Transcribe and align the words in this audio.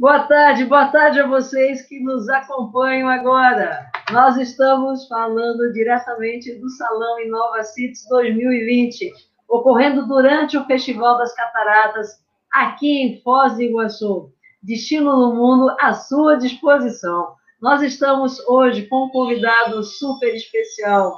Boa 0.00 0.20
tarde, 0.20 0.64
boa 0.64 0.86
tarde 0.86 1.20
a 1.20 1.26
vocês 1.26 1.86
que 1.86 2.00
nos 2.00 2.26
acompanham 2.30 3.06
agora. 3.06 3.84
Nós 4.10 4.38
estamos 4.38 5.06
falando 5.06 5.70
diretamente 5.74 6.54
do 6.54 6.70
Salão 6.70 7.20
Inova 7.20 7.62
Cities 7.62 8.08
2020, 8.08 9.12
ocorrendo 9.46 10.08
durante 10.08 10.56
o 10.56 10.64
Festival 10.64 11.18
das 11.18 11.34
Cataratas, 11.34 12.12
aqui 12.50 13.02
em 13.02 13.20
Foz 13.20 13.56
do 13.56 13.60
Iguaçu. 13.60 14.32
Destino 14.62 15.14
no 15.18 15.34
Mundo 15.34 15.76
à 15.78 15.92
sua 15.92 16.36
disposição. 16.36 17.34
Nós 17.60 17.82
estamos 17.82 18.40
hoje 18.48 18.86
com 18.86 19.04
um 19.04 19.10
convidado 19.10 19.82
super 19.82 20.34
especial, 20.34 21.14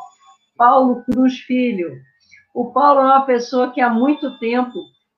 Paulo 0.56 1.04
Cruz 1.04 1.38
Filho. 1.38 1.92
O 2.52 2.72
Paulo 2.72 2.98
é 2.98 3.04
uma 3.04 3.26
pessoa 3.26 3.70
que 3.70 3.80
há 3.80 3.88
muito 3.88 4.40
tempo 4.40 4.74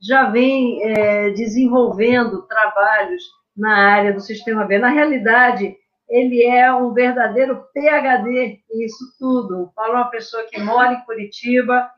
já 0.06 0.28
vem 0.28 0.82
é, 0.82 1.30
desenvolvendo 1.30 2.42
trabalhos 2.42 3.22
na 3.56 3.76
área 3.76 4.12
do 4.12 4.20
sistema 4.20 4.64
B. 4.64 4.78
Na 4.78 4.88
realidade, 4.88 5.76
ele 6.08 6.44
é 6.44 6.72
um 6.72 6.92
verdadeiro 6.92 7.64
PhD 7.72 8.60
nisso 8.72 9.14
tudo. 9.18 9.62
O 9.62 9.72
Paulo 9.72 9.94
é 9.94 9.96
uma 9.96 10.10
pessoa 10.10 10.44
que 10.44 10.60
mora 10.60 10.94
em 10.94 11.04
Curitiba, 11.04 11.90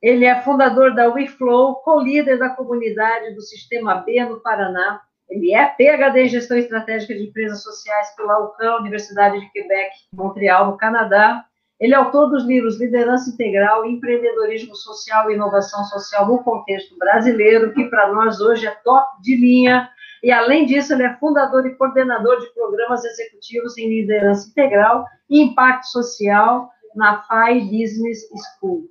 ele 0.00 0.24
é 0.24 0.40
fundador 0.42 0.94
da 0.94 1.08
WeFlow, 1.08 1.76
co-líder 1.76 2.38
da 2.38 2.50
comunidade 2.50 3.34
do 3.34 3.40
Sistema 3.40 3.96
B 3.96 4.24
no 4.24 4.40
Paraná. 4.40 5.00
Ele 5.28 5.52
é 5.52 5.66
PhD 5.66 6.20
em 6.20 6.28
Gestão 6.28 6.56
Estratégica 6.56 7.14
de 7.14 7.24
Empresas 7.24 7.62
Sociais 7.62 8.14
pela 8.14 8.38
UCAM, 8.44 8.76
Universidade 8.76 9.40
de 9.40 9.50
Quebec, 9.50 9.90
Montreal, 10.12 10.66
no 10.66 10.76
Canadá. 10.76 11.44
Ele 11.80 11.92
é 11.92 11.96
autor 11.96 12.28
dos 12.28 12.44
livros 12.44 12.80
Liderança 12.80 13.30
Integral, 13.30 13.84
Empreendedorismo 13.84 14.76
Social 14.76 15.30
e 15.30 15.34
Inovação 15.34 15.82
Social 15.84 16.26
no 16.26 16.42
Contexto 16.42 16.96
Brasileiro, 16.96 17.72
que 17.74 17.84
para 17.86 18.12
nós 18.12 18.40
hoje 18.40 18.66
é 18.66 18.70
top 18.84 19.20
de 19.20 19.36
linha. 19.36 19.90
E, 20.26 20.32
além 20.32 20.66
disso, 20.66 20.92
ele 20.92 21.04
é 21.04 21.16
fundador 21.18 21.64
e 21.68 21.76
coordenador 21.76 22.40
de 22.40 22.52
programas 22.52 23.04
executivos 23.04 23.78
em 23.78 23.88
liderança 23.88 24.48
integral 24.48 25.04
e 25.30 25.40
impacto 25.40 25.86
social 25.86 26.68
na 26.96 27.22
FAI 27.22 27.60
Business 27.60 28.28
School. 28.58 28.90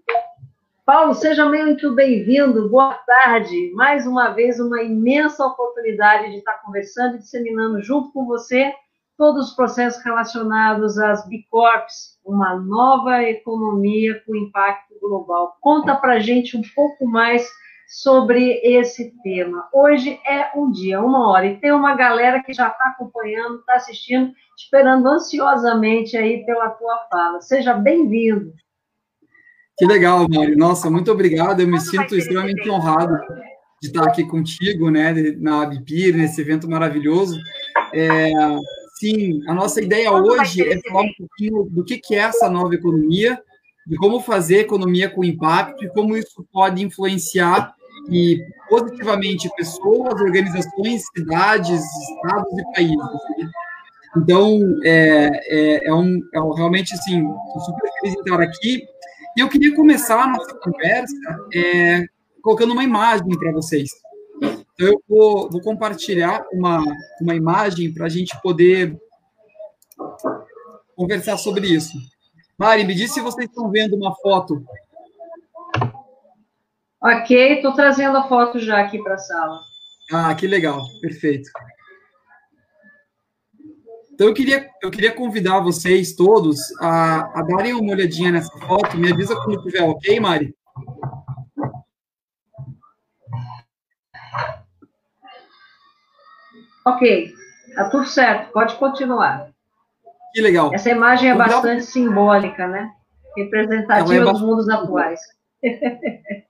Paulo, 0.86 1.14
seja 1.14 1.46
muito 1.46 1.94
bem-vindo, 1.94 2.70
boa 2.70 2.94
tarde. 2.94 3.74
Mais 3.74 4.08
uma 4.08 4.30
vez, 4.30 4.62
uma 4.62 4.82
imensa 4.82 5.46
oportunidade 5.46 6.32
de 6.32 6.38
estar 6.38 6.54
conversando 6.64 7.16
e 7.16 7.20
disseminando 7.20 7.84
junto 7.84 8.14
com 8.14 8.26
você 8.26 8.74
todos 9.18 9.50
os 9.50 9.56
processos 9.58 10.02
relacionados 10.06 10.98
às 10.98 11.28
B 11.28 11.44
Corps, 11.52 12.18
uma 12.24 12.56
nova 12.56 13.22
economia 13.24 14.24
com 14.26 14.38
impacto 14.38 14.98
global. 15.02 15.58
Conta 15.60 15.98
para 15.98 16.18
gente 16.18 16.56
um 16.56 16.62
pouco 16.74 17.06
mais 17.06 17.46
sobre 17.88 18.60
esse 18.64 19.14
tema. 19.24 19.68
Hoje 19.74 20.20
é 20.28 20.58
um 20.58 20.72
dia, 20.72 21.02
uma 21.02 21.30
hora, 21.30 21.46
e 21.46 21.60
tem 21.60 21.72
uma 21.72 21.96
galera 21.96 22.42
que 22.44 22.54
já 22.54 22.68
está 22.68 22.86
acompanhando, 22.86 23.60
está 23.60 23.76
assistindo, 23.76 24.34
esperando 24.58 25.08
ansiosamente 25.08 26.18
aí 26.18 26.46
pela 26.46 26.70
tua 26.70 27.08
fala. 27.10 27.42
Seja 27.42 27.74
bem-vindo. 27.74 28.54
Que 29.78 29.86
legal, 29.86 30.26
Mário. 30.30 30.58
Nossa, 30.58 30.90
muito 30.90 31.12
obrigado. 31.12 31.60
Eu 31.60 31.68
me 31.68 31.80
sinto 31.80 32.16
extremamente 32.16 32.70
honrado 32.70 33.18
de 33.82 33.90
estar 33.90 34.06
aqui 34.06 34.24
contigo, 34.24 34.90
né, 34.90 35.14
na 35.38 35.64
Abipir, 35.64 36.16
nesse 36.16 36.42
evento 36.42 36.70
maravilhoso. 36.70 37.38
É, 37.94 38.32
sim, 38.98 39.42
a 39.48 39.54
nossa 39.54 39.82
ideia 39.82 40.12
hoje 40.12 40.62
é 40.62 40.80
falar 40.82 41.04
um 41.04 41.14
pouquinho 41.18 41.64
do 41.70 41.84
que, 41.84 41.98
que 41.98 42.16
é 42.16 42.20
essa 42.20 42.50
nova 42.50 42.74
economia, 42.74 43.40
de 43.86 43.96
como 43.98 44.20
fazer 44.20 44.60
economia 44.60 45.10
com 45.10 45.24
impacto 45.24 45.84
e 45.84 45.90
como 45.90 46.18
isso 46.18 46.46
pode 46.52 46.84
influenciar 46.84 47.74
e 48.10 48.40
positivamente 48.70 49.50
pessoas, 49.56 50.20
organizações, 50.22 51.04
cidades, 51.16 51.82
estados 51.82 52.58
e 52.58 52.74
países. 52.74 52.98
Né? 52.98 53.50
Então, 54.18 54.60
é, 54.84 55.30
é, 55.48 55.88
é, 55.88 55.94
um, 55.94 56.22
é 56.34 56.40
um, 56.40 56.54
realmente, 56.54 56.94
assim, 56.94 57.28
super 57.66 57.90
feliz 58.00 58.16
em 58.16 58.20
estar 58.20 58.42
aqui. 58.42 58.84
E 59.36 59.42
eu 59.42 59.50
queria 59.50 59.76
começar 59.76 60.24
a 60.24 60.28
nossa 60.28 60.56
conversa 60.56 61.14
é, 61.54 62.06
colocando 62.42 62.72
uma 62.72 62.84
imagem 62.84 63.38
para 63.38 63.52
vocês. 63.52 63.90
Então, 64.42 64.88
eu 64.88 65.02
vou, 65.08 65.50
vou 65.50 65.62
compartilhar 65.62 66.46
uma, 66.54 66.82
uma 67.22 67.36
imagem 67.36 67.94
para 67.94 68.06
a 68.06 68.10
gente 68.10 68.40
poder 68.42 68.98
conversar 70.96 71.38
sobre 71.38 71.68
isso. 71.68 71.98
Mari, 72.58 72.86
me 72.86 72.96
diz 72.96 73.14
se 73.14 73.20
vocês 73.20 73.50
estão 73.50 73.70
vendo 73.70 73.96
uma 73.98 74.16
foto. 74.16 74.64
Ok, 77.02 77.56
estou 77.56 77.74
trazendo 77.74 78.18
a 78.18 78.28
foto 78.28 78.60
já 78.60 78.80
aqui 78.80 79.02
para 79.04 79.16
a 79.16 79.18
sala. 79.18 79.60
Ah, 80.12 80.34
que 80.34 80.48
legal, 80.48 80.82
perfeito. 81.02 81.50
Então, 84.14 84.28
eu 84.28 84.34
queria, 84.34 84.70
eu 84.82 84.90
queria 84.90 85.12
convidar 85.14 85.60
vocês 85.60 86.16
todos 86.16 86.58
a, 86.80 87.40
a 87.40 87.44
darem 87.44 87.74
uma 87.74 87.92
olhadinha 87.92 88.32
nessa 88.32 88.58
foto. 88.60 88.98
Me 88.98 89.12
avisa 89.12 89.36
quando 89.36 89.58
estiver 89.58 89.84
ok, 89.84 90.20
Mari? 90.22 90.56
Ok, 96.86 97.34
tá 97.76 97.90
tudo 97.90 98.06
certo, 98.06 98.54
pode 98.54 98.76
continuar. 98.76 99.55
Que 100.36 100.42
legal. 100.42 100.70
Essa 100.74 100.90
imagem 100.90 101.30
é 101.30 101.34
bastante 101.34 101.86
simbólica, 101.86 102.68
né? 102.68 102.92
Representativa 103.38 104.16
é 104.16 104.20
dos 104.20 104.42
mundos 104.42 104.68
atuais. 104.70 105.20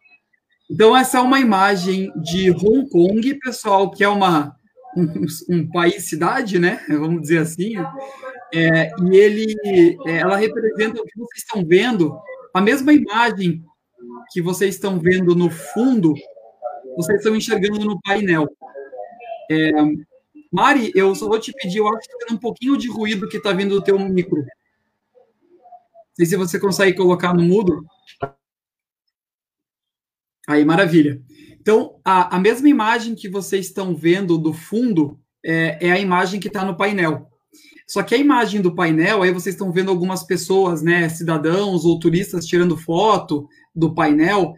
Então, 0.67 0.97
essa 0.97 1.19
é 1.19 1.21
uma 1.21 1.39
imagem 1.39 2.11
de 2.23 2.49
Hong 2.49 2.89
Kong, 2.89 3.35
pessoal, 3.35 3.91
que 3.91 4.03
é 4.03 4.09
uma 4.09 4.55
um, 4.97 5.25
um 5.47 5.69
país-cidade, 5.69 6.57
né? 6.57 6.83
Vamos 6.89 7.21
dizer 7.21 7.37
assim. 7.37 7.75
É, 8.51 8.89
e 9.03 9.15
ele, 9.15 9.55
é, 10.07 10.17
ela 10.17 10.35
representa 10.35 10.99
o 10.99 11.05
que 11.05 11.19
vocês 11.19 11.43
estão 11.43 11.63
vendo, 11.63 12.19
a 12.51 12.59
mesma 12.59 12.91
imagem 12.91 13.63
que 14.31 14.41
vocês 14.41 14.73
estão 14.73 14.97
vendo 14.97 15.35
no 15.35 15.51
fundo, 15.51 16.15
vocês 16.97 17.19
estão 17.19 17.35
enxergando 17.35 17.85
no 17.85 18.01
painel. 18.01 18.47
É, 19.51 19.71
Mari, 20.55 20.89
eu 20.95 21.13
só 21.13 21.27
vou 21.27 21.37
te 21.37 21.51
pedir, 21.51 21.79
eu 21.79 21.87
acho 21.89 22.07
que 22.07 22.25
tem 22.25 22.33
um 22.33 22.39
pouquinho 22.39 22.77
de 22.77 22.89
ruído 22.89 23.27
que 23.27 23.35
está 23.35 23.51
vindo 23.51 23.75
do 23.75 23.83
teu 23.83 23.99
micro. 23.99 24.37
Não 24.37 24.45
sei 26.15 26.25
se 26.25 26.37
você 26.37 26.57
consegue 26.57 26.95
colocar 26.95 27.33
no 27.33 27.43
mudo. 27.43 27.85
Aí, 30.47 30.63
maravilha. 30.63 31.21
Então, 31.59 31.99
a, 32.05 32.37
a 32.37 32.39
mesma 32.39 32.69
imagem 32.69 33.15
que 33.15 33.27
vocês 33.27 33.65
estão 33.65 33.93
vendo 33.93 34.37
do 34.37 34.53
fundo 34.53 35.19
é, 35.43 35.87
é 35.87 35.91
a 35.91 35.99
imagem 35.99 36.39
que 36.39 36.47
está 36.47 36.63
no 36.63 36.77
painel. 36.77 37.29
Só 37.85 38.01
que 38.01 38.15
a 38.15 38.17
imagem 38.17 38.61
do 38.61 38.73
painel, 38.73 39.23
aí 39.23 39.31
vocês 39.31 39.55
estão 39.55 39.73
vendo 39.73 39.91
algumas 39.91 40.23
pessoas, 40.23 40.81
né, 40.81 41.09
cidadãos 41.09 41.83
ou 41.83 41.99
turistas 41.99 42.45
tirando 42.45 42.77
foto 42.77 43.45
do 43.75 43.93
painel, 43.93 44.53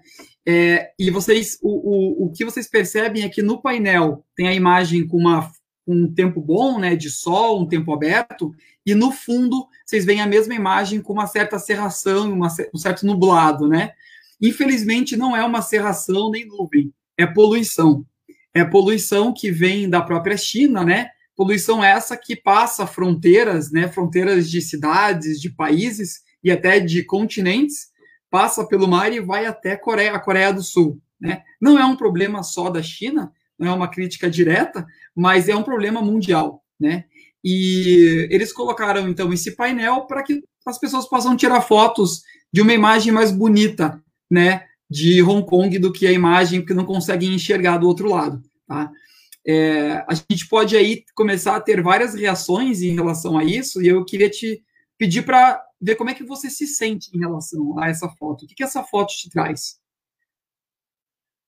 é, 0.48 0.92
e 1.00 1.10
vocês, 1.10 1.58
o, 1.60 1.70
o, 1.70 2.26
o 2.28 2.32
que 2.32 2.46
vocês 2.46 2.70
percebem 2.70 3.24
é 3.24 3.30
que 3.30 3.42
no 3.42 3.60
painel 3.60 4.24
tem 4.36 4.48
a 4.48 4.54
imagem 4.54 5.08
com 5.08 5.18
uma, 5.18 5.52
um 5.88 6.12
tempo 6.14 6.42
bom, 6.42 6.80
né, 6.80 6.96
de 6.96 7.10
sol, 7.10 7.62
um 7.62 7.68
tempo 7.68 7.94
aberto, 7.94 8.54
e 8.86 8.94
no 8.94 9.12
fundo 9.12 9.68
vocês 9.86 10.04
veem 10.04 10.22
a 10.22 10.28
mesma 10.28 10.54
imagem 10.54 11.02
com 11.02 11.14
uma 11.14 11.28
certa 11.28 11.58
serração, 11.58 12.32
uma, 12.32 12.48
um 12.74 12.78
certo 12.78 13.06
nublado, 13.06 13.68
né? 13.68 13.94
Infelizmente 14.42 15.16
não 15.16 15.36
é 15.36 15.44
uma 15.44 15.62
serração 15.62 16.30
nem 16.30 16.46
nuvem, 16.46 16.94
é 17.18 17.26
poluição. 17.26 18.06
É 18.54 18.66
poluição 18.66 19.34
que 19.34 19.52
vem 19.52 19.90
da 19.90 20.02
própria 20.02 20.36
China, 20.36 20.84
né? 20.84 21.10
Poluição 21.36 21.84
essa 21.84 22.18
que 22.18 22.36
passa 22.36 22.88
fronteiras, 22.88 23.72
né? 23.72 23.88
Fronteiras 23.88 24.50
de 24.50 24.62
cidades, 24.62 25.40
de 25.40 25.50
países 25.50 26.22
e 26.44 26.52
até 26.52 26.80
de 26.80 27.04
continentes, 27.04 27.90
passa 28.30 28.66
pelo 28.66 28.88
mar 28.88 29.12
e 29.14 29.20
vai 29.20 29.46
até 29.46 29.74
a 29.74 29.80
Coreia, 29.80 30.14
a 30.14 30.20
Coreia 30.20 30.52
do 30.52 30.64
Sul, 30.64 31.00
né? 31.20 31.44
Não 31.62 31.78
é 31.78 31.86
um 31.86 31.96
problema 31.96 32.44
só 32.44 32.70
da 32.70 32.82
China, 32.82 33.32
não 33.58 33.68
é 33.68 33.72
uma 33.74 33.90
crítica 33.90 34.30
direta, 34.30 34.86
mas 35.16 35.50
é 35.50 35.56
um 35.56 35.64
problema 35.64 36.02
mundial, 36.02 36.64
né? 36.80 37.06
E 37.44 38.28
eles 38.30 38.52
colocaram 38.52 39.08
então 39.08 39.32
esse 39.32 39.56
painel 39.56 40.06
para 40.06 40.24
que 40.24 40.44
as 40.66 40.80
pessoas 40.80 41.08
possam 41.08 41.36
tirar 41.36 41.62
fotos 41.62 42.22
de 42.52 42.62
uma 42.62 42.74
imagem 42.74 43.12
mais 43.12 43.32
bonita, 43.32 44.02
né? 44.30 44.68
de 44.90 45.22
Hong 45.22 45.46
Kong 45.46 45.78
do 45.80 45.92
que 45.92 46.08
a 46.08 46.12
imagem, 46.12 46.62
porque 46.62 46.74
não 46.74 46.86
conseguem 46.86 47.34
enxergar 47.34 47.78
do 47.78 47.88
outro 47.88 48.10
lado. 48.10 48.42
Tá? 48.66 48.90
É, 49.46 50.06
a 50.08 50.14
gente 50.14 50.48
pode 50.48 50.76
aí 50.76 51.04
começar 51.14 51.56
a 51.56 51.62
ter 51.62 51.82
várias 51.82 52.14
reações 52.14 52.82
em 52.82 52.96
relação 52.96 53.38
a 53.38 53.44
isso, 53.44 53.82
e 53.82 53.88
eu 53.88 54.04
queria 54.06 54.30
te 54.30 54.62
pedir 54.98 55.24
para 55.24 55.62
ver 55.80 55.96
como 55.96 56.10
é 56.10 56.14
que 56.14 56.24
você 56.24 56.50
se 56.50 56.66
sente 56.66 57.10
em 57.14 57.20
relação 57.20 57.78
a 57.80 57.90
essa 57.90 58.10
foto. 58.10 58.46
O 58.46 58.48
que, 58.48 58.56
que 58.56 58.64
essa 58.64 58.84
foto 58.84 59.14
te 59.14 59.30
traz? 59.30 59.78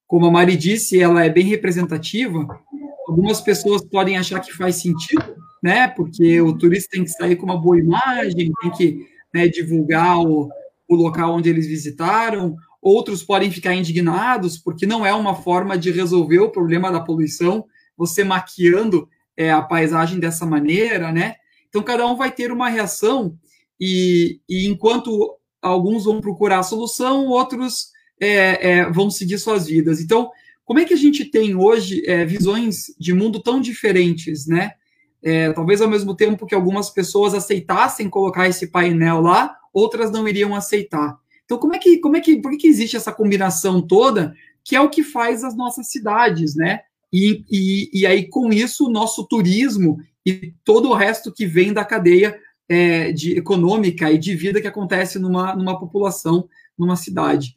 Como 0.10 0.26
a 0.26 0.32
Mari 0.32 0.58
disse, 0.58 1.00
ela 1.00 1.24
é 1.24 1.30
bem 1.30 1.46
representativa. 1.46 2.60
Algumas 3.08 3.40
pessoas 3.42 3.86
podem 3.86 4.18
achar 4.18 4.40
que 4.40 4.52
faz 4.52 4.78
sentido, 4.78 5.36
né? 5.62 5.88
Porque 5.88 6.42
o 6.42 6.58
turista 6.58 6.90
tem 6.94 7.04
que 7.04 7.12
sair 7.12 7.36
com 7.36 7.46
uma 7.46 7.62
boa 7.62 7.78
imagem, 7.78 8.52
tem 8.60 8.72
que 8.72 9.06
né, 9.32 9.48
divulgar 9.48 10.18
o, 10.18 10.50
o 10.88 10.96
local 10.96 11.36
onde 11.36 11.48
eles 11.48 11.68
visitaram, 11.68 12.56
outros 12.82 13.24
podem 13.24 13.52
ficar 13.52 13.76
indignados, 13.76 14.58
porque 14.58 14.88
não 14.88 15.06
é 15.06 15.14
uma 15.14 15.36
forma 15.36 15.78
de 15.78 15.92
resolver 15.92 16.40
o 16.40 16.50
problema 16.50 16.92
da 16.92 17.00
poluição, 17.00 17.66
você 17.96 18.24
maquiando 18.24 19.08
é, 19.38 19.52
a 19.52 19.62
paisagem 19.62 20.20
dessa 20.20 20.44
maneira, 20.44 21.12
né? 21.12 21.36
Então, 21.68 21.84
cada 21.84 22.08
um 22.08 22.16
vai 22.16 22.32
ter 22.32 22.52
uma 22.52 22.68
reação, 22.68 23.38
e, 23.80 24.42
e 24.50 24.68
enquanto 24.68 25.38
alguns 25.62 26.06
vão 26.06 26.20
procurar 26.20 26.60
a 26.60 26.64
solução, 26.64 27.28
outros 27.28 27.92
é, 28.20 28.70
é, 28.70 28.92
vão 28.92 29.10
seguir 29.10 29.38
suas 29.38 29.68
vidas. 29.68 30.02
Então, 30.02 30.32
como 30.66 30.80
é 30.80 30.86
que 30.86 30.94
a 30.94 30.98
gente 30.98 31.26
tem 31.26 31.56
hoje 31.56 32.04
é, 32.06 32.26
visões 32.26 32.94
de 33.00 33.14
mundo 33.14 33.40
tão 33.42 33.60
diferentes, 33.60 34.46
né? 34.46 34.74
É, 35.22 35.52
talvez 35.52 35.82
ao 35.82 35.90
mesmo 35.90 36.16
tempo 36.16 36.46
que 36.46 36.56
algumas 36.56 36.90
pessoas 36.90 37.34
aceitassem 37.34 38.10
colocar 38.10 38.48
esse 38.48 38.68
painel 38.68 39.20
lá, 39.20 39.56
outras 39.74 40.12
não 40.12 40.28
iriam 40.28 40.56
aceitar. 40.56 41.18
Então, 41.44 41.58
como 41.58 41.74
é 41.74 41.80
que, 41.80 41.98
como 41.98 42.16
é 42.16 42.22
que, 42.22 42.38
por 42.38 42.56
que, 42.56 42.68
existe 42.68 42.96
essa 42.96 43.12
combinação 43.12 43.82
toda, 43.82 44.34
que 44.64 44.76
é 44.76 44.82
o 44.82 44.90
que 44.90 45.04
faz 45.04 45.44
as 45.44 45.56
nossas 45.58 45.90
cidades, 45.90 46.56
né? 46.56 46.82
E, 47.12 47.44
e, 47.50 47.90
e 47.92 48.06
aí, 48.06 48.28
com 48.28 48.54
isso, 48.54 48.86
o 48.86 48.92
nosso 48.92 49.26
turismo 49.28 49.98
e 50.24 50.54
todo 50.64 50.90
o 50.90 50.94
resto 50.94 51.34
que 51.34 51.46
vem 51.48 51.74
da 51.74 51.84
cadeia 51.84 52.40
é, 52.70 53.12
de 53.12 53.36
econômica 53.36 54.12
e 54.12 54.18
de 54.18 54.36
vida 54.36 54.62
que 54.62 54.68
acontece 54.68 55.18
numa, 55.18 55.56
numa 55.56 55.80
população, 55.80 56.48
numa 56.78 56.96
cidade. 56.96 57.56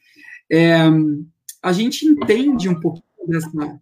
É, 0.53 0.77
a 1.63 1.73
gente 1.73 2.05
entende 2.07 2.69
um 2.69 2.79
pouquinho 2.79 3.05
dessa, 3.27 3.81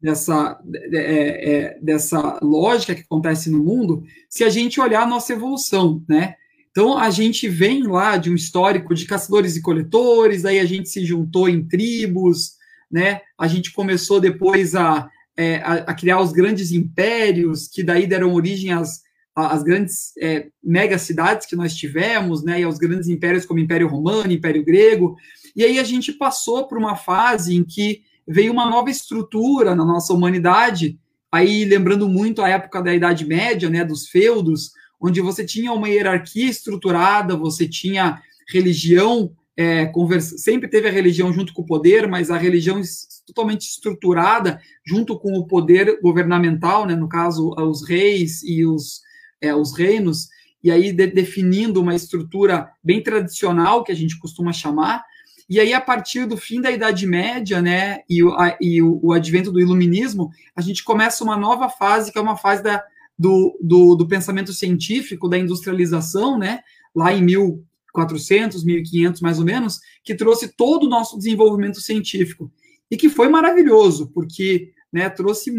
dessa, 0.00 0.60
é, 0.92 1.52
é, 1.52 1.78
dessa 1.82 2.38
lógica 2.40 2.94
que 2.94 3.02
acontece 3.02 3.50
no 3.50 3.62
mundo 3.62 4.04
se 4.28 4.44
a 4.44 4.48
gente 4.48 4.80
olhar 4.80 5.02
a 5.02 5.06
nossa 5.06 5.32
evolução, 5.32 6.02
né? 6.08 6.34
Então, 6.70 6.96
a 6.96 7.10
gente 7.10 7.48
vem 7.48 7.82
lá 7.82 8.16
de 8.16 8.30
um 8.30 8.36
histórico 8.36 8.94
de 8.94 9.04
caçadores 9.04 9.56
e 9.56 9.62
coletores, 9.62 10.44
aí 10.44 10.60
a 10.60 10.64
gente 10.64 10.88
se 10.88 11.04
juntou 11.04 11.48
em 11.48 11.66
tribos, 11.66 12.52
né? 12.90 13.20
A 13.36 13.48
gente 13.48 13.72
começou 13.72 14.20
depois 14.20 14.76
a, 14.76 15.10
é, 15.36 15.56
a, 15.56 15.74
a, 15.74 15.94
criar 15.94 16.20
os 16.20 16.30
grandes 16.30 16.70
impérios, 16.70 17.66
que 17.66 17.82
daí 17.82 18.06
deram 18.06 18.32
origem 18.32 18.72
às, 18.72 19.00
às 19.34 19.64
grandes 19.64 20.12
é, 20.20 20.46
megacidades 20.62 21.48
que 21.48 21.56
nós 21.56 21.74
tivemos, 21.74 22.44
né? 22.44 22.60
E 22.60 22.62
aos 22.62 22.78
grandes 22.78 23.08
impérios 23.08 23.44
como 23.44 23.58
Império 23.58 23.88
Romano, 23.88 24.30
Império 24.30 24.64
Grego. 24.64 25.16
E 25.58 25.64
aí 25.64 25.80
a 25.80 25.82
gente 25.82 26.12
passou 26.12 26.68
por 26.68 26.78
uma 26.78 26.94
fase 26.94 27.56
em 27.56 27.64
que 27.64 28.02
veio 28.24 28.52
uma 28.52 28.70
nova 28.70 28.90
estrutura 28.90 29.74
na 29.74 29.84
nossa 29.84 30.12
humanidade, 30.12 30.96
aí 31.32 31.64
lembrando 31.64 32.08
muito 32.08 32.40
a 32.40 32.48
época 32.48 32.80
da 32.80 32.94
Idade 32.94 33.26
Média, 33.26 33.68
né, 33.68 33.84
dos 33.84 34.08
feudos, 34.08 34.70
onde 35.00 35.20
você 35.20 35.44
tinha 35.44 35.72
uma 35.72 35.88
hierarquia 35.88 36.48
estruturada, 36.48 37.36
você 37.36 37.68
tinha 37.68 38.22
religião, 38.48 39.32
é, 39.56 39.90
sempre 40.20 40.68
teve 40.68 40.86
a 40.86 40.92
religião 40.92 41.32
junto 41.32 41.52
com 41.52 41.62
o 41.62 41.66
poder, 41.66 42.06
mas 42.06 42.30
a 42.30 42.38
religião 42.38 42.80
totalmente 43.26 43.62
estruturada 43.62 44.60
junto 44.86 45.18
com 45.18 45.32
o 45.32 45.46
poder 45.48 46.00
governamental, 46.00 46.86
né, 46.86 46.94
no 46.94 47.08
caso, 47.08 47.52
os 47.58 47.84
reis 47.84 48.44
e 48.44 48.64
os, 48.64 49.00
é, 49.40 49.52
os 49.52 49.76
reinos, 49.76 50.28
e 50.62 50.70
aí 50.70 50.92
de, 50.92 51.08
definindo 51.08 51.80
uma 51.80 51.96
estrutura 51.96 52.70
bem 52.82 53.02
tradicional, 53.02 53.82
que 53.82 53.90
a 53.90 53.96
gente 53.96 54.16
costuma 54.20 54.52
chamar, 54.52 55.02
e 55.48 55.58
aí, 55.58 55.72
a 55.72 55.80
partir 55.80 56.26
do 56.26 56.36
fim 56.36 56.60
da 56.60 56.70
Idade 56.70 57.06
Média, 57.06 57.62
né, 57.62 58.00
e 58.08 58.22
o, 58.22 58.34
a, 58.34 58.56
e 58.60 58.82
o, 58.82 59.00
o 59.02 59.12
advento 59.14 59.50
do 59.50 59.60
iluminismo, 59.60 60.30
a 60.54 60.60
gente 60.60 60.84
começa 60.84 61.24
uma 61.24 61.38
nova 61.38 61.70
fase, 61.70 62.12
que 62.12 62.18
é 62.18 62.20
uma 62.20 62.36
fase 62.36 62.62
da, 62.62 62.84
do, 63.18 63.58
do, 63.58 63.94
do 63.94 64.06
pensamento 64.06 64.52
científico, 64.52 65.28
da 65.28 65.38
industrialização, 65.38 66.38
né, 66.38 66.60
lá 66.94 67.14
em 67.14 67.22
1400, 67.22 68.62
1500 68.62 69.22
mais 69.22 69.38
ou 69.38 69.44
menos, 69.46 69.80
que 70.04 70.14
trouxe 70.14 70.48
todo 70.48 70.84
o 70.84 70.90
nosso 70.90 71.16
desenvolvimento 71.16 71.80
científico. 71.80 72.52
E 72.90 72.96
que 72.96 73.08
foi 73.08 73.28
maravilhoso, 73.28 74.10
porque 74.12 74.72
né, 74.92 75.08
trouxe 75.08 75.50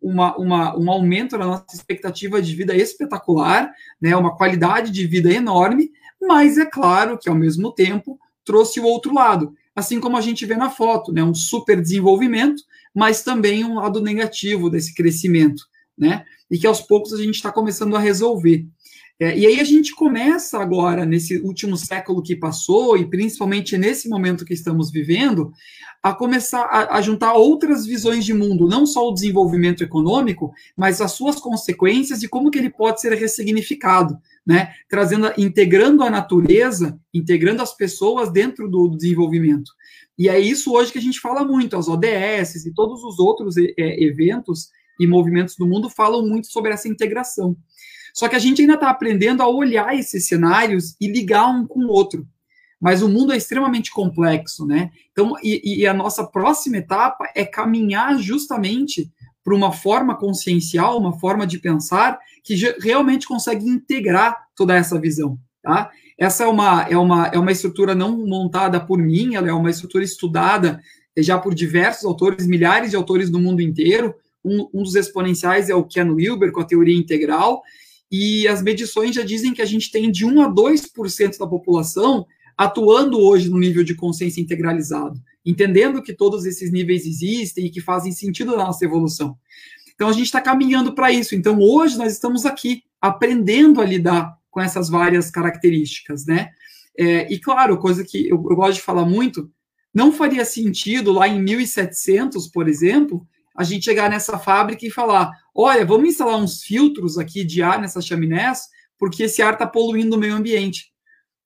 uma, 0.00 0.36
uma, 0.36 0.78
um 0.78 0.90
aumento 0.90 1.36
na 1.36 1.46
nossa 1.46 1.66
expectativa 1.74 2.40
de 2.40 2.54
vida 2.54 2.74
espetacular, 2.74 3.70
né, 4.00 4.16
uma 4.16 4.36
qualidade 4.36 4.90
de 4.90 5.06
vida 5.06 5.30
enorme, 5.30 5.90
mas 6.20 6.56
é 6.56 6.64
claro 6.64 7.18
que, 7.18 7.28
ao 7.28 7.34
mesmo 7.34 7.72
tempo, 7.72 8.18
trouxe 8.44 8.80
o 8.80 8.84
outro 8.84 9.12
lado, 9.14 9.54
assim 9.74 10.00
como 10.00 10.16
a 10.16 10.20
gente 10.20 10.46
vê 10.46 10.56
na 10.56 10.70
foto, 10.70 11.12
né, 11.12 11.22
um 11.22 11.34
super 11.34 11.80
desenvolvimento, 11.80 12.62
mas 12.94 13.22
também 13.22 13.64
um 13.64 13.74
lado 13.74 14.00
negativo 14.00 14.70
desse 14.70 14.94
crescimento, 14.94 15.64
né, 15.96 16.24
e 16.50 16.58
que 16.58 16.66
aos 16.66 16.80
poucos 16.80 17.12
a 17.12 17.18
gente 17.18 17.34
está 17.34 17.50
começando 17.50 17.96
a 17.96 18.00
resolver. 18.00 18.66
É, 19.18 19.38
e 19.38 19.46
aí 19.46 19.60
a 19.60 19.64
gente 19.64 19.94
começa 19.94 20.58
agora, 20.58 21.06
nesse 21.06 21.38
último 21.38 21.76
século 21.76 22.20
que 22.20 22.34
passou, 22.34 22.96
e 22.96 23.08
principalmente 23.08 23.78
nesse 23.78 24.08
momento 24.08 24.44
que 24.44 24.52
estamos 24.52 24.90
vivendo, 24.90 25.52
a 26.02 26.12
começar 26.12 26.62
a, 26.62 26.96
a, 26.96 27.00
juntar 27.00 27.32
outras 27.34 27.86
visões 27.86 28.24
de 28.24 28.34
mundo, 28.34 28.66
não 28.66 28.84
só 28.84 29.08
o 29.08 29.14
desenvolvimento 29.14 29.84
econômico, 29.84 30.52
mas 30.76 31.00
as 31.00 31.12
suas 31.12 31.36
consequências 31.36 32.22
e 32.22 32.28
como 32.28 32.50
que 32.50 32.58
ele 32.58 32.70
pode 32.70 33.00
ser 33.00 33.12
ressignificado 33.14 34.18
né? 34.46 34.72
Trazendo, 34.88 35.32
integrando 35.38 36.02
a 36.02 36.10
natureza, 36.10 36.98
integrando 37.12 37.62
as 37.62 37.74
pessoas 37.74 38.30
dentro 38.30 38.68
do 38.68 38.88
desenvolvimento. 38.88 39.70
E 40.18 40.28
é 40.28 40.38
isso 40.38 40.72
hoje 40.72 40.92
que 40.92 40.98
a 40.98 41.02
gente 41.02 41.20
fala 41.20 41.44
muito, 41.44 41.76
as 41.76 41.88
ODS 41.88 42.66
e 42.66 42.74
todos 42.74 43.02
os 43.02 43.18
outros 43.18 43.56
é, 43.56 44.02
eventos 44.02 44.68
e 45.00 45.06
movimentos 45.06 45.56
do 45.56 45.66
mundo 45.66 45.90
falam 45.90 46.26
muito 46.26 46.46
sobre 46.48 46.72
essa 46.72 46.88
integração. 46.88 47.56
Só 48.14 48.28
que 48.28 48.36
a 48.36 48.38
gente 48.38 48.60
ainda 48.60 48.74
está 48.74 48.90
aprendendo 48.90 49.42
a 49.42 49.48
olhar 49.48 49.96
esses 49.98 50.28
cenários 50.28 50.94
e 51.00 51.08
ligar 51.08 51.48
um 51.48 51.66
com 51.66 51.80
o 51.80 51.88
outro. 51.88 52.26
Mas 52.80 53.02
o 53.02 53.08
mundo 53.08 53.32
é 53.32 53.36
extremamente 53.36 53.90
complexo, 53.90 54.66
né? 54.66 54.90
Então, 55.10 55.34
e, 55.42 55.80
e 55.80 55.86
a 55.86 55.94
nossa 55.94 56.24
próxima 56.24 56.76
etapa 56.76 57.28
é 57.34 57.44
caminhar 57.44 58.18
justamente 58.18 59.10
para 59.44 59.54
uma 59.54 59.70
forma 59.70 60.16
consciencial, 60.16 60.98
uma 60.98 61.18
forma 61.20 61.46
de 61.46 61.58
pensar 61.58 62.18
que 62.42 62.54
realmente 62.80 63.28
consegue 63.28 63.68
integrar 63.68 64.36
toda 64.56 64.74
essa 64.74 64.98
visão, 64.98 65.38
tá? 65.62 65.90
Essa 66.16 66.44
é 66.44 66.46
uma, 66.46 66.82
é 66.82 66.96
uma, 66.96 67.26
é 67.26 67.38
uma 67.38 67.52
estrutura 67.52 67.94
não 67.94 68.26
montada 68.26 68.80
por 68.80 68.98
mim, 68.98 69.34
ela 69.34 69.48
é 69.48 69.52
uma 69.52 69.70
estrutura 69.70 70.02
estudada 70.02 70.80
já 71.18 71.38
por 71.38 71.54
diversos 71.54 72.04
autores, 72.04 72.46
milhares 72.46 72.90
de 72.90 72.96
autores 72.96 73.30
do 73.30 73.38
mundo 73.38 73.60
inteiro. 73.60 74.14
Um, 74.44 74.68
um 74.72 74.82
dos 74.82 74.94
exponenciais 74.94 75.68
é 75.68 75.74
o 75.74 75.84
Ken 75.84 76.10
Wilber, 76.10 76.52
com 76.52 76.60
a 76.60 76.64
teoria 76.64 76.96
integral, 76.96 77.62
e 78.10 78.46
as 78.46 78.62
medições 78.62 79.14
já 79.14 79.22
dizem 79.22 79.52
que 79.52 79.62
a 79.62 79.66
gente 79.66 79.90
tem 79.90 80.10
de 80.10 80.24
1 80.24 80.42
a 80.42 80.48
2% 80.48 81.38
da 81.38 81.46
população 81.46 82.26
atuando 82.56 83.18
hoje 83.18 83.50
no 83.50 83.58
nível 83.58 83.84
de 83.84 83.94
consciência 83.94 84.40
integralizado 84.40 85.20
entendendo 85.44 86.02
que 86.02 86.12
todos 86.12 86.46
esses 86.46 86.72
níveis 86.72 87.06
existem 87.06 87.66
e 87.66 87.70
que 87.70 87.80
fazem 87.80 88.12
sentido 88.12 88.56
na 88.56 88.64
nossa 88.64 88.84
evolução. 88.84 89.36
Então 89.94 90.08
a 90.08 90.12
gente 90.12 90.24
está 90.24 90.40
caminhando 90.40 90.94
para 90.94 91.12
isso. 91.12 91.34
Então 91.34 91.60
hoje 91.60 91.98
nós 91.98 92.12
estamos 92.12 92.46
aqui 92.46 92.82
aprendendo 93.00 93.80
a 93.80 93.84
lidar 93.84 94.34
com 94.50 94.60
essas 94.60 94.88
várias 94.88 95.30
características, 95.30 96.24
né? 96.24 96.50
É, 96.96 97.32
e 97.32 97.38
claro, 97.38 97.76
coisa 97.76 98.04
que 98.04 98.28
eu, 98.28 98.36
eu 98.36 98.56
gosto 98.56 98.76
de 98.76 98.82
falar 98.82 99.04
muito, 99.04 99.50
não 99.92 100.12
faria 100.12 100.44
sentido 100.44 101.12
lá 101.12 101.28
em 101.28 101.42
1700, 101.42 102.48
por 102.48 102.68
exemplo, 102.68 103.26
a 103.56 103.64
gente 103.64 103.84
chegar 103.84 104.08
nessa 104.08 104.38
fábrica 104.38 104.86
e 104.86 104.90
falar: 104.90 105.30
olha, 105.54 105.84
vamos 105.84 106.08
instalar 106.08 106.36
uns 106.36 106.62
filtros 106.62 107.18
aqui 107.18 107.44
de 107.44 107.62
ar 107.62 107.80
nessas 107.80 108.06
chaminés, 108.06 108.68
porque 108.96 109.24
esse 109.24 109.42
ar 109.42 109.54
está 109.54 109.66
poluindo 109.66 110.16
o 110.16 110.18
meio 110.18 110.34
ambiente 110.34 110.93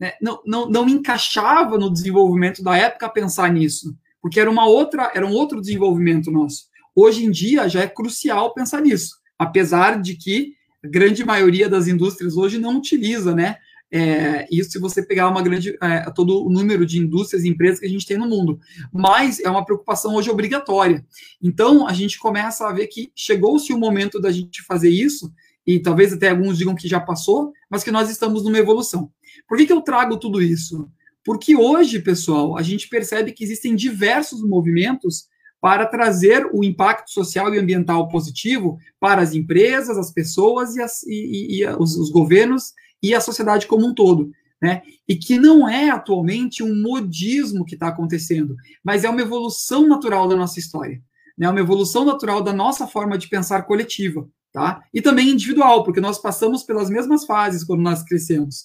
né, 0.01 0.13
não, 0.21 0.41
não, 0.47 0.69
não 0.69 0.89
encaixava 0.89 1.77
no 1.79 1.93
desenvolvimento 1.93 2.63
da 2.63 2.77
época 2.77 3.09
pensar 3.09 3.53
nisso, 3.53 3.97
porque 4.21 4.39
era 4.39 4.51
uma 4.51 4.67
outra, 4.67 5.11
era 5.15 5.27
um 5.27 5.33
outro 5.33 5.61
desenvolvimento 5.61 6.31
nosso. 6.31 6.67
Hoje 6.95 7.25
em 7.25 7.31
dia 7.31 7.69
já 7.69 7.83
é 7.83 7.89
crucial 7.89 8.55
pensar 8.55 8.81
nisso, 8.81 9.17
apesar 9.39 10.01
de 10.01 10.15
que 10.15 10.55
a 10.85 10.89
grande 10.89 11.25
maioria 11.25 11.69
das 11.69 11.89
indústrias 11.89 12.37
hoje 12.37 12.59
não 12.59 12.77
utiliza, 12.79 13.35
né? 13.35 13.57
É, 13.91 14.47
isso 14.51 14.73
se 14.73 14.79
você 14.79 15.03
pegar 15.03 15.29
uma 15.29 15.41
grande 15.41 15.77
é, 15.81 16.11
todo 16.11 16.45
o 16.45 16.51
número 16.51 16.85
de 16.85 16.99
indústrias 16.99 17.43
e 17.43 17.49
empresas 17.49 17.81
que 17.81 17.87
a 17.87 17.89
gente 17.89 18.07
tem 18.07 18.19
no 18.19 18.29
mundo, 18.29 18.61
mas 18.93 19.41
é 19.41 19.49
uma 19.49 19.65
preocupação 19.65 20.15
hoje 20.15 20.31
obrigatória. 20.31 21.05
Então 21.43 21.87
a 21.87 21.93
gente 21.95 22.19
começa 22.19 22.69
a 22.69 22.73
ver 22.73 22.87
que 22.89 23.11
chegou-se 23.15 23.73
o 23.73 23.79
momento 23.79 24.21
da 24.21 24.31
gente 24.31 24.63
fazer 24.63 24.91
isso 24.91 25.33
e 25.67 25.81
talvez 25.81 26.13
até 26.13 26.31
alguns 26.31 26.59
digam 26.59 26.75
que 26.75 26.89
já 26.89 27.01
passou, 27.01 27.53
mas 27.71 27.83
que 27.83 27.91
nós 27.91 28.11
estamos 28.11 28.45
numa 28.45 28.59
evolução. 28.59 29.11
Por 29.49 29.59
que, 29.59 29.67
que 29.67 29.73
eu 29.73 29.81
trago 29.81 30.19
tudo 30.19 30.43
isso? 30.43 30.91
Porque 31.25 31.55
hoje, 31.55 32.01
pessoal, 32.01 32.57
a 32.57 32.63
gente 32.63 32.89
percebe 32.89 33.33
que 33.33 33.45
existem 33.45 33.77
diversos 33.77 34.43
movimentos 34.43 35.29
para 35.61 35.87
trazer 35.87 36.49
o 36.53 36.63
impacto 36.63 37.11
social 37.11 37.53
e 37.53 37.59
ambiental 37.59 38.09
positivo 38.09 38.79
para 39.01 39.23
as 39.23 39.35
empresas, 39.35 39.99
as 39.99 40.13
pessoas 40.13 40.77
e, 40.77 40.83
as, 40.83 41.03
e, 41.03 41.59
e 41.61 41.67
os, 41.67 41.97
os, 41.97 42.11
governos 42.11 42.73
e 43.03 43.15
a 43.15 43.21
sociedade 43.21 43.67
como 43.67 43.87
um 43.87 43.95
todo. 43.95 44.31
Né? 44.63 44.83
E 45.07 45.17
que 45.17 45.39
não 45.39 45.69
é 45.69 45.91
atualmente 45.91 46.63
um 46.63 46.81
modismo 46.81 47.65
que 47.65 47.75
está 47.75 47.89
acontecendo, 47.89 48.57
mas 48.83 49.05
é 49.05 49.11
uma 49.11 49.21
evolução 49.21 49.87
natural 49.87 50.29
da 50.29 50.35
nossa 50.37 50.59
história, 50.59 51.01
né? 51.37 51.49
uma 51.49 51.61
evolução 51.61 52.05
natural 52.05 52.43
da 52.43 52.53
nossa 52.53 52.87
forma 52.87 53.19
de 53.19 53.29
pensar 53.29 53.63
coletiva. 53.63 54.29
Tá? 54.51 54.83
E 54.95 55.03
também 55.03 55.29
individual, 55.29 55.85
porque 55.85 56.01
nós 56.01 56.19
passamos 56.19 56.63
pelas 56.63 56.89
mesmas 56.89 57.27
fases 57.27 57.63
quando 57.63 57.83
nós 57.83 58.03
crescemos. 58.03 58.65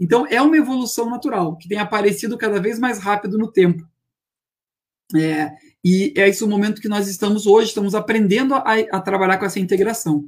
Então, 0.00 0.26
é 0.26 0.40
uma 0.40 0.56
evolução 0.56 1.08
natural, 1.08 1.56
que 1.56 1.68
tem 1.68 1.78
aparecido 1.78 2.36
cada 2.36 2.60
vez 2.60 2.78
mais 2.78 2.98
rápido 2.98 3.38
no 3.38 3.50
tempo. 3.50 3.86
É, 5.14 5.52
e 5.84 6.12
é 6.16 6.28
esse 6.28 6.42
o 6.42 6.48
momento 6.48 6.80
que 6.80 6.88
nós 6.88 7.08
estamos 7.08 7.46
hoje, 7.46 7.68
estamos 7.68 7.94
aprendendo 7.94 8.54
a, 8.54 8.62
a 8.90 9.00
trabalhar 9.00 9.38
com 9.38 9.44
essa 9.44 9.60
integração. 9.60 10.24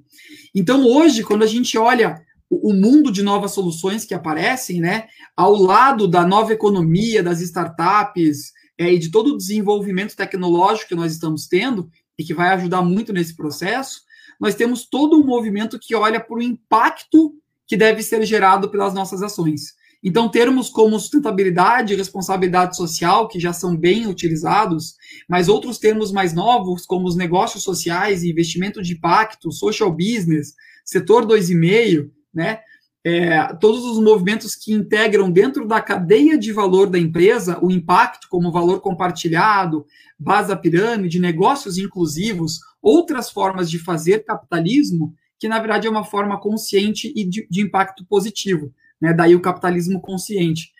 Então, 0.54 0.84
hoje, 0.86 1.22
quando 1.22 1.42
a 1.42 1.46
gente 1.46 1.78
olha 1.78 2.22
o 2.48 2.72
mundo 2.72 3.10
de 3.10 3.22
novas 3.22 3.52
soluções 3.52 4.04
que 4.04 4.14
aparecem, 4.14 4.80
né, 4.80 5.08
ao 5.36 5.54
lado 5.54 6.06
da 6.06 6.24
nova 6.26 6.52
economia, 6.52 7.22
das 7.22 7.40
startups 7.40 8.52
é, 8.78 8.92
e 8.92 8.98
de 8.98 9.10
todo 9.10 9.34
o 9.34 9.36
desenvolvimento 9.36 10.14
tecnológico 10.14 10.90
que 10.90 10.94
nós 10.94 11.12
estamos 11.12 11.46
tendo 11.46 11.90
e 12.18 12.22
que 12.22 12.34
vai 12.34 12.50
ajudar 12.50 12.82
muito 12.82 13.12
nesse 13.12 13.34
processo, 13.34 14.02
nós 14.40 14.54
temos 14.54 14.86
todo 14.86 15.18
um 15.18 15.24
movimento 15.24 15.78
que 15.78 15.94
olha 15.94 16.20
para 16.20 16.36
o 16.36 16.42
impacto 16.42 17.34
que 17.66 17.76
deve 17.76 18.02
ser 18.02 18.24
gerado 18.24 18.70
pelas 18.70 18.94
nossas 18.94 19.22
ações. 19.22 19.74
Então, 20.02 20.28
termos 20.28 20.68
como 20.68 20.98
sustentabilidade 21.00 21.92
e 21.92 21.96
responsabilidade 21.96 22.76
social, 22.76 23.26
que 23.26 23.40
já 23.40 23.52
são 23.52 23.76
bem 23.76 24.06
utilizados, 24.06 24.94
mas 25.28 25.48
outros 25.48 25.78
termos 25.78 26.12
mais 26.12 26.32
novos, 26.32 26.86
como 26.86 27.08
os 27.08 27.16
negócios 27.16 27.64
sociais 27.64 28.22
investimento 28.22 28.82
de 28.82 28.92
impacto, 28.92 29.50
social 29.50 29.90
business, 29.90 30.54
setor 30.84 31.26
2,5, 31.26 32.08
né? 32.32 32.60
É, 33.08 33.54
todos 33.60 33.84
os 33.84 34.02
movimentos 34.02 34.56
que 34.56 34.72
integram 34.72 35.30
dentro 35.30 35.64
da 35.64 35.80
cadeia 35.80 36.36
de 36.36 36.52
valor 36.52 36.90
da 36.90 36.98
empresa 36.98 37.56
o 37.62 37.70
impacto 37.70 38.26
como 38.28 38.50
valor 38.50 38.80
compartilhado, 38.80 39.86
base 40.18 40.48
da 40.48 40.56
pirâmide, 40.56 41.20
negócios 41.20 41.78
inclusivos, 41.78 42.58
outras 42.82 43.30
formas 43.30 43.70
de 43.70 43.78
fazer 43.78 44.24
capitalismo, 44.24 45.14
que 45.38 45.48
na 45.48 45.58
verdade 45.58 45.86
é 45.86 45.90
uma 45.90 46.04
forma 46.04 46.40
consciente 46.40 47.12
e 47.14 47.24
de, 47.24 47.46
de 47.50 47.60
impacto 47.60 48.04
positivo 48.06 48.72
né? 49.00 49.12
Daí 49.12 49.34
o 49.34 49.40
capitalismo 49.40 50.00
consciente. 50.00 50.70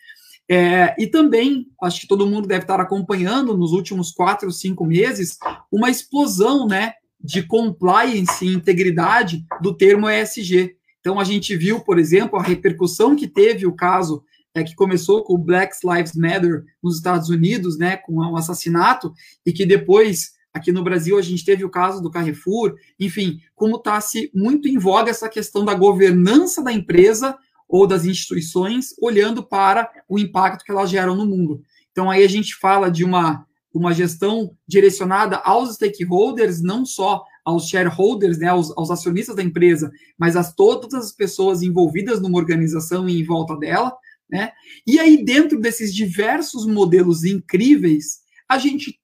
É, 0.49 0.95
e 0.99 1.07
também, 1.07 1.67
acho 1.83 2.03
que 2.03 2.07
todo 2.07 2.27
mundo 2.27 2.47
deve 2.47 2.63
estar 2.63 2.81
acompanhando 2.81 3.57
nos 3.57 3.73
últimos 3.73 4.13
quatro, 4.13 4.51
cinco 4.53 4.85
meses, 4.85 5.39
uma 5.73 5.91
explosão 5.91 6.67
né, 6.67 6.95
de 7.21 7.43
compliance 7.43 8.45
e 8.45 8.55
integridade 8.55 9.45
do 9.61 9.77
termo 9.77 10.09
ESG. 10.09 10.77
Então, 11.01 11.19
a 11.19 11.25
gente 11.25 11.57
viu, 11.57 11.81
por 11.81 11.99
exemplo, 11.99 12.39
a 12.39 12.43
repercussão 12.43 13.17
que 13.17 13.27
teve 13.27 13.67
o 13.67 13.75
caso 13.75 14.23
é, 14.55 14.63
que 14.63 14.75
começou 14.75 15.23
com 15.25 15.35
o 15.35 15.39
Black 15.39 15.77
Lives 15.85 16.15
Matter 16.15 16.65
nos 16.83 16.97
Estados 16.97 17.29
Unidos, 17.29 17.77
né, 17.77 17.97
com 17.97 18.15
um 18.15 18.37
assassinato, 18.37 19.13
e 19.45 19.53
que 19.53 19.67
depois, 19.67 20.31
aqui 20.57 20.73
no 20.73 20.83
Brasil, 20.83 21.19
a 21.19 21.23
gente 21.23 21.45
teve 21.45 21.65
o 21.65 21.71
caso 21.71 22.03
do 22.03 22.11
Carrefour, 22.11 22.75
enfim, 22.99 23.41
como 23.55 23.77
está 23.77 24.01
se 24.01 24.31
muito 24.35 24.67
em 24.67 24.79
voga 24.79 25.11
essa 25.11 25.29
questão 25.29 25.65
da 25.65 25.75
governança 25.75 26.63
da 26.63 26.73
empresa 26.73 27.37
ou 27.69 27.87
das 27.87 28.05
instituições, 28.05 28.95
olhando 29.01 29.43
para 29.43 29.91
o 30.09 30.19
impacto 30.19 30.65
que 30.65 30.71
elas 30.71 30.89
geram 30.89 31.15
no 31.15 31.27
mundo. 31.27 31.63
Então, 31.93 32.11
aí 32.11 32.25
a 32.25 32.29
gente 32.29 32.55
fala 32.55 32.91
de 32.91 33.05
uma, 33.05 33.45
uma 33.73 33.93
gestão 33.93 34.57
direcionada 34.67 35.37
aos 35.37 35.75
stakeholders, 35.75 36.63
não 36.63 36.87
só 36.87 37.23
aos 37.45 37.69
shareholders, 37.69 38.39
né, 38.39 38.49
aos, 38.49 38.77
aos 38.77 38.91
acionistas 38.91 39.37
da 39.37 39.43
empresa, 39.43 39.91
mas 40.19 40.37
a 40.37 40.45
todas 40.45 40.95
as 40.95 41.13
pessoas 41.13 41.63
envolvidas 41.63 42.21
numa 42.21 42.39
organização 42.39 43.09
e 43.09 43.21
em 43.21 43.25
volta 43.25 43.57
dela. 43.57 43.93
Né? 44.31 44.53
E 44.87 44.99
aí, 44.99 45.23
dentro 45.23 45.61
desses 45.61 45.95
diversos 45.95 46.67
modelos 46.67 47.25
incríveis, 47.25 48.21
a 48.49 48.59
gente 48.59 48.99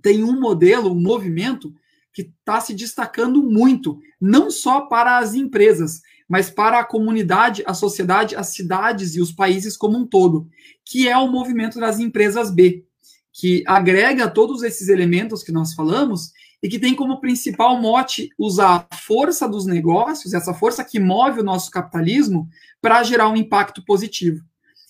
tem 0.00 0.22
um 0.22 0.38
modelo, 0.38 0.92
um 0.92 1.00
movimento 1.00 1.72
que 2.12 2.22
está 2.22 2.60
se 2.60 2.74
destacando 2.74 3.42
muito, 3.42 3.98
não 4.20 4.50
só 4.50 4.82
para 4.82 5.18
as 5.18 5.34
empresas, 5.34 6.00
mas 6.28 6.50
para 6.50 6.80
a 6.80 6.84
comunidade, 6.84 7.62
a 7.66 7.74
sociedade, 7.74 8.34
as 8.34 8.48
cidades 8.48 9.14
e 9.14 9.20
os 9.20 9.32
países 9.32 9.76
como 9.76 9.98
um 9.98 10.06
todo, 10.06 10.48
que 10.84 11.08
é 11.08 11.16
o 11.16 11.30
movimento 11.30 11.78
das 11.78 11.98
empresas 11.98 12.50
B, 12.50 12.84
que 13.32 13.62
agrega 13.66 14.30
todos 14.30 14.62
esses 14.62 14.88
elementos 14.88 15.42
que 15.42 15.52
nós 15.52 15.74
falamos 15.74 16.32
e 16.62 16.68
que 16.68 16.78
tem 16.78 16.94
como 16.94 17.20
principal 17.20 17.80
mote 17.80 18.30
usar 18.38 18.86
a 18.90 18.96
força 18.96 19.46
dos 19.46 19.66
negócios, 19.66 20.32
essa 20.32 20.54
força 20.54 20.82
que 20.82 20.98
move 20.98 21.40
o 21.40 21.44
nosso 21.44 21.70
capitalismo, 21.70 22.48
para 22.80 23.02
gerar 23.02 23.28
um 23.28 23.36
impacto 23.36 23.84
positivo. 23.84 24.42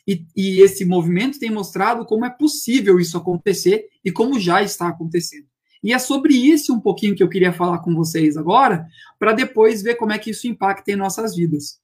E, 0.07 0.25
e, 0.37 0.61
esse 0.61 0.85
movimento 0.85 1.39
tem 1.39 1.51
mostrado 1.51 2.05
como 2.05 2.25
é 2.25 2.31
possível 2.31 3.01
isso 3.01 3.17
acontecer 3.17 3.87
e 4.05 4.13
como 4.13 4.39
já 4.39 4.63
está 4.63 4.89
acontecendo. 4.89 5.47
E 5.83 5.93
é 5.93 5.99
sobre 5.99 6.35
isso 6.35 6.73
um 6.75 6.81
pouquinho 6.81 7.15
que 7.15 7.23
eu 7.23 7.29
queria 7.29 7.53
falar 7.53 7.79
com 7.81 7.95
vocês 7.95 8.37
agora, 8.37 8.87
para 9.19 9.33
depois 9.33 9.83
ver 9.83 9.97
como 9.97 10.13
é 10.13 10.19
que 10.19 10.31
isso 10.31 10.47
impacta 10.47 10.93
em 10.93 10.97
nossas 10.97 11.35
vidas. 11.35 11.81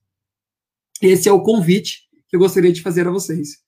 Esse 1.01 1.29
é 1.29 1.33
o 1.33 1.43
convite 1.43 2.03
que 2.29 2.37
eu 2.37 2.41
gostaria 2.41 2.73
de 2.73 2.81
fazer 2.81 3.07
a 3.09 3.11
vocês. 3.11 3.59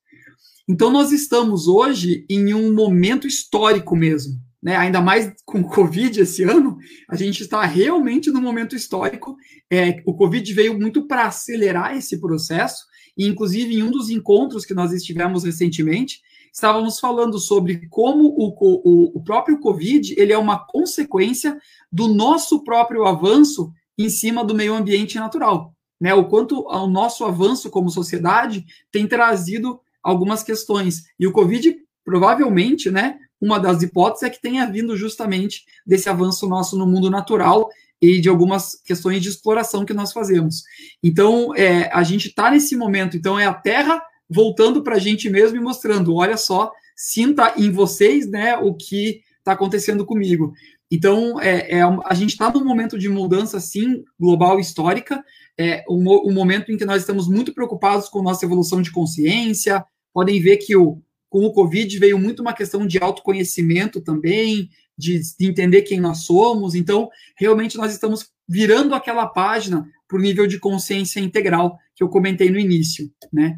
Então, 0.67 0.89
nós 0.89 1.11
estamos 1.11 1.67
hoje 1.67 2.25
em 2.29 2.53
um 2.53 2.73
momento 2.73 3.27
histórico 3.27 3.95
mesmo. 3.95 4.39
Né? 4.65 4.75
Ainda 4.75 4.99
mais 4.99 5.31
com 5.45 5.59
o 5.59 5.69
Covid 5.69 6.21
esse 6.21 6.41
ano, 6.41 6.79
a 7.07 7.15
gente 7.15 7.43
está 7.43 7.63
realmente 7.65 8.31
num 8.31 8.41
momento 8.41 8.75
histórico. 8.75 9.37
É, 9.71 10.01
o 10.07 10.15
Covid 10.15 10.51
veio 10.53 10.79
muito 10.79 11.07
para 11.07 11.27
acelerar 11.27 11.95
esse 11.95 12.19
processo, 12.19 12.83
e 13.17 13.25
inclusive 13.25 13.75
em 13.75 13.83
um 13.83 13.91
dos 13.91 14.09
encontros 14.09 14.65
que 14.65 14.73
nós 14.73 14.91
estivemos 14.91 15.43
recentemente, 15.43 16.21
estávamos 16.51 16.99
falando 16.99 17.37
sobre 17.39 17.87
como 17.89 18.29
o, 18.29 18.55
o, 18.59 19.17
o 19.17 19.23
próprio 19.23 19.59
Covid 19.59 20.15
ele 20.17 20.33
é 20.33 20.37
uma 20.37 20.65
consequência 20.65 21.59
do 21.91 22.07
nosso 22.07 22.63
próprio 22.63 23.05
avanço 23.05 23.71
em 23.97 24.09
cima 24.09 24.43
do 24.43 24.55
meio 24.55 24.73
ambiente 24.73 25.15
natural. 25.17 25.73
Né, 25.99 26.13
o 26.13 26.25
quanto 26.25 26.67
o 26.67 26.87
nosso 26.87 27.23
avanço 27.23 27.69
como 27.69 27.89
sociedade 27.89 28.65
tem 28.91 29.07
trazido 29.07 29.79
algumas 30.03 30.43
questões. 30.43 31.03
E 31.17 31.25
o 31.25 31.31
Covid, 31.31 31.73
provavelmente, 32.03 32.91
né, 32.91 33.17
uma 33.39 33.59
das 33.59 33.81
hipóteses 33.81 34.23
é 34.23 34.29
que 34.29 34.41
tenha 34.41 34.69
vindo 34.69 34.95
justamente 34.97 35.63
desse 35.85 36.09
avanço 36.09 36.47
nosso 36.47 36.77
no 36.77 36.85
mundo 36.85 37.09
natural 37.09 37.69
e 38.05 38.21
de 38.21 38.29
algumas 38.29 38.79
questões 38.83 39.21
de 39.21 39.29
exploração 39.29 39.85
que 39.85 39.93
nós 39.93 40.11
fazemos. 40.11 40.63
Então, 41.01 41.55
é, 41.55 41.89
a 41.93 42.03
gente 42.03 42.27
está 42.27 42.51
nesse 42.51 42.75
momento, 42.75 43.17
então 43.17 43.39
é 43.39 43.45
a 43.45 43.53
Terra 43.53 44.01
voltando 44.29 44.83
para 44.83 44.95
a 44.95 44.99
gente 44.99 45.29
mesmo 45.29 45.57
e 45.57 45.61
mostrando, 45.61 46.15
olha 46.15 46.37
só, 46.37 46.71
sinta 46.95 47.53
em 47.57 47.71
vocês, 47.71 48.29
né, 48.29 48.57
o 48.57 48.73
que 48.73 49.21
está 49.39 49.51
acontecendo 49.51 50.05
comigo. 50.05 50.53
Então, 50.89 51.39
é, 51.39 51.79
é 51.79 51.81
a 51.81 52.13
gente 52.13 52.31
está 52.31 52.51
num 52.51 52.63
momento 52.63 52.97
de 52.97 53.09
mudança, 53.09 53.59
sim, 53.59 54.03
global 54.19 54.59
histórica, 54.59 55.23
é 55.57 55.83
um, 55.89 56.29
um, 56.29 56.33
momento 56.33 56.71
em 56.71 56.77
que 56.77 56.85
nós 56.85 57.01
estamos 57.01 57.27
muito 57.27 57.53
preocupados 57.53 58.09
com 58.09 58.21
nossa 58.21 58.45
evolução 58.45 58.81
de 58.81 58.91
consciência. 58.91 59.85
Podem 60.13 60.39
ver 60.39 60.57
que 60.57 60.75
o, 60.75 61.01
com 61.29 61.45
o 61.45 61.53
Covid 61.53 61.97
veio 61.97 62.19
muito 62.19 62.41
uma 62.41 62.53
questão 62.53 62.85
de 62.85 62.97
autoconhecimento 63.01 64.01
também, 64.01 64.69
de, 64.97 65.19
de 65.37 65.47
entender 65.47 65.81
quem 65.83 65.99
nós 65.99 66.23
somos. 66.23 66.75
Então, 66.75 67.09
realmente, 67.37 67.77
nós 67.77 67.93
estamos 67.93 68.29
virando 68.47 68.93
aquela 68.93 69.27
página 69.27 69.87
para 70.07 70.17
o 70.17 70.21
nível 70.21 70.47
de 70.47 70.59
consciência 70.59 71.19
integral 71.19 71.77
que 71.95 72.03
eu 72.03 72.09
comentei 72.09 72.49
no 72.49 72.59
início, 72.59 73.11
né? 73.31 73.57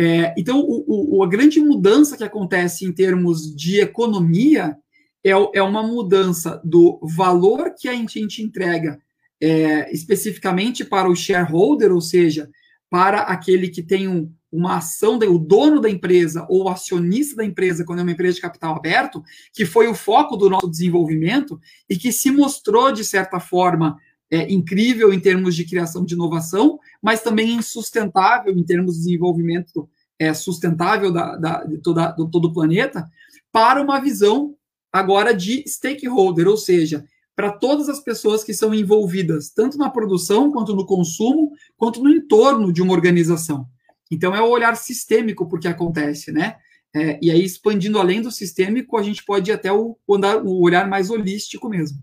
É, 0.00 0.32
então, 0.38 0.60
o, 0.60 1.16
o, 1.18 1.24
a 1.24 1.28
grande 1.28 1.60
mudança 1.60 2.16
que 2.16 2.22
acontece 2.22 2.84
em 2.84 2.92
termos 2.92 3.54
de 3.54 3.80
economia 3.80 4.76
é, 5.24 5.30
é 5.30 5.62
uma 5.62 5.82
mudança 5.82 6.60
do 6.64 7.00
valor 7.02 7.74
que 7.76 7.88
a 7.88 7.92
gente, 7.92 8.40
entrega 8.40 9.00
é, 9.40 9.92
especificamente 9.92 10.84
para 10.84 11.10
o 11.10 11.16
shareholder, 11.16 11.92
ou 11.92 12.00
seja, 12.00 12.48
para 12.88 13.22
aquele 13.22 13.68
que 13.68 13.82
tem 13.82 14.06
um, 14.06 14.32
uma 14.50 14.78
ação, 14.78 15.16
o 15.16 15.38
dono 15.38 15.80
da 15.80 15.90
empresa 15.90 16.46
ou 16.48 16.64
o 16.64 16.68
acionista 16.68 17.36
da 17.36 17.44
empresa, 17.44 17.84
quando 17.84 17.98
é 17.98 18.02
uma 18.02 18.12
empresa 18.12 18.36
de 18.36 18.40
capital 18.40 18.76
aberto, 18.76 19.22
que 19.52 19.66
foi 19.66 19.88
o 19.88 19.94
foco 19.94 20.36
do 20.36 20.48
nosso 20.48 20.70
desenvolvimento 20.70 21.60
e 21.88 21.96
que 21.96 22.10
se 22.10 22.30
mostrou, 22.30 22.90
de 22.90 23.04
certa 23.04 23.38
forma, 23.38 23.96
é, 24.30 24.50
incrível 24.50 25.12
em 25.12 25.20
termos 25.20 25.54
de 25.54 25.64
criação 25.64 26.04
de 26.04 26.14
inovação, 26.14 26.78
mas 27.02 27.22
também 27.22 27.54
insustentável 27.54 28.52
em 28.52 28.64
termos 28.64 28.94
de 28.94 29.00
desenvolvimento 29.04 29.88
é, 30.18 30.34
sustentável 30.34 31.12
da, 31.12 31.36
da, 31.36 31.64
de, 31.64 31.78
toda, 31.78 32.10
de 32.10 32.30
todo 32.30 32.46
o 32.46 32.52
planeta, 32.52 33.06
para 33.52 33.82
uma 33.82 34.00
visão 34.00 34.54
agora 34.92 35.34
de 35.34 35.62
stakeholder, 35.66 36.48
ou 36.48 36.56
seja, 36.56 37.04
para 37.36 37.52
todas 37.52 37.88
as 37.88 38.00
pessoas 38.00 38.42
que 38.42 38.52
são 38.52 38.74
envolvidas, 38.74 39.50
tanto 39.50 39.78
na 39.78 39.88
produção, 39.88 40.50
quanto 40.50 40.74
no 40.74 40.84
consumo, 40.84 41.52
quanto 41.76 42.02
no 42.02 42.10
entorno 42.10 42.72
de 42.72 42.82
uma 42.82 42.92
organização. 42.92 43.66
Então, 44.10 44.34
é 44.34 44.40
o 44.40 44.48
olhar 44.48 44.76
sistêmico 44.76 45.48
porque 45.48 45.68
acontece, 45.68 46.32
né? 46.32 46.56
É, 46.94 47.18
e 47.22 47.30
aí, 47.30 47.44
expandindo 47.44 47.98
além 47.98 48.22
do 48.22 48.30
sistêmico, 48.30 48.96
a 48.96 49.02
gente 49.02 49.24
pode 49.24 49.50
ir 49.50 49.54
até 49.54 49.70
o, 49.72 49.96
o 50.06 50.64
olhar 50.64 50.88
mais 50.88 51.10
holístico 51.10 51.68
mesmo. 51.68 51.98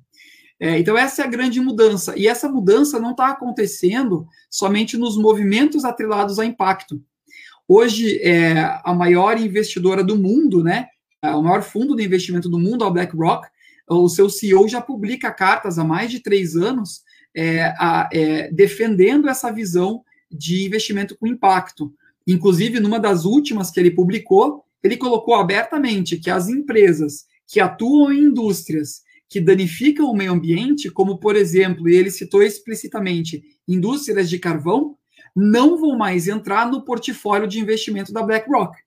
É, 0.60 0.80
então, 0.80 0.98
essa 0.98 1.22
é 1.22 1.26
a 1.26 1.30
grande 1.30 1.60
mudança. 1.60 2.14
E 2.18 2.28
essa 2.28 2.48
mudança 2.48 3.00
não 3.00 3.12
está 3.12 3.30
acontecendo 3.30 4.28
somente 4.50 4.98
nos 4.98 5.18
movimentos 5.18 5.84
atrelados 5.84 6.40
a 6.40 6.46
impacto. 6.46 7.02
Hoje, 7.68 8.20
é 8.22 8.80
a 8.84 8.94
maior 8.94 9.40
investidora 9.40 10.04
do 10.04 10.16
mundo, 10.16 10.64
né? 10.64 10.88
É, 11.22 11.32
o 11.32 11.42
maior 11.42 11.64
fundo 11.64 11.96
de 11.96 12.04
investimento 12.04 12.48
do 12.48 12.60
mundo, 12.60 12.84
a 12.86 12.90
BlackRock, 12.90 13.48
o 13.88 14.08
seu 14.08 14.30
CEO 14.30 14.68
já 14.68 14.82
publica 14.82 15.32
cartas 15.32 15.78
há 15.78 15.84
mais 15.84 16.10
de 16.10 16.20
três 16.20 16.56
anos 16.56 17.04
é, 17.36 17.66
a, 17.78 18.10
é, 18.12 18.50
defendendo 18.52 19.28
essa 19.28 19.52
visão 19.52 20.04
de 20.36 20.66
investimento 20.66 21.18
com 21.18 21.28
impacto. 21.28 21.94
Inclusive, 22.28 22.80
numa 22.80 23.00
das 23.00 23.26
últimas 23.26 23.72
que 23.72 23.80
ele 23.80 23.92
publicou, 23.92 24.64
ele 24.84 24.98
colocou 24.98 25.36
abertamente 25.36 26.18
que 26.18 26.30
as 26.30 26.50
empresas 26.50 27.26
que 27.48 27.60
atuam 27.60 28.12
em 28.12 28.24
indústrias 28.24 29.04
que 29.28 29.42
danificam 29.42 30.10
o 30.10 30.16
meio 30.16 30.32
ambiente, 30.32 30.90
como 30.90 31.20
por 31.20 31.36
exemplo, 31.36 31.90
e 31.90 31.96
ele 31.96 32.12
citou 32.12 32.44
explicitamente 32.44 33.44
indústrias 33.68 34.30
de 34.30 34.38
carvão, 34.38 34.96
não 35.36 35.78
vão 35.78 35.98
mais 35.98 36.28
entrar 36.28 36.70
no 36.72 36.86
portfólio 36.86 37.48
de 37.48 37.60
investimento 37.60 38.14
da 38.14 38.24
BlackRock. 38.24 38.78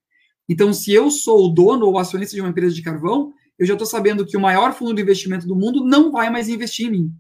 Então, 0.49 0.73
se 0.73 0.93
eu 0.93 1.11
sou 1.11 1.47
o 1.47 1.49
dono 1.49 1.87
ou 1.87 1.99
acionista 1.99 2.35
de 2.35 2.41
uma 2.41 2.49
empresa 2.49 2.75
de 2.75 2.83
carvão, 2.83 3.33
eu 3.59 3.67
já 3.67 3.75
estou 3.75 3.87
sabendo 3.87 4.25
que 4.25 4.37
o 4.37 4.41
maior 4.41 4.73
fundo 4.73 4.95
de 4.95 5.03
investimento 5.03 5.47
do 5.47 5.57
mundo 5.57 5.85
não 5.85 6.11
vai 6.11 6.31
mais 6.31 6.49
investir 6.49 6.87
em 6.87 6.91
mim, 6.91 7.13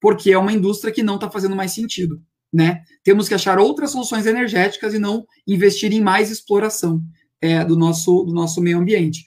porque 0.00 0.32
é 0.32 0.38
uma 0.38 0.52
indústria 0.52 0.92
que 0.92 1.02
não 1.02 1.14
está 1.14 1.30
fazendo 1.30 1.56
mais 1.56 1.72
sentido. 1.72 2.20
Né? 2.54 2.82
Temos 3.02 3.26
que 3.26 3.34
achar 3.34 3.58
outras 3.58 3.90
soluções 3.90 4.26
energéticas 4.26 4.94
e 4.94 4.98
não 5.00 5.26
investir 5.44 5.92
em 5.92 6.00
mais 6.00 6.30
exploração 6.30 7.02
é, 7.40 7.64
do, 7.64 7.76
nosso, 7.76 8.22
do 8.22 8.32
nosso 8.32 8.60
meio 8.60 8.78
ambiente. 8.78 9.24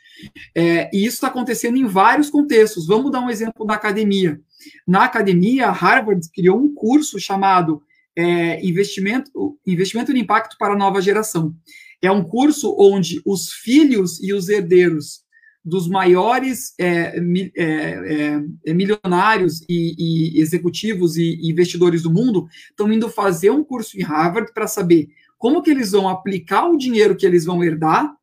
É, 0.55 0.89
e 0.93 1.05
isso 1.05 1.15
está 1.15 1.27
acontecendo 1.27 1.77
em 1.77 1.85
vários 1.85 2.29
contextos. 2.29 2.87
Vamos 2.87 3.11
dar 3.11 3.19
um 3.19 3.29
exemplo 3.29 3.65
da 3.65 3.73
academia. 3.73 4.39
Na 4.87 5.03
academia, 5.03 5.69
Harvard 5.71 6.25
criou 6.33 6.57
um 6.57 6.73
curso 6.73 7.19
chamado 7.19 7.83
é, 8.15 8.65
investimento, 8.65 9.59
investimento 9.67 10.13
de 10.13 10.21
impacto 10.21 10.55
para 10.57 10.73
a 10.73 10.77
nova 10.77 11.01
geração. 11.01 11.53
É 12.01 12.09
um 12.09 12.23
curso 12.23 12.73
onde 12.79 13.21
os 13.25 13.51
filhos 13.51 14.23
e 14.23 14.33
os 14.33 14.47
herdeiros 14.47 15.26
dos 15.67 15.89
maiores 15.89 16.73
é, 16.79 17.17
é, 17.17 17.21
é, 17.57 18.41
é, 18.65 18.73
milionários 18.73 19.61
e, 19.67 19.95
e 19.97 20.39
executivos 20.39 21.17
e, 21.17 21.35
e 21.41 21.51
investidores 21.51 22.03
do 22.03 22.09
mundo 22.09 22.47
estão 22.69 22.91
indo 22.91 23.09
fazer 23.09 23.49
um 23.49 23.65
curso 23.65 23.97
em 23.97 24.01
Harvard 24.01 24.53
para 24.53 24.65
saber 24.65 25.09
como 25.37 25.61
que 25.61 25.69
eles 25.69 25.91
vão 25.91 26.07
aplicar 26.07 26.69
o 26.69 26.77
dinheiro 26.77 27.17
que 27.17 27.25
eles 27.25 27.43
vão 27.43 27.61
herdar 27.61 28.15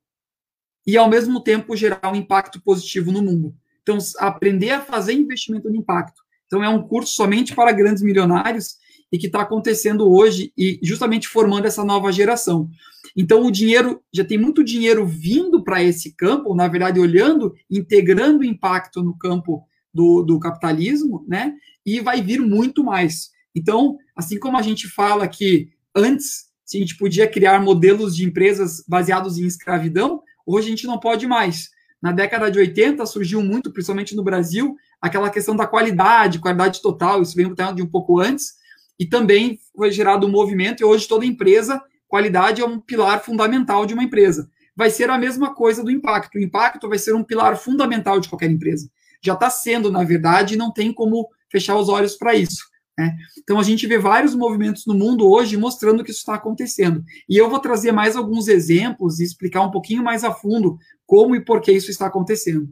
e, 0.86 0.96
ao 0.96 1.08
mesmo 1.08 1.38
tempo, 1.38 1.76
gerar 1.76 2.10
um 2.10 2.16
impacto 2.16 2.62
positivo 2.62 3.12
no 3.12 3.22
mundo. 3.22 3.54
Então, 3.82 3.98
aprender 4.18 4.70
a 4.70 4.80
fazer 4.80 5.12
investimento 5.12 5.70
de 5.70 5.76
impacto. 5.76 6.22
Então, 6.46 6.64
é 6.64 6.68
um 6.68 6.82
curso 6.82 7.12
somente 7.12 7.54
para 7.54 7.72
grandes 7.72 8.02
milionários 8.02 8.76
e 9.14 9.18
que 9.18 9.26
está 9.26 9.42
acontecendo 9.42 10.12
hoje 10.12 10.52
e 10.58 10.80
justamente 10.82 11.28
formando 11.28 11.66
essa 11.66 11.84
nova 11.84 12.10
geração. 12.10 12.68
Então, 13.16 13.46
o 13.46 13.50
dinheiro, 13.50 14.02
já 14.12 14.24
tem 14.24 14.36
muito 14.36 14.64
dinheiro 14.64 15.06
vindo 15.06 15.62
para 15.62 15.80
esse 15.80 16.16
campo, 16.16 16.52
na 16.52 16.66
verdade, 16.66 16.98
olhando, 16.98 17.54
integrando 17.70 18.40
o 18.40 18.44
impacto 18.44 19.04
no 19.04 19.16
campo 19.16 19.62
do, 19.92 20.24
do 20.24 20.40
capitalismo, 20.40 21.24
né? 21.28 21.54
E 21.86 22.00
vai 22.00 22.20
vir 22.20 22.40
muito 22.40 22.82
mais. 22.82 23.30
Então, 23.54 23.96
assim 24.16 24.36
como 24.36 24.56
a 24.56 24.62
gente 24.62 24.88
fala 24.88 25.28
que 25.28 25.68
antes 25.94 26.46
se 26.64 26.76
a 26.76 26.80
gente 26.80 26.96
podia 26.96 27.28
criar 27.28 27.62
modelos 27.62 28.16
de 28.16 28.24
empresas 28.24 28.82
baseados 28.88 29.38
em 29.38 29.46
escravidão, 29.46 30.22
hoje 30.44 30.66
a 30.66 30.70
gente 30.70 30.88
não 30.88 30.98
pode 30.98 31.24
mais. 31.24 31.68
Na 32.02 32.10
década 32.10 32.50
de 32.50 32.58
80 32.58 33.06
surgiu 33.06 33.40
muito, 33.44 33.72
principalmente 33.72 34.16
no 34.16 34.24
Brasil, 34.24 34.74
aquela 35.00 35.30
questão 35.30 35.54
da 35.54 35.68
qualidade, 35.68 36.40
qualidade 36.40 36.82
total, 36.82 37.22
isso 37.22 37.36
veio 37.36 37.54
de 37.54 37.80
um 37.80 37.86
pouco 37.86 38.18
antes, 38.18 38.63
e 38.98 39.06
também 39.06 39.58
foi 39.76 39.90
gerado 39.90 40.26
um 40.26 40.30
movimento, 40.30 40.80
e 40.80 40.84
hoje 40.84 41.08
toda 41.08 41.26
empresa, 41.26 41.82
qualidade 42.06 42.62
é 42.62 42.64
um 42.64 42.78
pilar 42.78 43.22
fundamental 43.24 43.86
de 43.86 43.94
uma 43.94 44.04
empresa. 44.04 44.48
Vai 44.76 44.90
ser 44.90 45.10
a 45.10 45.18
mesma 45.18 45.54
coisa 45.54 45.82
do 45.82 45.90
impacto. 45.90 46.36
O 46.36 46.40
impacto 46.40 46.88
vai 46.88 46.98
ser 46.98 47.14
um 47.14 47.22
pilar 47.22 47.56
fundamental 47.56 48.18
de 48.18 48.28
qualquer 48.28 48.50
empresa. 48.50 48.90
Já 49.22 49.34
está 49.34 49.48
sendo, 49.48 49.90
na 49.90 50.02
verdade, 50.04 50.54
e 50.54 50.56
não 50.56 50.72
tem 50.72 50.92
como 50.92 51.28
fechar 51.50 51.76
os 51.76 51.88
olhos 51.88 52.16
para 52.16 52.34
isso. 52.34 52.64
Né? 52.98 53.16
Então, 53.38 53.58
a 53.58 53.62
gente 53.62 53.86
vê 53.86 53.98
vários 53.98 54.34
movimentos 54.34 54.86
no 54.86 54.94
mundo 54.94 55.28
hoje 55.28 55.56
mostrando 55.56 56.04
que 56.04 56.10
isso 56.10 56.20
está 56.20 56.34
acontecendo. 56.34 57.04
E 57.28 57.36
eu 57.36 57.48
vou 57.48 57.58
trazer 57.58 57.92
mais 57.92 58.16
alguns 58.16 58.48
exemplos 58.48 59.18
e 59.18 59.24
explicar 59.24 59.62
um 59.62 59.70
pouquinho 59.70 60.02
mais 60.02 60.24
a 60.24 60.32
fundo 60.32 60.78
como 61.06 61.34
e 61.34 61.44
por 61.44 61.60
que 61.60 61.72
isso 61.72 61.90
está 61.90 62.06
acontecendo. 62.06 62.68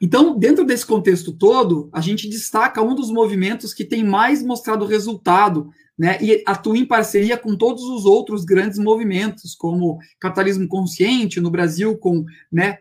Então, 0.00 0.38
dentro 0.38 0.64
desse 0.64 0.86
contexto 0.86 1.32
todo, 1.32 1.88
a 1.92 2.00
gente 2.00 2.28
destaca 2.28 2.82
um 2.82 2.94
dos 2.94 3.10
movimentos 3.10 3.74
que 3.74 3.84
tem 3.84 4.04
mais 4.04 4.42
mostrado 4.42 4.84
resultado 4.84 5.70
né, 5.98 6.16
e 6.22 6.42
atua 6.46 6.78
em 6.78 6.84
parceria 6.84 7.36
com 7.36 7.56
todos 7.56 7.82
os 7.82 8.04
outros 8.04 8.44
grandes 8.44 8.78
movimentos, 8.78 9.54
como 9.56 9.98
capitalismo 10.20 10.68
consciente 10.68 11.40
no 11.40 11.50
Brasil, 11.50 11.98
com 11.98 12.24
né, 12.50 12.78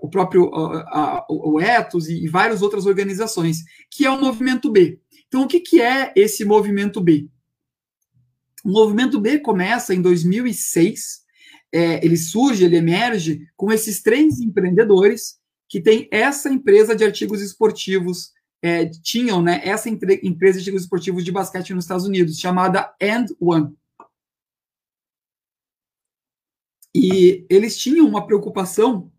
o 0.00 0.08
próprio 0.08 0.50
a, 0.54 1.26
o 1.28 1.60
Ethos 1.60 2.08
e, 2.08 2.24
e 2.24 2.28
várias 2.28 2.62
outras 2.62 2.86
organizações, 2.86 3.58
que 3.90 4.06
é 4.06 4.10
o 4.10 4.20
movimento 4.20 4.70
B. 4.70 4.98
Então, 5.26 5.42
o 5.42 5.46
que, 5.46 5.60
que 5.60 5.80
é 5.80 6.12
esse 6.16 6.44
movimento 6.44 7.00
B? 7.00 7.28
O 8.64 8.70
movimento 8.70 9.20
B 9.20 9.38
começa 9.38 9.94
em 9.94 10.00
2006, 10.00 11.22
é, 11.70 12.04
ele 12.04 12.16
surge, 12.16 12.64
ele 12.64 12.76
emerge 12.76 13.46
com 13.54 13.70
esses 13.70 14.02
três 14.02 14.40
empreendedores 14.40 15.37
que 15.68 15.80
têm 15.80 16.08
essa 16.10 16.48
empresa 16.48 16.96
de 16.96 17.04
artigos 17.04 17.42
esportivos, 17.42 18.32
é, 18.62 18.86
tinham 18.86 19.42
né, 19.42 19.60
essa 19.62 19.88
empresa 19.88 20.54
de 20.54 20.58
artigos 20.58 20.82
esportivos 20.82 21.24
de 21.24 21.30
basquete 21.30 21.74
nos 21.74 21.84
Estados 21.84 22.06
Unidos, 22.06 22.38
chamada 22.38 22.94
And 23.00 23.26
One. 23.38 23.76
E 26.94 27.46
eles 27.48 27.78
tinham 27.78 28.06
uma 28.06 28.26
preocupação 28.26 29.12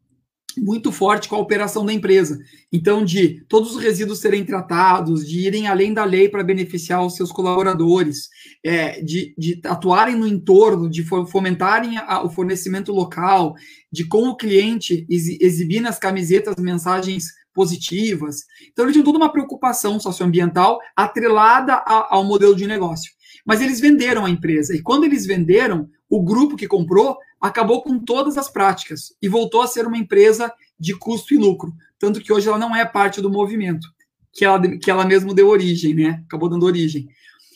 muito 0.59 0.91
forte 0.91 1.27
com 1.27 1.35
a 1.35 1.39
operação 1.39 1.85
da 1.85 1.93
empresa. 1.93 2.39
Então, 2.71 3.03
de 3.03 3.43
todos 3.47 3.75
os 3.75 3.81
resíduos 3.81 4.19
serem 4.19 4.45
tratados, 4.45 5.27
de 5.27 5.39
irem 5.39 5.67
além 5.67 5.93
da 5.93 6.03
lei 6.03 6.29
para 6.29 6.43
beneficiar 6.43 7.05
os 7.05 7.15
seus 7.15 7.31
colaboradores, 7.31 8.29
é, 8.63 9.01
de, 9.01 9.33
de, 9.37 9.59
atuarem 9.65 10.15
no 10.15 10.27
entorno, 10.27 10.89
de 10.89 11.03
fomentarem 11.03 11.97
a, 11.97 12.23
o 12.23 12.29
fornecimento 12.29 12.91
local, 12.91 13.55
de 13.91 14.05
com 14.05 14.27
o 14.27 14.35
cliente 14.35 15.05
exibir 15.09 15.81
nas 15.81 15.97
camisetas 15.97 16.55
mensagens 16.57 17.25
positivas. 17.53 18.45
Então, 18.71 18.85
eles 18.85 18.93
tinham 18.93 19.05
toda 19.05 19.17
uma 19.17 19.31
preocupação 19.31 19.99
socioambiental 19.99 20.79
atrelada 20.95 21.73
a, 21.73 22.15
ao 22.15 22.23
modelo 22.23 22.55
de 22.55 22.67
negócio. 22.67 23.11
Mas 23.45 23.61
eles 23.61 23.79
venderam 23.79 24.25
a 24.25 24.29
empresa. 24.29 24.75
E 24.75 24.81
quando 24.81 25.05
eles 25.05 25.25
venderam, 25.25 25.89
o 26.09 26.23
grupo 26.23 26.55
que 26.55 26.67
comprou 26.67 27.17
acabou 27.39 27.81
com 27.81 27.99
todas 27.99 28.37
as 28.37 28.49
práticas 28.49 29.13
e 29.21 29.29
voltou 29.29 29.61
a 29.61 29.67
ser 29.67 29.85
uma 29.85 29.97
empresa 29.97 30.51
de 30.79 30.95
custo 30.95 31.33
e 31.33 31.37
lucro. 31.37 31.73
Tanto 31.97 32.19
que 32.21 32.33
hoje 32.33 32.47
ela 32.47 32.57
não 32.57 32.75
é 32.75 32.85
parte 32.85 33.21
do 33.21 33.29
movimento 33.29 33.87
que 34.31 34.45
ela, 34.45 34.77
que 34.77 34.89
ela 34.89 35.05
mesmo 35.05 35.33
deu 35.33 35.47
origem, 35.47 35.93
né? 35.93 36.23
Acabou 36.25 36.49
dando 36.49 36.65
origem. 36.65 37.09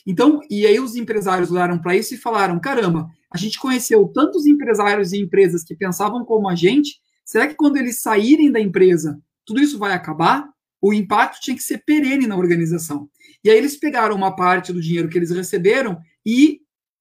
Então, 0.06 0.40
e 0.50 0.66
aí 0.66 0.78
os 0.78 0.96
empresários 0.96 1.50
olharam 1.50 1.78
para 1.78 1.96
isso 1.96 2.14
e 2.14 2.18
falaram: 2.18 2.60
caramba, 2.60 3.08
a 3.30 3.38
gente 3.38 3.58
conheceu 3.58 4.06
tantos 4.08 4.46
empresários 4.46 5.12
e 5.12 5.18
empresas 5.18 5.64
que 5.64 5.74
pensavam 5.74 6.24
como 6.24 6.48
a 6.48 6.54
gente, 6.54 7.00
será 7.24 7.46
que 7.46 7.54
quando 7.54 7.76
eles 7.76 8.00
saírem 8.00 8.50
da 8.52 8.60
empresa, 8.60 9.18
tudo 9.44 9.60
isso 9.60 9.78
vai 9.78 9.92
acabar? 9.92 10.48
O 10.80 10.92
impacto 10.92 11.40
tinha 11.40 11.56
que 11.56 11.62
ser 11.62 11.78
perene 11.78 12.26
na 12.26 12.36
organização. 12.36 13.08
E 13.42 13.48
aí 13.48 13.56
eles 13.56 13.76
pegaram 13.76 14.14
uma 14.14 14.36
parte 14.36 14.72
do 14.72 14.80
dinheiro 14.80 15.08
que 15.08 15.16
eles 15.16 15.30
receberam 15.30 15.98
e 16.24 16.60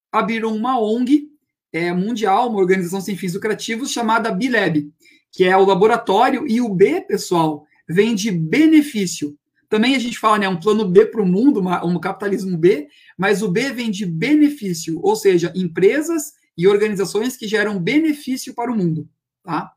abriram 0.09 0.55
uma 0.55 0.79
ONG 0.79 1.27
é, 1.73 1.91
mundial, 1.91 2.49
uma 2.49 2.59
organização 2.59 3.01
sem 3.01 3.17
fins 3.17 3.33
lucrativos 3.33 3.91
chamada 3.91 4.31
Bileb, 4.31 4.91
que 5.31 5.43
é 5.43 5.57
o 5.57 5.65
laboratório, 5.65 6.45
e 6.47 6.61
o 6.61 6.69
B, 6.69 7.01
pessoal, 7.01 7.65
vem 7.89 8.13
de 8.13 8.29
benefício. 8.31 9.35
Também 9.67 9.95
a 9.95 9.99
gente 9.99 10.19
fala, 10.19 10.37
né, 10.37 10.47
um 10.47 10.59
plano 10.59 10.87
B 10.87 11.07
para 11.07 11.21
o 11.21 11.25
mundo, 11.25 11.59
um 11.83 11.99
capitalismo 11.99 12.55
B, 12.55 12.87
mas 13.17 13.41
o 13.41 13.49
B 13.49 13.71
vem 13.71 13.89
de 13.89 14.05
benefício, 14.05 14.99
ou 15.01 15.15
seja, 15.15 15.51
empresas 15.55 16.33
e 16.55 16.67
organizações 16.67 17.35
que 17.35 17.47
geram 17.47 17.79
benefício 17.79 18.53
para 18.53 18.71
o 18.71 18.77
mundo, 18.77 19.09
tá? 19.43 19.71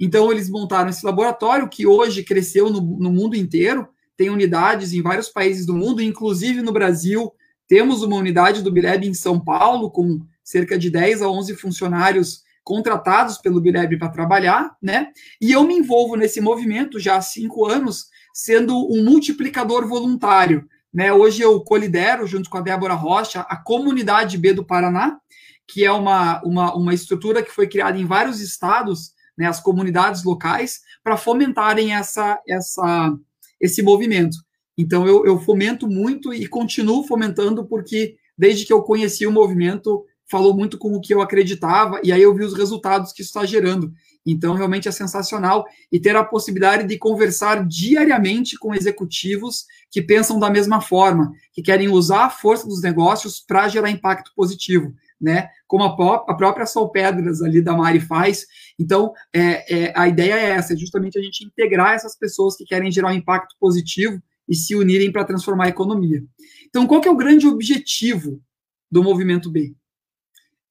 Então, 0.00 0.32
eles 0.32 0.48
montaram 0.48 0.88
esse 0.88 1.04
laboratório 1.04 1.68
que 1.68 1.86
hoje 1.86 2.24
cresceu 2.24 2.70
no, 2.70 2.80
no 2.80 3.12
mundo 3.12 3.36
inteiro, 3.36 3.86
tem 4.16 4.30
unidades 4.30 4.94
em 4.94 5.02
vários 5.02 5.28
países 5.28 5.66
do 5.66 5.74
mundo, 5.74 6.00
inclusive 6.00 6.62
no 6.62 6.72
Brasil, 6.72 7.30
temos 7.68 8.02
uma 8.02 8.16
unidade 8.16 8.62
do 8.62 8.72
Bileb 8.72 9.06
em 9.06 9.14
São 9.14 9.38
Paulo, 9.38 9.90
com 9.90 10.20
cerca 10.52 10.78
de 10.78 10.90
10 10.90 11.22
a 11.22 11.28
11 11.30 11.56
funcionários 11.56 12.42
contratados 12.62 13.38
pelo 13.38 13.60
Bileb 13.60 13.96
para 13.96 14.10
trabalhar, 14.10 14.76
né? 14.82 15.08
E 15.40 15.50
eu 15.50 15.64
me 15.64 15.74
envolvo 15.74 16.14
nesse 16.14 16.42
movimento 16.42 17.00
já 17.00 17.16
há 17.16 17.22
cinco 17.22 17.64
anos, 17.64 18.08
sendo 18.34 18.76
um 18.92 19.02
multiplicador 19.02 19.88
voluntário. 19.88 20.68
Né? 20.92 21.10
Hoje 21.10 21.40
eu 21.40 21.58
colidero, 21.62 22.26
junto 22.26 22.50
com 22.50 22.58
a 22.58 22.60
Débora 22.60 22.92
Rocha, 22.92 23.40
a 23.40 23.56
Comunidade 23.56 24.36
B 24.36 24.52
do 24.52 24.64
Paraná, 24.64 25.18
que 25.66 25.84
é 25.84 25.90
uma, 25.90 26.42
uma, 26.44 26.74
uma 26.74 26.92
estrutura 26.92 27.42
que 27.42 27.50
foi 27.50 27.66
criada 27.66 27.98
em 27.98 28.04
vários 28.04 28.40
estados, 28.40 29.12
né, 29.36 29.46
as 29.46 29.58
comunidades 29.58 30.22
locais, 30.22 30.82
para 31.02 31.16
fomentarem 31.16 31.94
essa, 31.94 32.38
essa, 32.46 33.16
esse 33.58 33.82
movimento. 33.82 34.36
Então 34.76 35.06
eu, 35.06 35.24
eu 35.24 35.40
fomento 35.40 35.88
muito 35.88 36.32
e 36.32 36.46
continuo 36.46 37.04
fomentando, 37.04 37.64
porque 37.64 38.16
desde 38.36 38.66
que 38.66 38.72
eu 38.72 38.82
conheci 38.82 39.26
o 39.26 39.32
movimento, 39.32 40.04
falou 40.30 40.54
muito 40.54 40.78
com 40.78 40.94
o 40.94 41.00
que 41.00 41.12
eu 41.12 41.20
acreditava, 41.20 42.00
e 42.02 42.12
aí 42.12 42.22
eu 42.22 42.34
vi 42.34 42.44
os 42.44 42.54
resultados 42.54 43.12
que 43.12 43.22
isso 43.22 43.30
está 43.30 43.44
gerando. 43.44 43.92
Então, 44.24 44.54
realmente 44.54 44.88
é 44.88 44.92
sensacional. 44.92 45.66
E 45.90 45.98
ter 45.98 46.14
a 46.16 46.24
possibilidade 46.24 46.86
de 46.86 46.96
conversar 46.96 47.66
diariamente 47.66 48.56
com 48.56 48.74
executivos 48.74 49.66
que 49.90 50.00
pensam 50.00 50.38
da 50.38 50.48
mesma 50.48 50.80
forma, 50.80 51.32
que 51.52 51.60
querem 51.60 51.88
usar 51.88 52.26
a 52.26 52.30
força 52.30 52.66
dos 52.66 52.80
negócios 52.80 53.40
para 53.40 53.68
gerar 53.68 53.90
impacto 53.90 54.32
positivo. 54.34 54.94
né? 55.20 55.48
Como 55.68 55.84
a, 55.84 56.14
a 56.28 56.34
própria 56.34 56.66
Sol 56.66 56.90
Pedras 56.90 57.42
ali 57.42 57.62
da 57.62 57.76
Mari 57.76 58.00
faz. 58.00 58.46
Então, 58.78 59.12
é, 59.32 59.84
é, 59.84 59.92
a 59.94 60.08
ideia 60.08 60.34
é 60.34 60.50
essa, 60.50 60.72
é 60.74 60.76
justamente 60.76 61.18
a 61.18 61.22
gente 61.22 61.44
integrar 61.44 61.94
essas 61.94 62.16
pessoas 62.16 62.56
que 62.56 62.64
querem 62.64 62.90
gerar 62.90 63.08
um 63.08 63.16
impacto 63.16 63.54
positivo 63.60 64.20
e 64.48 64.54
se 64.56 64.74
unirem 64.74 65.12
para 65.12 65.24
transformar 65.24 65.66
a 65.66 65.68
economia. 65.68 66.24
Então, 66.66 66.86
qual 66.86 67.00
que 67.00 67.08
é 67.08 67.10
o 67.10 67.16
grande 67.16 67.46
objetivo 67.46 68.42
do 68.90 69.02
movimento 69.02 69.48
B? 69.50 69.74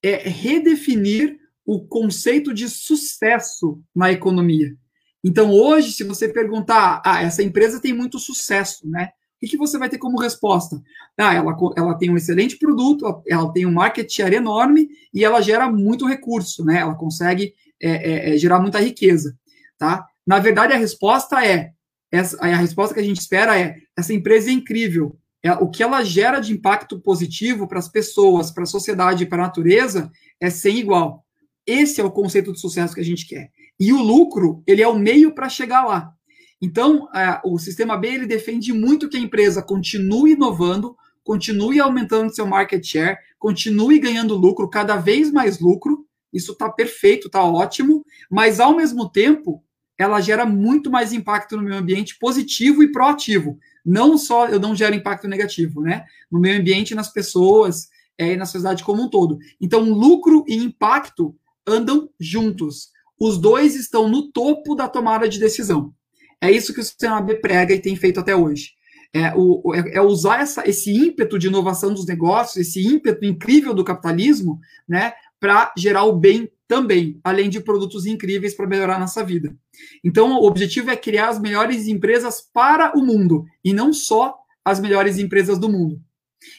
É 0.02 0.28
redefinir 0.28 1.38
o 1.64 1.86
conceito 1.86 2.52
de 2.52 2.68
sucesso 2.68 3.80
na 3.94 4.10
economia. 4.10 4.76
Então, 5.24 5.52
hoje, 5.52 5.92
se 5.92 6.02
você 6.02 6.28
perguntar, 6.28 7.00
ah, 7.04 7.22
essa 7.22 7.42
empresa 7.42 7.80
tem 7.80 7.92
muito 7.92 8.18
sucesso, 8.18 8.88
né? 8.88 9.10
O 9.42 9.46
que 9.46 9.56
você 9.56 9.78
vai 9.78 9.88
ter 9.88 9.98
como 9.98 10.20
resposta? 10.20 10.80
Ah, 11.18 11.34
ela, 11.34 11.56
ela 11.76 11.94
tem 11.94 12.10
um 12.10 12.16
excelente 12.16 12.56
produto, 12.58 13.22
ela 13.28 13.52
tem 13.52 13.66
um 13.66 13.72
market 13.72 14.10
share 14.10 14.34
enorme 14.34 14.88
e 15.12 15.24
ela 15.24 15.40
gera 15.40 15.70
muito 15.70 16.06
recurso, 16.06 16.64
né? 16.64 16.78
Ela 16.78 16.94
consegue 16.94 17.54
é, 17.80 17.90
é, 17.90 18.34
é, 18.34 18.38
gerar 18.38 18.60
muita 18.60 18.80
riqueza, 18.80 19.36
tá? 19.78 20.06
Na 20.26 20.38
verdade, 20.38 20.72
a 20.72 20.76
resposta 20.76 21.44
é, 21.44 21.72
essa, 22.10 22.38
a 22.40 22.56
resposta 22.56 22.94
que 22.94 23.00
a 23.00 23.04
gente 23.04 23.20
espera 23.20 23.58
é, 23.58 23.76
essa 23.96 24.12
empresa 24.12 24.50
é 24.50 24.52
incrível, 24.52 25.16
o 25.50 25.68
que 25.68 25.82
ela 25.82 26.04
gera 26.04 26.38
de 26.38 26.52
impacto 26.52 27.00
positivo 27.00 27.66
para 27.66 27.78
as 27.80 27.88
pessoas, 27.88 28.50
para 28.50 28.62
a 28.62 28.66
sociedade 28.66 29.26
para 29.26 29.42
a 29.42 29.46
natureza 29.46 30.10
é 30.40 30.48
sem 30.48 30.78
igual. 30.78 31.24
Esse 31.66 32.00
é 32.00 32.04
o 32.04 32.10
conceito 32.10 32.52
de 32.52 32.60
sucesso 32.60 32.94
que 32.94 33.00
a 33.00 33.04
gente 33.04 33.26
quer. 33.26 33.50
E 33.78 33.92
o 33.92 34.00
lucro, 34.00 34.62
ele 34.66 34.82
é 34.82 34.88
o 34.88 34.98
meio 34.98 35.34
para 35.34 35.48
chegar 35.48 35.84
lá. 35.84 36.12
Então, 36.60 37.08
é, 37.12 37.40
o 37.44 37.58
sistema 37.58 37.96
B 37.96 38.08
ele 38.08 38.26
defende 38.26 38.72
muito 38.72 39.08
que 39.08 39.16
a 39.16 39.20
empresa 39.20 39.60
continue 39.60 40.32
inovando, 40.32 40.96
continue 41.24 41.80
aumentando 41.80 42.32
seu 42.32 42.46
market 42.46 42.84
share, 42.84 43.18
continue 43.38 43.98
ganhando 43.98 44.36
lucro, 44.36 44.70
cada 44.70 44.96
vez 44.96 45.32
mais 45.32 45.58
lucro. 45.58 46.06
Isso 46.32 46.52
está 46.52 46.70
perfeito, 46.70 47.26
está 47.26 47.42
ótimo, 47.42 48.04
mas 48.30 48.60
ao 48.60 48.76
mesmo 48.76 49.08
tempo, 49.08 49.62
ela 49.98 50.20
gera 50.20 50.46
muito 50.46 50.90
mais 50.90 51.12
impacto 51.12 51.56
no 51.56 51.62
meio 51.62 51.76
ambiente 51.76 52.16
positivo 52.18 52.82
e 52.82 52.92
proativo. 52.92 53.58
Não 53.84 54.16
só 54.16 54.48
eu 54.48 54.60
não 54.60 54.74
gero 54.74 54.94
impacto 54.94 55.26
negativo, 55.26 55.80
né? 55.80 56.04
No 56.30 56.38
meio 56.38 56.60
ambiente, 56.60 56.94
nas 56.94 57.12
pessoas 57.12 57.88
é, 58.18 58.32
e 58.32 58.36
na 58.36 58.46
sociedade 58.46 58.84
como 58.84 59.02
um 59.02 59.08
todo. 59.08 59.38
Então, 59.60 59.82
lucro 59.82 60.44
e 60.46 60.54
impacto 60.54 61.34
andam 61.66 62.08
juntos. 62.18 62.90
Os 63.18 63.38
dois 63.38 63.74
estão 63.74 64.08
no 64.08 64.30
topo 64.30 64.74
da 64.74 64.88
tomada 64.88 65.28
de 65.28 65.38
decisão. 65.38 65.94
É 66.40 66.50
isso 66.50 66.74
que 66.74 66.80
o 66.80 66.84
sistema 66.84 67.20
B 67.20 67.36
prega 67.36 67.72
e 67.72 67.80
tem 67.80 67.94
feito 67.94 68.18
até 68.18 68.34
hoje. 68.34 68.72
É, 69.14 69.32
o, 69.36 69.74
é, 69.74 69.96
é 69.96 70.00
usar 70.00 70.40
essa, 70.40 70.68
esse 70.68 70.90
ímpeto 70.90 71.38
de 71.38 71.46
inovação 71.46 71.92
dos 71.92 72.06
negócios, 72.06 72.56
esse 72.56 72.84
ímpeto 72.84 73.24
incrível 73.24 73.74
do 73.74 73.84
capitalismo, 73.84 74.58
né, 74.88 75.12
para 75.38 75.72
gerar 75.76 76.04
o 76.04 76.16
bem 76.16 76.50
também, 76.72 77.20
além 77.22 77.50
de 77.50 77.60
produtos 77.60 78.06
incríveis 78.06 78.54
para 78.54 78.66
melhorar 78.66 78.98
nossa 78.98 79.22
vida. 79.22 79.54
Então, 80.02 80.32
o 80.32 80.46
objetivo 80.46 80.90
é 80.90 80.96
criar 80.96 81.28
as 81.28 81.38
melhores 81.38 81.86
empresas 81.86 82.40
para 82.40 82.96
o 82.96 83.04
mundo 83.04 83.44
e 83.62 83.74
não 83.74 83.92
só 83.92 84.38
as 84.64 84.80
melhores 84.80 85.18
empresas 85.18 85.58
do 85.58 85.68
mundo. 85.68 86.00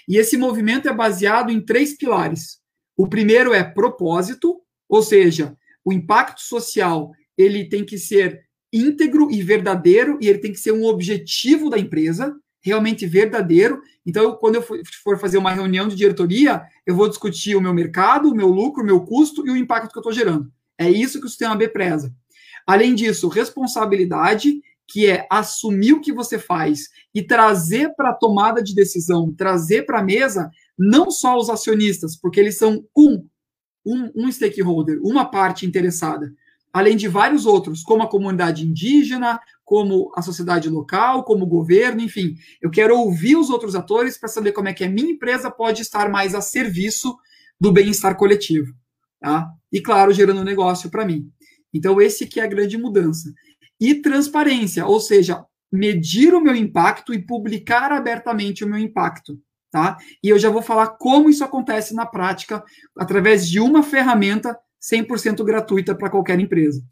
E 0.08 0.18
esse 0.18 0.38
movimento 0.38 0.88
é 0.88 0.94
baseado 0.94 1.52
em 1.52 1.60
três 1.60 1.98
pilares. 1.98 2.60
O 2.96 3.08
primeiro 3.08 3.56
é 3.56 3.64
propósito, 3.64 4.62
ou 4.88 5.02
seja, 5.02 5.58
o 5.84 5.92
impacto 5.92 6.42
social 6.42 7.12
ele 7.36 7.68
tem 7.68 7.84
que 7.84 7.98
ser 7.98 8.44
íntegro 8.72 9.32
e 9.32 9.42
verdadeiro 9.42 10.20
e 10.22 10.30
ele 10.30 10.38
tem 10.38 10.52
que 10.52 10.60
ser 10.60 10.74
um 10.74 10.86
objetivo 10.86 11.72
da 11.72 11.80
empresa, 11.80 12.36
realmente 12.64 13.06
verdadeiro. 13.06 13.82
Então, 14.06 14.36
quando 14.38 14.56
eu 14.56 14.66
for 15.04 15.20
fazer 15.20 15.38
uma 15.38 15.52
reunião 15.52 15.88
de 15.88 15.96
diretoria, 15.96 16.64
eu 16.86 16.96
vou 16.96 17.10
discutir 17.10 17.56
o 17.56 17.62
meu 17.62 17.74
mercado, 17.74 18.30
o 18.30 18.36
meu 18.36 18.48
lucro, 18.48 18.82
o 18.82 18.86
meu 18.86 19.02
custo 19.02 19.46
e 19.46 19.52
o 19.52 19.58
impacto 19.58 19.92
que 19.92 19.98
eu 19.98 20.02
estou 20.02 20.14
gerando. 20.14 20.52
É 20.78 20.90
isso 20.90 21.20
que 21.20 21.26
o 21.26 21.30
sistema 21.30 21.56
B 21.56 21.68
preza. 21.68 22.14
Além 22.66 22.96
disso, 22.96 23.28
responsabilidade, 23.28 24.62
que 24.88 25.08
é 25.08 25.28
assumir 25.30 25.94
o 25.94 26.02
que 26.02 26.14
você 26.14 26.40
faz 26.40 26.90
e 27.14 27.22
trazer 27.22 27.94
para 27.96 28.10
a 28.12 28.16
tomada 28.16 28.64
de 28.64 28.74
decisão, 28.74 29.34
trazer 29.34 29.86
para 29.86 30.00
a 30.00 30.04
mesa 30.04 30.50
não 30.78 31.12
só 31.12 31.38
os 31.38 31.50
acionistas, 31.50 32.16
porque 32.16 32.40
eles 32.40 32.58
são 32.58 32.86
um, 32.96 33.26
um, 33.86 34.12
um 34.16 34.32
stakeholder, 34.32 35.00
uma 35.04 35.26
parte 35.26 35.66
interessada, 35.66 36.34
além 36.74 36.98
de 36.98 37.08
vários 37.08 37.46
outros, 37.46 37.84
como 37.84 38.02
a 38.02 38.10
comunidade 38.10 38.66
indígena, 38.66 39.40
como 39.64 40.12
a 40.16 40.24
sociedade 40.24 40.68
local, 40.68 41.24
como 41.24 41.46
o 41.46 41.48
governo, 41.48 42.02
enfim. 42.02 42.36
Eu 42.60 42.72
quero 42.72 42.98
ouvir 42.98 43.38
os 43.38 43.52
outros 43.52 43.76
atores 43.76 44.18
para 44.18 44.28
saber 44.28 44.52
como 44.54 44.68
é 44.68 44.74
que 44.74 44.84
a 44.84 44.90
minha 44.90 45.12
empresa 45.12 45.52
pode 45.52 45.84
estar 45.84 46.10
mais 46.10 46.34
a 46.34 46.42
serviço 46.42 47.16
do 47.60 47.72
bem-estar 47.72 48.18
coletivo, 48.18 48.74
tá? 49.22 49.48
E 49.72 49.80
claro, 49.80 50.12
gerando 50.12 50.44
negócio 50.44 50.90
para 50.90 51.06
mim. 51.06 51.30
Então 51.72 52.02
esse 52.02 52.26
que 52.26 52.40
é 52.40 52.44
a 52.44 52.48
grande 52.48 52.78
mudança. 52.78 53.32
E 53.80 53.96
transparência, 53.96 54.86
ou 54.86 55.00
seja, 55.00 55.46
medir 55.72 56.34
o 56.34 56.42
meu 56.42 56.56
impacto 56.56 57.14
e 57.14 57.24
publicar 57.24 57.92
abertamente 57.92 58.64
o 58.64 58.68
meu 58.68 58.80
impacto, 58.80 59.40
tá? 59.72 59.98
E 60.24 60.30
eu 60.30 60.40
já 60.40 60.50
vou 60.50 60.62
falar 60.62 60.88
como 60.88 61.30
isso 61.30 61.44
acontece 61.44 61.94
na 61.94 62.06
prática 62.06 62.64
através 62.98 63.48
de 63.48 63.60
uma 63.60 63.84
ferramenta 63.84 64.58
100% 64.92 65.44
gratuita 65.44 65.96
para 65.96 66.10
qualquer 66.10 66.40
empresa. 66.40 66.84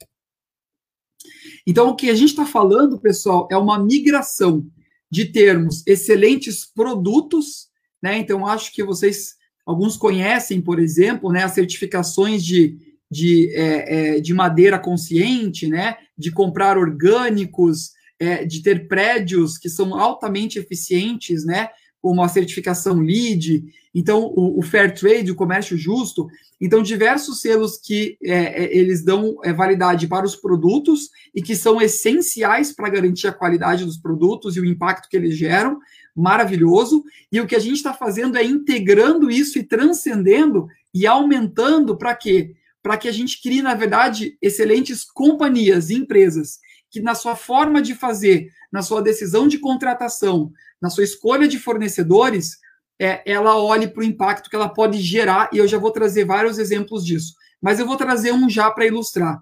Então, 1.67 1.89
o 1.89 1.95
que 1.95 2.09
a 2.09 2.15
gente 2.15 2.29
está 2.29 2.45
falando, 2.45 2.99
pessoal, 2.99 3.47
é 3.51 3.57
uma 3.57 3.77
migração 3.77 4.65
de 5.09 5.25
termos 5.25 5.85
excelentes 5.85 6.65
produtos, 6.65 7.67
né? 8.01 8.17
Então, 8.17 8.47
acho 8.47 8.73
que 8.73 8.83
vocês, 8.83 9.35
alguns 9.65 9.97
conhecem, 9.97 10.61
por 10.61 10.79
exemplo, 10.79 11.31
né, 11.31 11.43
as 11.43 11.51
certificações 11.51 12.43
de, 12.43 12.77
de, 13.09 13.53
é, 13.53 14.15
é, 14.15 14.19
de 14.19 14.33
madeira 14.33 14.79
consciente, 14.79 15.67
né? 15.67 15.97
De 16.17 16.31
comprar 16.31 16.77
orgânicos, 16.77 17.91
é, 18.17 18.45
de 18.45 18.63
ter 18.63 18.87
prédios 18.87 19.57
que 19.57 19.69
são 19.69 19.99
altamente 19.99 20.57
eficientes, 20.57 21.43
né? 21.43 21.69
como 22.01 22.23
a 22.23 22.27
certificação 22.27 22.99
LEED, 22.99 23.63
então 23.93 24.31
o, 24.35 24.59
o, 24.59 24.61
Fair 24.61 24.93
Trade, 24.93 25.31
o 25.31 25.35
comércio 25.35 25.77
justo, 25.77 26.27
então 26.59 26.81
diversos 26.81 27.41
selos 27.41 27.77
que 27.77 28.17
é, 28.23 28.63
é, 28.63 28.77
eles 28.77 29.03
dão 29.03 29.37
é, 29.43 29.51
validade 29.51 30.07
para 30.07 30.25
os 30.25 30.35
produtos 30.35 31.09
e 31.35 31.41
que 31.41 31.55
são 31.55 31.81
essenciais 31.81 32.71
para 32.71 32.89
garantir 32.89 33.27
a 33.27 33.33
qualidade 33.33 33.83
dos 33.83 33.97
produtos 33.97 34.55
e 34.55 34.61
o 34.61 34.65
impacto 34.65 35.09
que 35.09 35.17
eles 35.17 35.35
geram, 35.35 35.79
maravilhoso. 36.15 37.03
E 37.31 37.41
o 37.41 37.47
que 37.47 37.55
a 37.55 37.59
gente 37.59 37.77
está 37.77 37.93
fazendo 37.93 38.37
é 38.37 38.43
integrando 38.43 39.29
isso 39.29 39.59
e 39.59 39.63
transcendendo 39.63 40.67
e 40.93 41.05
aumentando 41.05 41.97
para 41.97 42.15
quê? 42.15 42.53
Para 42.81 42.97
que 42.97 43.07
a 43.07 43.11
gente 43.11 43.41
crie, 43.41 43.61
na 43.61 43.73
verdade, 43.73 44.37
excelentes 44.41 45.03
companhias 45.03 45.89
e 45.89 45.95
empresas 45.95 46.59
que, 46.89 47.01
na 47.01 47.15
sua 47.15 47.35
forma 47.35 47.81
de 47.81 47.95
fazer, 47.95 48.51
na 48.71 48.81
sua 48.81 49.01
decisão 49.01 49.47
de 49.47 49.57
contratação, 49.57 50.51
na 50.81 50.89
sua 50.89 51.03
escolha 51.03 51.47
de 51.47 51.59
fornecedores, 51.59 52.59
é, 53.03 53.23
ela 53.25 53.57
olhe 53.57 53.87
para 53.87 54.01
o 54.01 54.03
impacto 54.03 54.47
que 54.47 54.55
ela 54.55 54.69
pode 54.69 54.99
gerar, 54.99 55.49
e 55.51 55.57
eu 55.57 55.67
já 55.67 55.79
vou 55.79 55.89
trazer 55.89 56.23
vários 56.23 56.59
exemplos 56.59 57.03
disso. 57.03 57.33
Mas 57.59 57.79
eu 57.79 57.87
vou 57.87 57.97
trazer 57.97 58.31
um 58.31 58.47
já 58.47 58.69
para 58.69 58.85
ilustrar. 58.85 59.41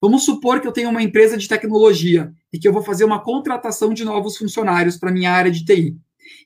Vamos 0.00 0.24
supor 0.24 0.60
que 0.60 0.66
eu 0.66 0.72
tenho 0.72 0.90
uma 0.90 1.02
empresa 1.02 1.36
de 1.36 1.46
tecnologia 1.46 2.32
e 2.52 2.58
que 2.58 2.66
eu 2.66 2.72
vou 2.72 2.82
fazer 2.82 3.04
uma 3.04 3.22
contratação 3.22 3.94
de 3.94 4.04
novos 4.04 4.36
funcionários 4.36 4.96
para 4.96 5.12
minha 5.12 5.30
área 5.30 5.52
de 5.52 5.64
TI. 5.64 5.96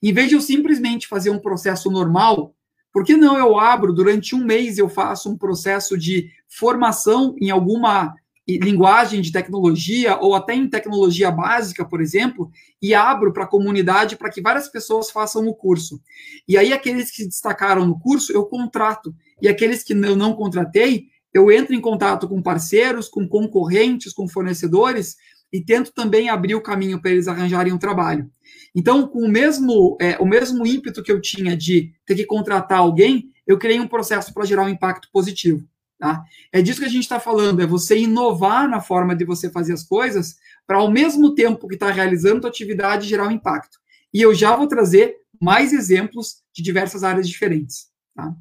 Em 0.02 0.12
vez 0.12 0.28
de 0.28 0.34
eu 0.34 0.42
simplesmente 0.42 1.08
fazer 1.08 1.30
um 1.30 1.38
processo 1.38 1.90
normal, 1.90 2.54
por 2.92 3.04
que 3.04 3.16
não 3.16 3.38
eu 3.38 3.58
abro 3.58 3.90
durante 3.90 4.34
um 4.34 4.44
mês 4.44 4.76
eu 4.76 4.88
faço 4.88 5.30
um 5.30 5.38
processo 5.38 5.96
de 5.96 6.30
formação 6.46 7.34
em 7.40 7.50
alguma 7.50 8.14
linguagem 8.58 9.20
de 9.20 9.32
tecnologia 9.32 10.16
ou 10.18 10.34
até 10.34 10.54
em 10.54 10.68
tecnologia 10.68 11.30
básica, 11.30 11.84
por 11.84 12.00
exemplo, 12.00 12.50
e 12.80 12.94
abro 12.94 13.32
para 13.32 13.44
a 13.44 13.48
comunidade 13.48 14.16
para 14.16 14.30
que 14.30 14.40
várias 14.40 14.68
pessoas 14.68 15.10
façam 15.10 15.46
o 15.46 15.54
curso. 15.54 16.00
E 16.48 16.56
aí 16.56 16.72
aqueles 16.72 17.10
que 17.10 17.18
se 17.18 17.28
destacaram 17.28 17.86
no 17.86 17.98
curso, 17.98 18.32
eu 18.32 18.44
contrato. 18.46 19.14
E 19.40 19.48
aqueles 19.48 19.82
que 19.82 19.92
eu 19.92 20.16
não 20.16 20.34
contratei, 20.34 21.06
eu 21.32 21.50
entro 21.50 21.74
em 21.74 21.80
contato 21.80 22.28
com 22.28 22.42
parceiros, 22.42 23.08
com 23.08 23.28
concorrentes, 23.28 24.12
com 24.12 24.28
fornecedores 24.28 25.16
e 25.52 25.60
tento 25.60 25.92
também 25.92 26.28
abrir 26.28 26.54
o 26.54 26.62
caminho 26.62 27.00
para 27.00 27.10
eles 27.10 27.28
arranjarem 27.28 27.72
um 27.72 27.78
trabalho. 27.78 28.30
Então, 28.74 29.06
com 29.06 29.20
o 29.20 29.28
mesmo, 29.28 29.96
é, 30.00 30.16
o 30.18 30.26
mesmo 30.26 30.66
ímpeto 30.66 31.02
que 31.02 31.10
eu 31.10 31.20
tinha 31.20 31.56
de 31.56 31.92
ter 32.06 32.14
que 32.14 32.24
contratar 32.24 32.78
alguém, 32.78 33.30
eu 33.46 33.58
criei 33.58 33.80
um 33.80 33.88
processo 33.88 34.32
para 34.32 34.44
gerar 34.44 34.64
um 34.64 34.68
impacto 34.68 35.08
positivo. 35.12 35.66
Tá? 36.00 36.24
É 36.50 36.62
disso 36.62 36.80
que 36.80 36.86
a 36.86 36.90
gente 36.90 37.02
está 37.02 37.20
falando, 37.20 37.60
é 37.60 37.66
você 37.66 37.98
inovar 37.98 38.66
na 38.66 38.80
forma 38.80 39.14
de 39.14 39.22
você 39.22 39.50
fazer 39.50 39.74
as 39.74 39.84
coisas 39.84 40.36
para, 40.66 40.78
ao 40.78 40.90
mesmo 40.90 41.34
tempo 41.34 41.68
que 41.68 41.74
está 41.74 41.90
realizando 41.90 42.46
a 42.46 42.50
atividade, 42.50 43.06
gerar 43.06 43.28
um 43.28 43.30
impacto. 43.30 43.78
E 44.12 44.22
eu 44.22 44.34
já 44.34 44.56
vou 44.56 44.66
trazer 44.66 45.18
mais 45.38 45.74
exemplos 45.74 46.42
de 46.54 46.62
diversas 46.62 47.04
áreas 47.04 47.28
diferentes. 47.28 47.90
Tá? 48.16 48.34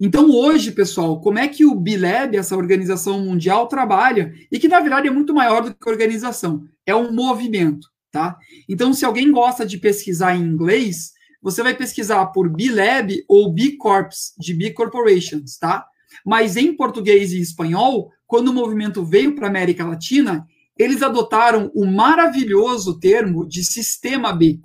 Então, 0.00 0.28
hoje, 0.28 0.72
pessoal, 0.72 1.20
como 1.20 1.38
é 1.38 1.46
que 1.46 1.64
o 1.64 1.76
BILAB, 1.76 2.36
essa 2.36 2.56
organização 2.56 3.20
mundial, 3.20 3.68
trabalha? 3.68 4.34
E 4.50 4.58
que, 4.58 4.66
na 4.66 4.80
verdade, 4.80 5.06
é 5.06 5.10
muito 5.10 5.32
maior 5.32 5.62
do 5.62 5.72
que 5.72 5.88
organização. 5.88 6.64
É 6.84 6.96
um 6.96 7.12
movimento, 7.12 7.88
tá? 8.10 8.36
Então, 8.68 8.92
se 8.92 9.04
alguém 9.04 9.30
gosta 9.30 9.64
de 9.64 9.78
pesquisar 9.78 10.34
em 10.34 10.42
inglês, 10.42 11.13
você 11.44 11.62
vai 11.62 11.76
pesquisar 11.76 12.24
por 12.28 12.48
B-Lab 12.48 13.22
ou 13.28 13.52
B 13.52 13.76
Corps, 13.76 14.32
de 14.38 14.54
B 14.54 14.70
Corporations, 14.70 15.58
tá? 15.58 15.84
Mas 16.24 16.56
em 16.56 16.74
português 16.74 17.34
e 17.34 17.40
espanhol, 17.40 18.10
quando 18.26 18.48
o 18.48 18.54
movimento 18.54 19.04
veio 19.04 19.34
para 19.34 19.46
a 19.46 19.50
América 19.50 19.84
Latina, 19.84 20.46
eles 20.78 21.02
adotaram 21.02 21.70
o 21.74 21.84
maravilhoso 21.84 22.98
termo 22.98 23.46
de 23.46 23.62
sistema 23.62 24.32
B, 24.32 24.58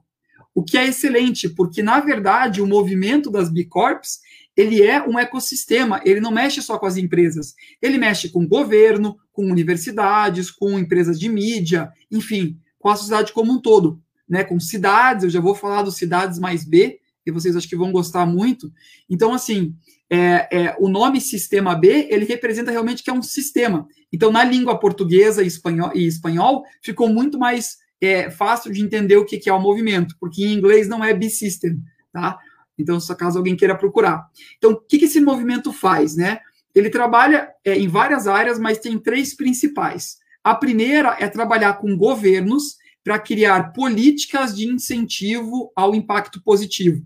o 0.55 0.63
que 0.63 0.77
é 0.77 0.87
excelente, 0.87 1.49
porque 1.49 1.83
na 1.83 1.99
verdade 1.99 2.61
o 2.61 2.67
movimento 2.67 3.29
das 3.29 3.51
B 3.51 3.65
Corps 3.65 4.19
ele 4.55 4.81
é 4.81 5.01
um 5.05 5.19
ecossistema, 5.19 6.01
ele 6.05 6.21
não 6.21 6.31
mexe 6.31 6.61
só 6.61 6.79
com 6.79 6.85
as 6.85 6.95
empresas, 6.95 7.53
ele 7.81 7.97
mexe 7.97 8.29
com 8.29 8.43
o 8.43 8.47
governo, 8.47 9.17
com 9.33 9.45
universidades, 9.51 10.49
com 10.49 10.79
empresas 10.79 11.19
de 11.19 11.27
mídia, 11.27 11.91
enfim, 12.09 12.57
com 12.77 12.87
a 12.87 12.95
sociedade 12.95 13.33
como 13.33 13.51
um 13.51 13.61
todo, 13.61 14.01
né? 14.29 14.43
Com 14.43 14.59
cidades, 14.59 15.23
eu 15.23 15.29
já 15.29 15.41
vou 15.41 15.55
falar 15.55 15.81
dos 15.81 15.95
cidades 15.95 16.37
mais 16.37 16.63
B, 16.63 16.99
que 17.23 17.31
vocês 17.31 17.55
acho 17.55 17.67
que 17.67 17.75
vão 17.75 17.91
gostar 17.91 18.25
muito. 18.25 18.71
Então, 19.09 19.33
assim, 19.33 19.75
é, 20.09 20.47
é, 20.51 20.75
o 20.79 20.87
nome 20.87 21.21
sistema 21.21 21.75
B, 21.75 22.07
ele 22.09 22.25
representa 22.25 22.71
realmente 22.71 23.03
que 23.03 23.09
é 23.09 23.13
um 23.13 23.21
sistema. 23.21 23.87
Então, 24.11 24.31
na 24.31 24.43
língua 24.43 24.79
portuguesa 24.79 25.43
e 25.43 25.47
espanhol, 25.47 25.91
e 25.93 26.07
espanhol 26.07 26.63
ficou 26.81 27.09
muito 27.09 27.37
mais 27.37 27.77
é, 28.01 28.31
fácil 28.31 28.71
de 28.71 28.81
entender 28.81 29.17
o 29.17 29.25
que, 29.25 29.37
que 29.37 29.49
é 29.49 29.53
o 29.53 29.59
movimento, 29.59 30.15
porque 30.19 30.43
em 30.43 30.53
inglês 30.53 30.87
não 30.87 31.03
é 31.03 31.13
B-system, 31.13 31.79
tá? 32.11 32.37
Então, 32.77 32.99
se 32.99 33.13
caso 33.15 33.37
alguém 33.37 33.55
queira 33.55 33.77
procurar. 33.77 34.25
Então, 34.57 34.71
o 34.71 34.79
que, 34.79 34.97
que 34.97 35.05
esse 35.05 35.19
movimento 35.19 35.73
faz, 35.73 36.15
né? 36.15 36.39
Ele 36.73 36.89
trabalha 36.89 37.49
é, 37.63 37.77
em 37.77 37.87
várias 37.87 38.25
áreas, 38.25 38.57
mas 38.57 38.77
tem 38.77 38.97
três 38.97 39.35
principais. 39.35 40.17
A 40.43 40.55
primeira 40.55 41.17
é 41.19 41.27
trabalhar 41.27 41.73
com 41.73 41.97
governos 41.97 42.77
para 43.09 43.17
criar 43.17 43.73
políticas 43.73 44.55
de 44.55 44.67
incentivo 44.67 45.71
ao 45.75 45.95
impacto 45.95 46.39
positivo. 46.43 47.03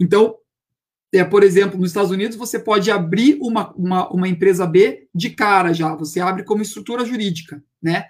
Então, 0.00 0.34
é, 1.12 1.22
por 1.22 1.44
exemplo, 1.44 1.78
nos 1.78 1.90
Estados 1.90 2.10
Unidos, 2.10 2.36
você 2.36 2.58
pode 2.58 2.90
abrir 2.90 3.38
uma, 3.40 3.72
uma, 3.74 4.08
uma 4.12 4.26
empresa 4.26 4.66
B 4.66 5.06
de 5.14 5.30
cara 5.30 5.72
já, 5.72 5.94
você 5.94 6.18
abre 6.18 6.42
como 6.42 6.60
estrutura 6.60 7.04
jurídica, 7.04 7.62
né? 7.80 8.06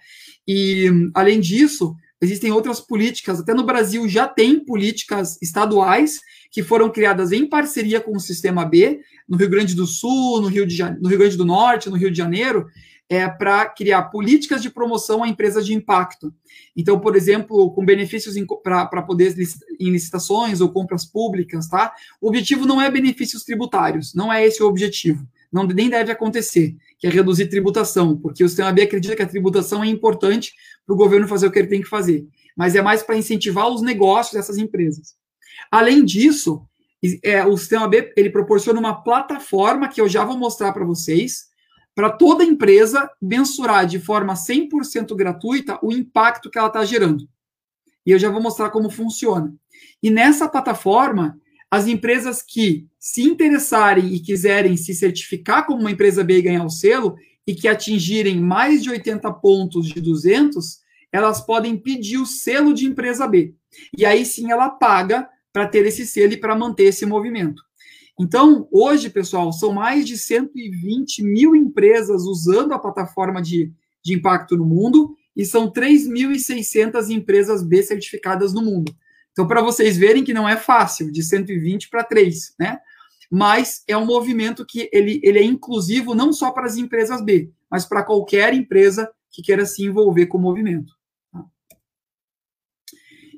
E, 0.49 0.91
além 1.13 1.39
disso, 1.39 1.95
existem 2.19 2.51
outras 2.51 2.81
políticas, 2.81 3.41
até 3.41 3.53
no 3.53 3.63
Brasil 3.63 4.09
já 4.09 4.27
tem 4.27 4.65
políticas 4.65 5.37
estaduais 5.43 6.21
que 6.51 6.63
foram 6.63 6.91
criadas 6.91 7.31
em 7.31 7.47
parceria 7.47 8.01
com 8.01 8.17
o 8.17 8.21
Sistema 8.21 8.65
B, 8.65 9.01
no 9.29 9.37
Rio 9.37 9.51
Grande 9.51 9.75
do 9.75 9.87
Sul, 9.87 10.41
no 10.41 10.49
Rio, 10.49 10.67
de, 10.67 10.83
no 10.99 11.11
Rio 11.11 11.19
Grande 11.19 11.37
do 11.37 11.45
Norte, 11.45 11.91
no 11.91 11.97
Rio 11.97 12.11
de 12.11 12.17
Janeiro, 12.17 12.69
é, 13.09 13.29
para 13.29 13.67
criar 13.67 14.05
políticas 14.05 14.63
de 14.63 14.71
promoção 14.71 15.23
a 15.23 15.29
empresas 15.29 15.67
de 15.67 15.75
impacto. 15.75 16.35
Então, 16.77 16.99
por 16.99 17.17
exemplo, 17.17 17.71
com 17.73 17.85
benefícios 17.85 18.35
para 18.63 19.03
poder 19.03 19.35
em 19.79 19.91
licitações 19.91 20.61
ou 20.61 20.73
compras 20.73 21.05
públicas, 21.05 21.69
tá? 21.69 21.93
O 22.21 22.29
objetivo 22.29 22.67
não 22.67 22.81
é 22.81 22.91
benefícios 22.91 23.45
tributários, 23.45 24.15
não 24.15 24.33
é 24.33 24.45
esse 24.45 24.63
o 24.63 24.67
objetivo. 24.67 25.27
Não, 25.53 25.65
nem 25.65 25.89
deve 25.89 26.11
acontecer, 26.11 26.75
que 26.99 27.07
é 27.07 27.11
reduzir 27.11 27.47
tributação, 27.47 28.17
porque 28.17 28.43
o 28.43 28.49
sistema 28.49 28.73
B 28.73 28.83
acredita 28.83 29.15
que 29.15 29.23
a 29.23 29.29
tributação 29.29 29.85
é 29.85 29.87
importante 29.87 30.53
para 30.85 30.95
o 30.95 30.97
governo 30.97 31.29
fazer 31.29 31.47
o 31.47 31.53
que 31.53 31.61
ele 31.61 31.69
tem 31.69 31.81
que 31.81 31.89
fazer, 31.89 32.27
mas 32.57 32.75
é 32.75 32.83
mais 32.83 33.05
para 33.05 33.17
incentivar 33.17 33.69
os 33.69 33.81
negócios 33.81 34.35
dessas 34.35 34.59
empresas. 34.59 35.15
Além 35.71 36.05
disso, 36.05 36.67
é, 37.23 37.45
o 37.45 37.57
sistema 37.57 37.87
B 37.87 38.13
ele 38.17 38.31
proporciona 38.31 38.81
uma 38.81 39.01
plataforma 39.03 39.89
que 39.89 40.01
eu 40.01 40.09
já 40.09 40.25
vou 40.25 40.37
mostrar 40.37 40.73
para 40.73 40.85
vocês, 40.85 41.45
para 41.95 42.11
toda 42.11 42.45
empresa 42.45 43.09
mensurar 43.21 43.87
de 43.87 43.99
forma 43.99 44.35
100% 44.35 45.15
gratuita 45.15 45.79
o 45.83 45.93
impacto 45.93 46.51
que 46.51 46.59
ela 46.59 46.69
está 46.69 46.85
gerando. 46.85 47.29
E 48.05 48.11
eu 48.11 48.19
já 48.19 48.29
vou 48.29 48.43
mostrar 48.43 48.71
como 48.71 48.91
funciona. 48.91 49.55
E 50.03 50.11
nessa 50.11 50.49
plataforma, 50.49 51.39
as 51.71 51.87
empresas 51.87 52.43
que 52.43 52.87
se 52.99 53.23
interessarem 53.23 54.15
e 54.15 54.21
quiserem 54.21 54.77
se 54.77 54.95
certificar 54.95 55.67
como 55.67 55.81
uma 55.81 55.91
empresa 55.91 56.23
B 56.23 56.39
e 56.39 56.43
ganhar 56.43 56.65
o 56.65 56.71
selo, 56.71 57.17
e 57.47 57.55
que 57.55 57.69
atingirem 57.69 58.41
mais 58.41 58.83
de 58.83 58.91
80 58.91 59.31
pontos 59.35 59.87
de 59.87 60.01
200, 60.01 60.79
elas 61.13 61.41
podem 61.41 61.77
pedir 61.77 62.19
o 62.19 62.27
selo 62.27 62.73
de 62.73 62.87
empresa 62.87 63.27
B. 63.27 63.55
E 63.97 64.05
aí 64.05 64.25
sim 64.25 64.51
ela 64.51 64.71
paga 64.71 65.29
para 65.53 65.67
ter 65.69 65.87
esse 65.87 66.07
selo 66.07 66.33
e 66.33 66.37
para 66.37 66.57
manter 66.57 66.85
esse 66.85 67.07
movimento. 67.07 67.63
Então, 68.19 68.69
hoje, 68.71 69.11
pessoal, 69.11 69.53
são 69.53 69.73
mais 69.73 70.07
de 70.07 70.17
120 70.17 71.23
mil 71.23 71.57
empresas 71.57 72.23
usando 72.23 72.73
a 72.73 72.79
plataforma 72.79 73.43
de, 73.43 73.73
de 74.05 74.15
impacto 74.15 74.57
no 74.57 74.65
mundo 74.65 75.17
e 75.37 75.45
são 75.45 75.71
3.600 75.71 77.11
empresas 77.11 77.63
B 77.63 77.83
certificadas 77.83 78.53
no 78.53 78.63
mundo. 78.63 78.95
Então, 79.33 79.49
para 79.49 79.61
vocês 79.61 79.97
verem 79.97 80.23
que 80.23 80.33
não 80.33 80.49
é 80.49 80.57
fácil, 80.57 81.11
de 81.11 81.23
120 81.23 81.91
para 81.91 82.05
3, 82.05 82.55
né? 82.59 82.79
Mas 83.29 83.83
é 83.89 83.97
um 83.97 84.07
movimento 84.07 84.65
que 84.65 84.89
ele, 84.93 85.21
ele 85.25 85.41
é 85.41 85.43
inclusivo 85.43 86.15
não 86.15 86.33
só 86.33 86.53
para 86.53 86.67
as 86.67 86.77
empresas 86.77 87.21
B, 87.21 87.51
mas 87.69 87.85
para 87.85 88.05
qualquer 88.05 88.55
empresa 88.55 89.11
que 89.33 89.43
queira 89.43 89.67
se 89.67 89.85
envolver 89.85 90.27
com 90.27 90.39
o 90.39 90.41
movimento. 90.41 90.93
Tá? 91.33 91.45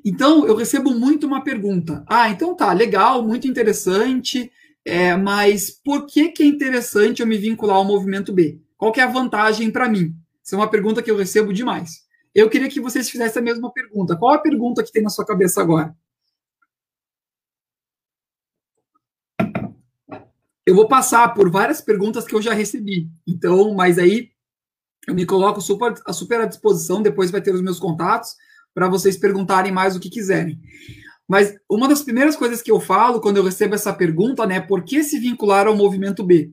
Então, 0.05 0.45
eu 0.45 0.55
recebo 0.55 0.91
muito 0.91 1.25
uma 1.25 1.43
pergunta. 1.43 2.05
Ah, 2.07 2.29
então 2.29 2.55
tá, 2.55 2.71
legal, 2.73 3.23
muito 3.23 3.47
interessante. 3.47 4.51
É, 4.89 5.17
mas 5.17 5.69
por 5.69 6.05
que, 6.05 6.29
que 6.29 6.41
é 6.41 6.45
interessante 6.45 7.21
eu 7.21 7.27
me 7.27 7.37
vincular 7.37 7.75
ao 7.75 7.83
movimento 7.83 8.31
B? 8.31 8.61
Qual 8.77 8.89
que 8.89 9.01
é 9.01 9.03
a 9.03 9.11
vantagem 9.11 9.69
para 9.69 9.89
mim? 9.89 10.15
Essa 10.41 10.55
é 10.55 10.59
uma 10.59 10.69
pergunta 10.69 11.03
que 11.03 11.11
eu 11.11 11.17
recebo 11.17 11.51
demais. 11.51 12.05
Eu 12.33 12.49
queria 12.49 12.69
que 12.69 12.79
vocês 12.79 13.09
fizessem 13.09 13.41
a 13.41 13.43
mesma 13.43 13.69
pergunta. 13.69 14.15
Qual 14.15 14.33
a 14.33 14.39
pergunta 14.39 14.81
que 14.81 14.91
tem 14.93 15.03
na 15.03 15.09
sua 15.09 15.25
cabeça 15.25 15.59
agora? 15.59 15.93
Eu 20.65 20.73
vou 20.73 20.87
passar 20.87 21.33
por 21.33 21.51
várias 21.51 21.81
perguntas 21.81 22.25
que 22.25 22.33
eu 22.33 22.41
já 22.41 22.53
recebi. 22.53 23.09
Então, 23.27 23.73
mas 23.73 23.99
aí 23.99 24.29
eu 25.05 25.13
me 25.13 25.25
coloco 25.25 25.59
super, 25.59 25.95
super 26.13 26.39
à 26.39 26.45
disposição. 26.45 27.01
Depois 27.01 27.29
vai 27.29 27.41
ter 27.41 27.53
os 27.53 27.61
meus 27.61 27.77
contatos 27.77 28.37
para 28.73 28.87
vocês 28.87 29.17
perguntarem 29.17 29.71
mais 29.73 29.97
o 29.97 29.99
que 29.99 30.09
quiserem. 30.09 30.57
Mas 31.27 31.55
uma 31.69 31.87
das 31.87 32.01
primeiras 32.01 32.35
coisas 32.35 32.61
que 32.61 32.71
eu 32.71 32.79
falo 32.79 33.19
quando 33.19 33.37
eu 33.37 33.43
recebo 33.43 33.75
essa 33.75 33.93
pergunta, 33.93 34.45
né, 34.45 34.61
por 34.61 34.83
que 34.83 35.03
se 35.03 35.19
vincular 35.19 35.67
ao 35.67 35.75
movimento 35.75 36.23
B? 36.23 36.51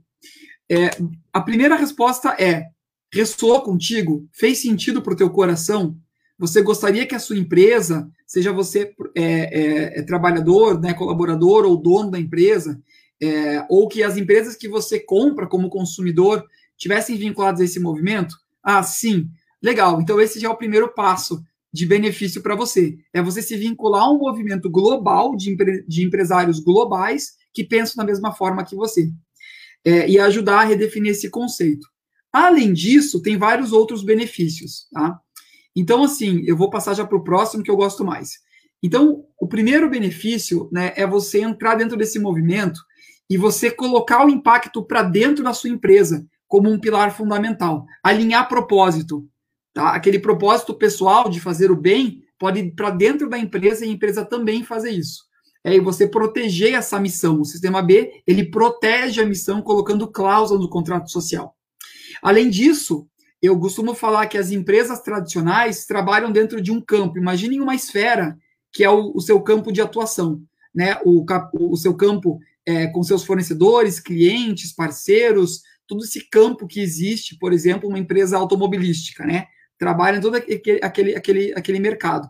É, 0.69 0.91
a 1.33 1.41
primeira 1.41 1.77
resposta 1.77 2.35
é: 2.39 2.67
ressoou 3.13 3.63
contigo? 3.63 4.27
Fez 4.33 4.59
sentido 4.59 5.01
para 5.01 5.13
o 5.13 5.17
teu 5.17 5.31
coração? 5.31 5.97
Você 6.37 6.61
gostaria 6.63 7.07
que 7.07 7.15
a 7.15 7.21
sua 7.21 7.37
empresa, 7.37 8.11
seja 8.27 8.53
você 8.53 8.93
é, 9.15 9.23
é, 9.23 10.01
é 10.01 10.03
trabalhador, 10.03 10.81
né, 10.81 10.93
colaborador 10.93 11.65
ou 11.65 11.77
dono 11.77 12.11
da 12.11 12.19
empresa, 12.19 12.81
é, 13.23 13.65
ou 13.69 13.87
que 13.87 14.03
as 14.03 14.17
empresas 14.17 14.57
que 14.57 14.69
você 14.69 14.99
compra 14.99 15.47
como 15.47 15.71
consumidor 15.71 16.45
tivessem 16.77 17.17
vinculadas 17.17 17.61
a 17.61 17.65
esse 17.65 17.79
movimento? 17.79 18.37
Ah, 18.61 18.83
sim. 18.83 19.29
Legal. 19.63 20.01
Então 20.01 20.21
esse 20.21 20.41
já 20.41 20.49
é 20.49 20.51
o 20.51 20.57
primeiro 20.57 20.93
passo 20.93 21.43
de 21.75 21.87
benefício 21.87 22.41
para 22.41 22.55
você. 22.55 22.97
É 23.13 23.21
você 23.21 23.43
se 23.43 23.57
vincular 23.57 24.05
a 24.05 24.13
um 24.13 24.19
movimento 24.19 24.71
global 24.71 25.35
de, 25.35 25.51
empre 25.51 25.85
de 25.89 26.05
empresários 26.05 26.61
globais 26.61 27.33
que 27.53 27.65
pensam 27.65 27.97
da 27.97 28.09
mesma 28.09 28.31
forma 28.31 28.65
que 28.65 28.77
você. 28.77 29.11
É, 29.85 30.09
e 30.09 30.17
ajudar 30.21 30.61
a 30.61 30.65
redefinir 30.65 31.11
esse 31.11 31.29
conceito. 31.29 31.89
Além 32.33 32.73
disso, 32.73 33.21
tem 33.21 33.37
vários 33.37 33.73
outros 33.73 34.05
benefícios, 34.05 34.87
tá? 34.93 35.19
Então, 35.75 36.05
assim, 36.05 36.45
eu 36.47 36.57
vou 36.57 36.71
passar 36.71 36.95
já 36.95 37.05
para 37.05 37.19
o 37.19 37.25
próximo 37.25 37.65
que 37.65 37.71
eu 37.71 37.77
gosto 37.77 38.05
mais. 38.05 38.39
Então, 38.81 39.25
o 39.41 39.49
primeiro 39.49 39.91
benefício 39.91 40.69
né, 40.71 40.93
é 40.95 41.05
você 41.05 41.41
entrar 41.41 41.75
dentro 41.75 41.97
desse 41.97 42.21
movimento 42.21 42.81
e 43.29 43.37
você 43.37 43.69
colocar 43.69 44.25
o 44.25 44.31
impacto 44.31 44.85
para 44.85 45.03
dentro 45.03 45.43
da 45.43 45.53
sua 45.53 45.71
empresa 45.71 46.25
como 46.47 46.71
um 46.71 46.79
pilar 46.79 47.17
fundamental. 47.17 47.85
Alinhar 48.01 48.49
propósito. 48.49 49.27
Tá? 49.75 49.91
Aquele 49.91 50.21
propósito 50.21 50.73
pessoal 50.73 51.29
de 51.29 51.41
fazer 51.41 51.71
o 51.71 51.77
bem 51.77 52.23
pode 52.39 52.61
ir 52.61 52.71
para 52.71 52.91
dentro 52.91 53.29
da 53.29 53.37
empresa 53.37 53.85
e 53.85 53.89
a 53.89 53.93
empresa 53.93 54.25
também 54.25 54.63
fazer 54.63 54.91
isso. 54.91 55.25
É 55.65 55.81
você 55.81 56.07
proteger 56.07 56.75
essa 56.75 57.01
missão. 57.01 57.41
O 57.41 57.45
sistema 57.45 57.83
B, 57.83 58.23
ele 58.27 58.51
protege 58.51 59.21
a 59.21 59.27
missão 59.27 59.61
colocando 59.61 60.07
cláusula 60.07 60.61
no 60.61 60.69
contrato 60.69 61.11
social. 61.11 61.57
Além 62.23 62.49
disso, 62.49 63.09
eu 63.43 63.59
costumo 63.59 63.95
falar 63.95 64.27
que 64.27 64.39
as 64.39 64.51
empresas 64.51 65.01
tradicionais 65.01 65.87
trabalham 65.87 66.31
dentro 66.31 66.61
de 66.61 66.71
um 66.71 66.81
campo. 66.81 67.19
Imaginem 67.19 67.61
uma 67.61 67.75
esfera 67.75 68.39
que 68.73 68.85
é 68.85 68.91
o, 68.91 69.13
o 69.15 69.21
seu 69.21 69.41
campo 69.41 69.73
de 69.73 69.81
atuação, 69.81 70.43
né? 70.75 70.99
O, 71.05 71.25
o 71.73 71.77
seu 71.77 71.95
campo 71.95 72.39
é, 72.67 72.87
com 72.87 73.03
seus 73.03 73.25
fornecedores, 73.25 74.01
clientes, 74.01 74.73
parceiros, 74.73 75.63
todo 75.87 76.03
esse 76.05 76.29
campo 76.29 76.67
que 76.67 76.81
existe, 76.81 77.37
por 77.39 77.53
exemplo, 77.53 77.89
uma 77.89 77.99
empresa 77.99 78.37
automobilística, 78.37 79.25
né? 79.25 79.47
Trabalha 79.79 80.19
em 80.19 80.21
todo 80.21 80.37
aquele, 80.37 80.81
aquele, 80.83 81.17
aquele, 81.17 81.53
aquele 81.55 81.79
mercado. 81.79 82.29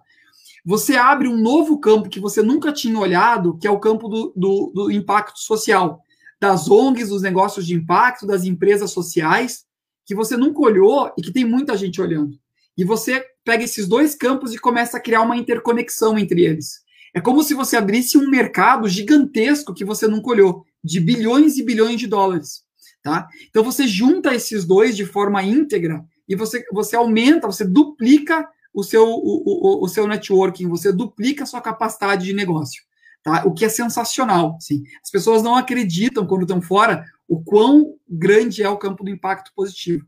Você 0.65 0.97
abre 0.97 1.29
um 1.29 1.37
novo 1.37 1.79
campo 1.79 2.09
que 2.09 2.19
você 2.19 2.43
nunca 2.43 2.73
tinha 2.73 2.99
olhado, 2.99 3.59
que 3.59 3.67
é 3.67 3.71
o 3.71 3.79
campo 3.79 4.09
do, 4.09 4.33
do, 4.35 4.73
do 4.75 4.91
impacto 4.91 5.39
social, 5.39 6.01
das 6.41 6.71
ONGs, 6.71 7.11
dos 7.11 7.23
negócios 7.23 7.67
de 7.67 7.75
impacto, 7.75 8.27
das 8.27 8.45
empresas 8.45 8.91
sociais, 8.91 9.65
que 10.07 10.15
você 10.15 10.37
nunca 10.37 10.61
olhou 10.61 11.13
e 11.19 11.23
que 11.23 11.33
tem 11.33 11.45
muita 11.45 11.77
gente 11.77 12.01
olhando. 12.01 12.39
E 12.77 12.85
você 12.85 13.25
pega 13.45 13.63
esses 13.63 13.87
dois 13.87 14.15
campos 14.15 14.55
e 14.55 14.59
começa 14.59 14.97
a 14.97 15.01
criar 15.01 15.21
uma 15.21 15.37
interconexão 15.37 16.19
entre 16.19 16.45
eles. 16.45 16.83
É 17.15 17.21
como 17.21 17.43
se 17.43 17.55
você 17.55 17.77
abrisse 17.77 18.19
um 18.19 18.29
mercado 18.29 18.89
gigantesco 18.89 19.73
que 19.73 19.85
você 19.85 20.09
nunca 20.09 20.31
olhou, 20.31 20.65
de 20.83 20.99
bilhões 20.99 21.57
e 21.57 21.63
bilhões 21.63 22.01
de 22.01 22.07
dólares. 22.07 22.65
Tá? 23.03 23.29
Então 23.49 23.63
você 23.63 23.87
junta 23.87 24.35
esses 24.35 24.65
dois 24.65 24.97
de 24.97 25.05
forma 25.05 25.43
íntegra 25.43 26.05
e 26.29 26.35
você, 26.35 26.65
você 26.73 26.97
aumenta, 26.97 27.47
você 27.47 27.65
duplica 27.65 28.49
o 28.73 28.83
seu, 28.83 29.07
o, 29.07 29.81
o, 29.81 29.85
o 29.85 29.89
seu 29.89 30.07
networking, 30.07 30.69
você 30.69 30.93
duplica 30.93 31.45
a 31.45 31.47
sua 31.47 31.61
capacidade 31.61 32.25
de 32.25 32.33
negócio. 32.33 32.83
Tá? 33.23 33.45
O 33.47 33.53
que 33.53 33.65
é 33.65 33.69
sensacional. 33.69 34.59
Sim. 34.61 34.83
As 35.03 35.11
pessoas 35.11 35.43
não 35.43 35.55
acreditam, 35.55 36.27
quando 36.27 36.43
estão 36.43 36.61
fora, 36.61 37.05
o 37.29 37.43
quão 37.43 37.95
grande 38.09 38.63
é 38.63 38.69
o 38.69 38.77
campo 38.77 39.05
do 39.05 39.11
impacto 39.11 39.53
positivo. 39.55 40.05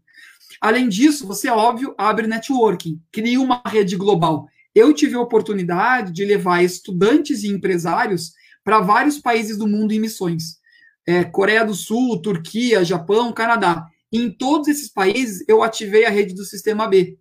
Além 0.60 0.88
disso, 0.88 1.26
você, 1.26 1.48
óbvio, 1.48 1.94
abre 1.96 2.26
networking, 2.26 3.00
cria 3.12 3.40
uma 3.40 3.62
rede 3.66 3.96
global. 3.96 4.48
Eu 4.74 4.92
tive 4.92 5.14
a 5.14 5.20
oportunidade 5.20 6.12
de 6.12 6.24
levar 6.24 6.62
estudantes 6.62 7.42
e 7.42 7.48
empresários 7.48 8.32
para 8.62 8.80
vários 8.80 9.18
países 9.18 9.56
do 9.56 9.66
mundo 9.66 9.92
em 9.92 10.00
missões 10.00 10.60
é, 11.06 11.22
Coreia 11.24 11.64
do 11.64 11.74
Sul, 11.74 12.20
Turquia, 12.20 12.84
Japão, 12.84 13.32
Canadá. 13.32 13.86
Em 14.12 14.30
todos 14.30 14.68
esses 14.68 14.88
países, 14.88 15.44
eu 15.48 15.62
ativei 15.62 16.04
a 16.04 16.10
rede 16.10 16.34
do 16.34 16.44
Sistema 16.44 16.86
B. 16.86 17.18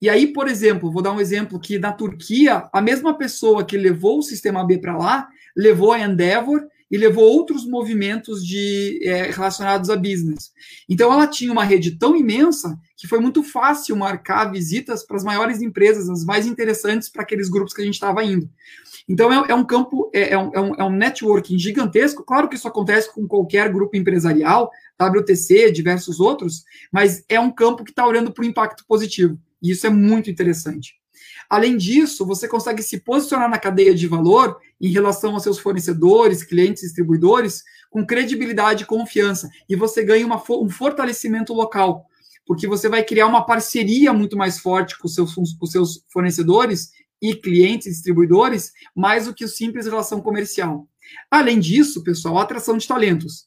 E 0.00 0.10
aí, 0.10 0.26
por 0.26 0.48
exemplo, 0.48 0.92
vou 0.92 1.02
dar 1.02 1.12
um 1.12 1.20
exemplo 1.20 1.58
que 1.58 1.78
na 1.78 1.92
Turquia, 1.92 2.68
a 2.72 2.82
mesma 2.82 3.16
pessoa 3.16 3.64
que 3.64 3.78
levou 3.78 4.18
o 4.18 4.22
Sistema 4.22 4.64
B 4.64 4.78
para 4.78 4.96
lá, 4.96 5.28
levou 5.56 5.92
a 5.92 6.00
Endeavor 6.00 6.66
e 6.90 6.96
levou 6.96 7.24
outros 7.24 7.66
movimentos 7.66 8.44
de, 8.46 9.00
é, 9.02 9.30
relacionados 9.30 9.90
a 9.90 9.96
business. 9.96 10.52
Então, 10.88 11.12
ela 11.12 11.26
tinha 11.26 11.50
uma 11.50 11.64
rede 11.64 11.98
tão 11.98 12.14
imensa 12.14 12.78
que 12.96 13.08
foi 13.08 13.18
muito 13.18 13.42
fácil 13.42 13.96
marcar 13.96 14.52
visitas 14.52 15.04
para 15.04 15.16
as 15.16 15.24
maiores 15.24 15.60
empresas, 15.60 16.08
as 16.08 16.24
mais 16.24 16.46
interessantes 16.46 17.08
para 17.08 17.22
aqueles 17.22 17.48
grupos 17.48 17.74
que 17.74 17.82
a 17.82 17.84
gente 17.84 17.94
estava 17.94 18.22
indo. 18.22 18.48
Então, 19.08 19.32
é, 19.32 19.50
é 19.50 19.54
um 19.54 19.64
campo, 19.64 20.10
é, 20.12 20.32
é, 20.32 20.38
um, 20.38 20.50
é, 20.52 20.60
um, 20.60 20.74
é 20.74 20.84
um 20.84 20.90
networking 20.90 21.58
gigantesco. 21.58 22.24
Claro 22.24 22.48
que 22.48 22.56
isso 22.56 22.66
acontece 22.66 23.12
com 23.12 23.26
qualquer 23.26 23.72
grupo 23.72 23.96
empresarial, 23.96 24.70
WTC, 25.00 25.70
diversos 25.70 26.18
outros, 26.18 26.64
mas 26.92 27.24
é 27.28 27.38
um 27.38 27.50
campo 27.50 27.84
que 27.84 27.90
está 27.90 28.06
olhando 28.06 28.32
para 28.32 28.42
o 28.42 28.46
impacto 28.46 28.84
positivo. 28.86 29.38
E 29.62 29.70
isso 29.70 29.86
é 29.86 29.90
muito 29.90 30.30
interessante. 30.30 30.94
Além 31.48 31.76
disso, 31.76 32.26
você 32.26 32.48
consegue 32.48 32.82
se 32.82 32.98
posicionar 33.00 33.48
na 33.48 33.58
cadeia 33.58 33.94
de 33.94 34.08
valor 34.08 34.58
em 34.80 34.88
relação 34.90 35.34
aos 35.34 35.44
seus 35.44 35.58
fornecedores, 35.58 36.42
clientes, 36.42 36.82
distribuidores, 36.82 37.62
com 37.88 38.04
credibilidade 38.04 38.82
e 38.82 38.86
confiança. 38.86 39.48
E 39.68 39.76
você 39.76 40.04
ganha 40.04 40.26
uma, 40.26 40.42
um 40.50 40.68
fortalecimento 40.68 41.54
local, 41.54 42.04
porque 42.44 42.66
você 42.66 42.88
vai 42.88 43.04
criar 43.04 43.26
uma 43.26 43.46
parceria 43.46 44.12
muito 44.12 44.36
mais 44.36 44.58
forte 44.58 44.98
com, 44.98 45.06
seus, 45.06 45.34
com 45.34 45.42
os 45.64 45.70
seus 45.70 46.04
fornecedores 46.08 46.90
e 47.30 47.34
clientes, 47.34 47.94
distribuidores, 47.94 48.72
mais 48.94 49.26
do 49.26 49.34
que 49.34 49.44
o 49.44 49.48
simples 49.48 49.86
relação 49.86 50.20
comercial. 50.20 50.88
Além 51.30 51.58
disso, 51.58 52.02
pessoal, 52.02 52.38
atração 52.38 52.76
de 52.76 52.86
talentos. 52.86 53.46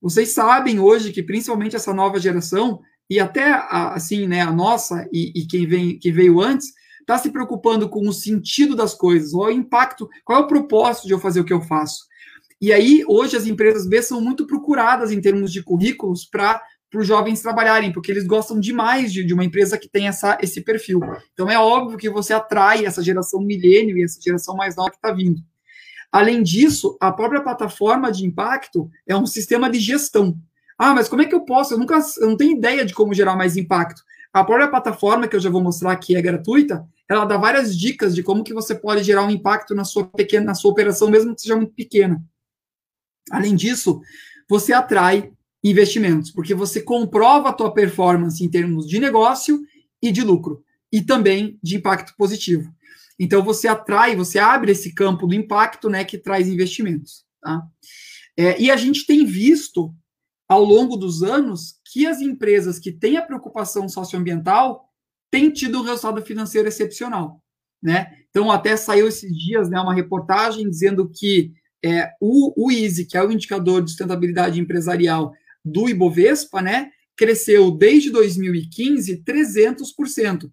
Vocês 0.00 0.30
sabem 0.30 0.78
hoje 0.78 1.12
que 1.12 1.22
principalmente 1.22 1.76
essa 1.76 1.94
nova 1.94 2.18
geração 2.18 2.80
e 3.08 3.18
até 3.20 3.52
a, 3.52 3.94
assim, 3.94 4.26
né, 4.26 4.40
a 4.40 4.52
nossa 4.52 5.08
e, 5.12 5.32
e 5.34 5.46
quem 5.46 5.66
vem 5.66 5.98
que 5.98 6.12
veio 6.12 6.40
antes 6.40 6.72
está 7.00 7.18
se 7.18 7.30
preocupando 7.30 7.88
com 7.88 8.08
o 8.08 8.12
sentido 8.12 8.74
das 8.74 8.94
coisas, 8.94 9.32
qual 9.32 9.48
é 9.48 9.52
o 9.52 9.56
impacto, 9.56 10.08
qual 10.24 10.40
é 10.40 10.42
o 10.42 10.46
propósito 10.46 11.06
de 11.06 11.12
eu 11.12 11.18
fazer 11.18 11.40
o 11.40 11.44
que 11.44 11.52
eu 11.52 11.60
faço. 11.60 12.04
E 12.60 12.72
aí, 12.72 13.04
hoje, 13.06 13.36
as 13.36 13.46
empresas 13.46 13.86
B 13.86 14.00
são 14.00 14.20
muito 14.20 14.46
procuradas 14.46 15.12
em 15.12 15.20
termos 15.20 15.52
de 15.52 15.62
currículos 15.62 16.24
para 16.24 16.62
para 16.94 17.00
os 17.00 17.08
jovens 17.08 17.42
trabalharem, 17.42 17.92
porque 17.92 18.12
eles 18.12 18.24
gostam 18.24 18.60
demais 18.60 19.12
de, 19.12 19.24
de, 19.24 19.34
uma 19.34 19.44
empresa 19.44 19.76
que 19.76 19.88
tem 19.88 20.06
essa, 20.06 20.38
esse 20.40 20.60
perfil. 20.60 21.00
Então 21.32 21.50
é 21.50 21.58
óbvio 21.58 21.98
que 21.98 22.08
você 22.08 22.32
atrai 22.32 22.86
essa 22.86 23.02
geração 23.02 23.40
milênio 23.40 23.98
e 23.98 24.04
essa 24.04 24.20
geração 24.22 24.54
mais 24.54 24.76
nova 24.76 24.90
que 24.90 24.96
está 24.96 25.10
vindo. 25.10 25.42
Além 26.12 26.40
disso, 26.40 26.96
a 27.00 27.10
própria 27.10 27.42
plataforma 27.42 28.12
de 28.12 28.24
impacto 28.24 28.88
é 29.08 29.16
um 29.16 29.26
sistema 29.26 29.68
de 29.68 29.80
gestão. 29.80 30.38
Ah, 30.78 30.94
mas 30.94 31.08
como 31.08 31.22
é 31.22 31.24
que 31.24 31.34
eu 31.34 31.44
posso? 31.44 31.74
Eu 31.74 31.78
nunca 31.78 31.98
eu 32.18 32.28
não 32.28 32.36
tenho 32.36 32.56
ideia 32.56 32.84
de 32.84 32.94
como 32.94 33.12
gerar 33.12 33.34
mais 33.34 33.56
impacto. 33.56 34.00
A 34.32 34.44
própria 34.44 34.68
plataforma, 34.68 35.26
que 35.26 35.34
eu 35.34 35.40
já 35.40 35.50
vou 35.50 35.60
mostrar 35.60 35.96
que 35.96 36.14
é 36.14 36.22
gratuita, 36.22 36.86
ela 37.08 37.24
dá 37.24 37.36
várias 37.36 37.76
dicas 37.76 38.14
de 38.14 38.22
como 38.22 38.44
que 38.44 38.54
você 38.54 38.72
pode 38.72 39.02
gerar 39.02 39.24
um 39.24 39.30
impacto 39.30 39.74
na 39.74 39.84
sua 39.84 40.06
pequena, 40.06 40.46
na 40.46 40.54
sua 40.54 40.70
operação, 40.70 41.10
mesmo 41.10 41.34
que 41.34 41.40
seja 41.40 41.56
muito 41.56 41.74
pequena. 41.74 42.22
Além 43.32 43.56
disso, 43.56 44.00
você 44.48 44.72
atrai 44.72 45.32
investimentos, 45.64 46.30
porque 46.30 46.54
você 46.54 46.82
comprova 46.82 47.48
a 47.48 47.52
tua 47.52 47.72
performance 47.72 48.44
em 48.44 48.50
termos 48.50 48.86
de 48.86 49.00
negócio 49.00 49.60
e 50.02 50.12
de 50.12 50.22
lucro, 50.22 50.62
e 50.92 51.00
também 51.00 51.58
de 51.62 51.76
impacto 51.76 52.14
positivo. 52.18 52.70
Então 53.18 53.42
você 53.42 53.66
atrai, 53.66 54.14
você 54.14 54.38
abre 54.38 54.72
esse 54.72 54.92
campo 54.94 55.26
do 55.26 55.34
impacto, 55.34 55.88
né, 55.88 56.04
que 56.04 56.18
traz 56.18 56.46
investimentos. 56.46 57.24
Tá? 57.40 57.62
É, 58.36 58.60
e 58.60 58.70
a 58.70 58.76
gente 58.76 59.06
tem 59.06 59.24
visto 59.24 59.94
ao 60.46 60.62
longo 60.62 60.96
dos 60.96 61.22
anos 61.22 61.76
que 61.90 62.06
as 62.06 62.20
empresas 62.20 62.78
que 62.78 62.92
têm 62.92 63.16
a 63.16 63.22
preocupação 63.22 63.88
socioambiental 63.88 64.90
têm 65.30 65.50
tido 65.50 65.80
um 65.80 65.82
resultado 65.82 66.20
financeiro 66.22 66.68
excepcional, 66.68 67.42
né? 67.82 68.12
Então 68.28 68.50
até 68.50 68.76
saiu 68.76 69.08
esses 69.08 69.32
dias, 69.36 69.70
né, 69.70 69.80
uma 69.80 69.94
reportagem 69.94 70.68
dizendo 70.68 71.08
que 71.08 71.52
é, 71.84 72.10
o, 72.20 72.66
o 72.66 72.70
EASY, 72.70 73.06
que 73.06 73.16
é 73.16 73.24
o 73.24 73.30
indicador 73.30 73.82
de 73.82 73.90
sustentabilidade 73.90 74.60
empresarial, 74.60 75.32
do 75.64 75.88
Ibovespa, 75.88 76.60
né, 76.60 76.90
cresceu 77.16 77.70
desde 77.70 78.10
2015 78.10 79.22
300%, 79.24 80.50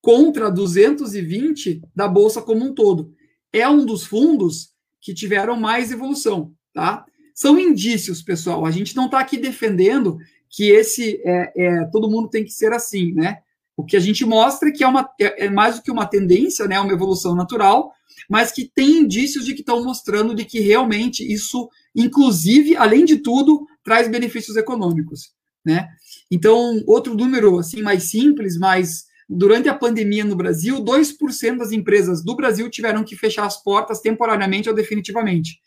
contra 0.00 0.50
220 0.50 1.82
da 1.94 2.08
bolsa 2.08 2.42
como 2.42 2.64
um 2.64 2.74
todo. 2.74 3.14
É 3.52 3.68
um 3.68 3.86
dos 3.86 4.04
fundos 4.04 4.72
que 5.00 5.14
tiveram 5.14 5.56
mais 5.56 5.90
evolução, 5.90 6.54
tá? 6.72 7.04
São 7.34 7.58
indícios, 7.58 8.22
pessoal. 8.22 8.66
A 8.66 8.70
gente 8.70 8.94
não 8.94 9.06
está 9.06 9.20
aqui 9.20 9.38
defendendo 9.38 10.18
que 10.48 10.70
esse 10.70 11.20
é, 11.24 11.52
é, 11.56 11.84
todo 11.86 12.10
mundo 12.10 12.28
tem 12.28 12.44
que 12.44 12.50
ser 12.50 12.72
assim, 12.72 13.12
né? 13.12 13.38
O 13.76 13.84
que 13.84 13.96
a 13.96 14.00
gente 14.00 14.24
mostra 14.24 14.68
é 14.68 14.72
que 14.72 14.84
é, 14.84 14.86
uma, 14.86 15.08
é, 15.20 15.46
é 15.46 15.50
mais 15.50 15.76
do 15.76 15.82
que 15.82 15.90
uma 15.90 16.06
tendência, 16.06 16.66
né? 16.66 16.78
Uma 16.78 16.92
evolução 16.92 17.34
natural, 17.34 17.92
mas 18.28 18.52
que 18.52 18.70
tem 18.74 18.98
indícios 18.98 19.44
de 19.44 19.54
que 19.54 19.60
estão 19.60 19.82
mostrando 19.84 20.34
de 20.34 20.44
que 20.44 20.60
realmente 20.60 21.22
isso 21.22 21.68
inclusive, 21.94 22.76
além 22.76 23.04
de 23.04 23.18
tudo, 23.18 23.66
traz 23.84 24.08
benefícios 24.08 24.56
econômicos, 24.56 25.32
né? 25.64 25.88
Então, 26.30 26.82
outro 26.86 27.14
número 27.14 27.58
assim 27.58 27.82
mais 27.82 28.04
simples, 28.04 28.58
mas 28.58 29.04
durante 29.28 29.68
a 29.68 29.74
pandemia 29.74 30.24
no 30.24 30.36
Brasil, 30.36 30.82
2% 30.82 31.58
das 31.58 31.72
empresas 31.72 32.22
do 32.24 32.34
Brasil 32.34 32.68
tiveram 32.70 33.04
que 33.04 33.16
fechar 33.16 33.46
as 33.46 33.62
portas 33.62 34.00
temporariamente 34.00 34.68
ou 34.68 34.74
definitivamente. 34.74 35.60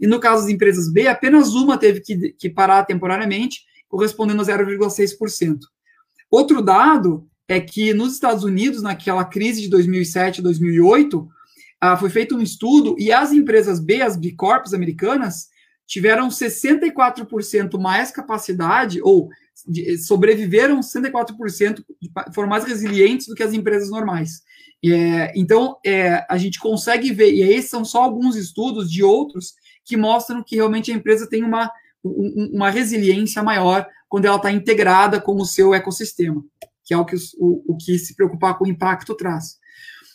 E 0.00 0.06
no 0.06 0.20
caso 0.20 0.42
das 0.42 0.50
empresas 0.50 0.90
B, 0.90 1.06
apenas 1.06 1.54
uma 1.54 1.78
teve 1.78 2.00
que, 2.00 2.32
que 2.32 2.50
parar 2.50 2.84
temporariamente, 2.84 3.60
correspondendo 3.88 4.42
a 4.42 4.44
0,6%. 4.44 5.58
Outro 6.30 6.62
dado 6.62 7.28
é 7.52 7.60
que 7.60 7.92
nos 7.92 8.14
Estados 8.14 8.44
Unidos, 8.44 8.82
naquela 8.82 9.24
crise 9.24 9.60
de 9.60 9.68
2007 9.68 10.40
2008, 10.40 11.28
ah, 11.80 11.96
foi 11.96 12.08
feito 12.08 12.36
um 12.36 12.40
estudo 12.40 12.96
e 12.98 13.12
as 13.12 13.32
empresas 13.32 13.80
B, 13.80 14.00
as 14.00 14.16
B 14.16 14.32
Corps 14.32 14.72
americanas, 14.72 15.48
tiveram 15.86 16.28
64% 16.28 17.78
mais 17.78 18.10
capacidade, 18.10 19.00
ou 19.02 19.28
de, 19.66 19.98
sobreviveram 19.98 20.80
64%, 20.80 21.84
foram 22.34 22.48
mais 22.48 22.64
resilientes 22.64 23.26
do 23.26 23.34
que 23.34 23.42
as 23.42 23.52
empresas 23.52 23.90
normais. 23.90 24.40
É, 24.84 25.32
então, 25.36 25.76
é, 25.84 26.24
a 26.28 26.38
gente 26.38 26.58
consegue 26.58 27.12
ver, 27.12 27.32
e 27.32 27.42
esses 27.42 27.70
são 27.70 27.84
só 27.84 28.02
alguns 28.02 28.36
estudos 28.36 28.90
de 28.90 29.02
outros 29.02 29.54
que 29.84 29.96
mostram 29.96 30.42
que 30.42 30.56
realmente 30.56 30.90
a 30.90 30.94
empresa 30.94 31.28
tem 31.28 31.44
uma, 31.44 31.70
uma 32.02 32.70
resiliência 32.70 33.42
maior 33.42 33.86
quando 34.08 34.24
ela 34.24 34.36
está 34.36 34.50
integrada 34.50 35.20
com 35.20 35.34
o 35.36 35.44
seu 35.44 35.74
ecossistema, 35.74 36.42
que 36.84 36.92
é 36.94 36.96
o 36.96 37.04
que, 37.04 37.16
o, 37.38 37.74
o 37.74 37.76
que 37.76 37.98
se 37.98 38.14
preocupar 38.14 38.56
com 38.56 38.64
o 38.64 38.68
impacto 38.68 39.14
traz. 39.14 39.58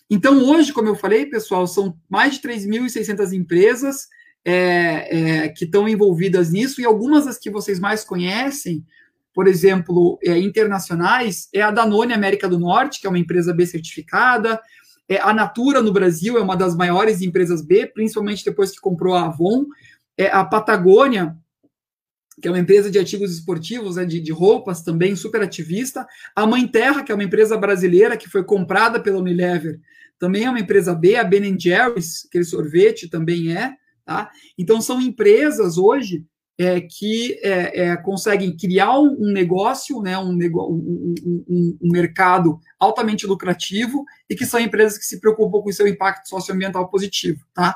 Então, 0.09 0.43
hoje, 0.43 0.71
como 0.71 0.87
eu 0.87 0.95
falei, 0.95 1.25
pessoal, 1.25 1.67
são 1.67 1.97
mais 2.09 2.35
de 2.35 2.41
3.600 2.41 3.33
empresas, 3.33 4.07
é, 4.45 5.43
é, 5.43 5.49
que 5.49 5.65
estão 5.65 5.87
envolvidas 5.87 6.51
nisso, 6.51 6.79
e 6.79 6.85
algumas 6.85 7.25
das 7.25 7.37
que 7.37 7.49
vocês 7.49 7.79
mais 7.79 8.05
conhecem, 8.05 8.85
por 9.33 9.47
exemplo, 9.47 10.17
é, 10.23 10.37
internacionais, 10.39 11.49
é 11.53 11.61
a 11.61 11.71
Danone 11.71 12.13
América 12.13 12.47
do 12.47 12.57
Norte, 12.57 13.01
que 13.01 13.07
é 13.07 13.09
uma 13.09 13.19
empresa 13.19 13.53
B 13.53 13.65
certificada, 13.65 14.59
é, 15.09 15.19
a 15.19 15.33
Natura 15.33 15.81
no 15.81 15.93
Brasil 15.93 16.37
é 16.37 16.41
uma 16.41 16.55
das 16.55 16.75
maiores 16.75 17.21
empresas 17.21 17.61
B, 17.61 17.87
principalmente 17.87 18.43
depois 18.43 18.71
que 18.71 18.81
comprou 18.81 19.15
a 19.15 19.25
Avon, 19.25 19.65
é, 20.17 20.27
a 20.27 20.43
Patagônia, 20.43 21.35
que 22.41 22.47
é 22.47 22.51
uma 22.51 22.59
empresa 22.59 22.91
de 22.91 22.99
artigos 22.99 23.33
esportivos, 23.33 23.95
né, 23.95 24.05
de, 24.05 24.19
de, 24.19 24.31
roupas 24.31 24.83
também, 24.83 25.15
super 25.15 25.41
ativista. 25.41 26.05
A 26.35 26.45
Mãe 26.45 26.67
Terra, 26.67 27.03
que 27.03 27.11
é 27.11 27.15
uma 27.15 27.23
empresa 27.23 27.57
brasileira 27.57 28.15
que 28.15 28.29
foi 28.29 28.43
comprada 28.43 28.99
pela 28.99 29.19
Unilever, 29.19 29.79
também 30.19 30.45
é 30.45 30.49
uma 30.49 30.59
empresa 30.59 30.93
B. 30.93 31.15
A 31.15 31.23
Ben 31.23 31.59
Jerry's, 31.59 32.25
aquele 32.27 32.43
sorvete, 32.43 33.09
também 33.09 33.55
é. 33.55 33.73
Tá? 34.05 34.29
Então, 34.57 34.79
são 34.81 35.01
empresas 35.01 35.77
hoje 35.77 36.25
é, 36.57 36.81
que 36.81 37.39
é, 37.43 37.89
é, 37.89 37.97
conseguem 37.97 38.55
criar 38.55 38.99
um, 38.99 39.31
negócio, 39.31 40.01
né, 40.01 40.17
um, 40.17 40.31
um, 40.31 41.15
um, 41.47 41.77
um, 41.81 41.91
mercado 41.91 42.59
altamente 42.79 43.27
lucrativo 43.27 44.03
e 44.29 44.35
que 44.35 44.45
são 44.45 44.59
empresas 44.59 44.97
que 44.97 45.05
se 45.05 45.19
preocupam 45.19 45.61
com 45.61 45.69
o 45.69 45.73
seu 45.73 45.87
impacto 45.87 46.27
socioambiental 46.27 46.89
positivo. 46.89 47.45
Tá? 47.53 47.75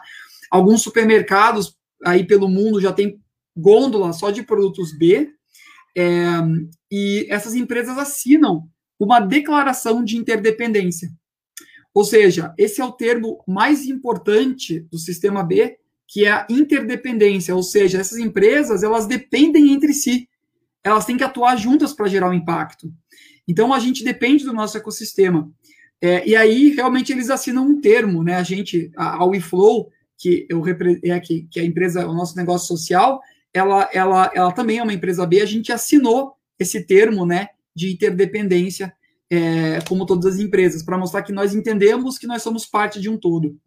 Alguns 0.49 0.82
supermercados 0.82 1.78
aí 2.03 2.26
pelo 2.26 2.47
mundo 2.47 2.82
já 2.82 2.91
têm 2.91 3.20
gôndola 3.56 4.14
só 4.14 4.32
de 4.32 4.43
produtos 4.43 4.97
B 4.97 5.30
é, 5.97 6.04
e 6.91 7.28
essas 7.30 7.54
empresas 7.56 7.97
assinam 7.97 8.68
uma 8.99 9.20
declaração 9.20 10.04
de 10.04 10.18
interdependência. 10.18 11.10
Ou 11.93 12.06
seja, 12.06 12.54
esse 12.58 12.80
é 12.80 12.86
o 12.86 12.91
termo 12.91 13.43
mais 13.47 13.86
importante 13.86 14.80
do 14.91 14.97
sistema 14.97 15.43
B 15.43 15.78
que 16.12 16.26
é 16.26 16.32
a 16.32 16.45
interdependência, 16.49 17.56
ou 17.56 17.64
seja, 17.64 17.97
essas 17.97 18.18
empresas 18.18 18.84
elas 18.84 19.08
dependem 19.08 19.72
entre 19.72 19.93
si, 19.93 20.28
elas 20.84 21.06
têm 21.06 21.16
que 21.16 21.24
atuar 21.24 21.56
juntas 21.56 21.93
para 21.93 22.10
gerar 22.10 22.30
um 22.30 22.34
impacto. 22.34 22.91
Então 23.47 23.74
a 23.74 23.80
gente 23.80 24.04
depende 24.04 24.43
do 24.43 24.52
nosso 24.52 24.78
ecossistema. 24.78 25.49
É, 26.02 26.28
e 26.28 26.36
aí 26.36 26.72
realmente 26.72 27.14
eles 27.14 27.30
assinam 27.30 27.66
um 27.66 27.80
termo, 27.80 28.24
né? 28.24 28.36
A 28.36 28.43
gente, 28.43 28.91
a, 28.97 29.24
WeFlow, 29.24 29.89
que 30.18 30.45
eu 30.49 30.62
é 31.04 31.20
que, 31.22 31.47
que 31.49 31.62
a 31.62 31.64
empresa, 31.64 32.06
o 32.06 32.14
nosso 32.14 32.36
negócio 32.36 32.68
social, 32.68 33.22
ela, 33.54 33.89
ela, 33.93 34.32
ela 34.34 34.52
também 34.52 34.78
é 34.78 34.84
uma 34.84 34.93
empresa 34.93 35.26
B. 35.26 35.41
A 35.41 35.45
gente 35.45 35.72
assinou 35.72 36.36
esse 36.58 36.86
termo, 36.86 37.26
né, 37.26 37.49
de 37.76 37.91
interdependência, 37.91 38.93
é, 39.30 39.80
como 39.88 40.06
todas 40.06 40.34
as 40.34 40.39
empresas, 40.39 40.84
para 40.84 40.97
mostrar 40.97 41.24
que 41.24 41.32
nós 41.32 41.56
entendemos 41.56 42.18
que 42.18 42.28
nós 42.28 42.41
somos 42.41 42.66
parte 42.66 42.99
de 42.99 43.10
um 43.10 43.18
todo. 43.18 43.58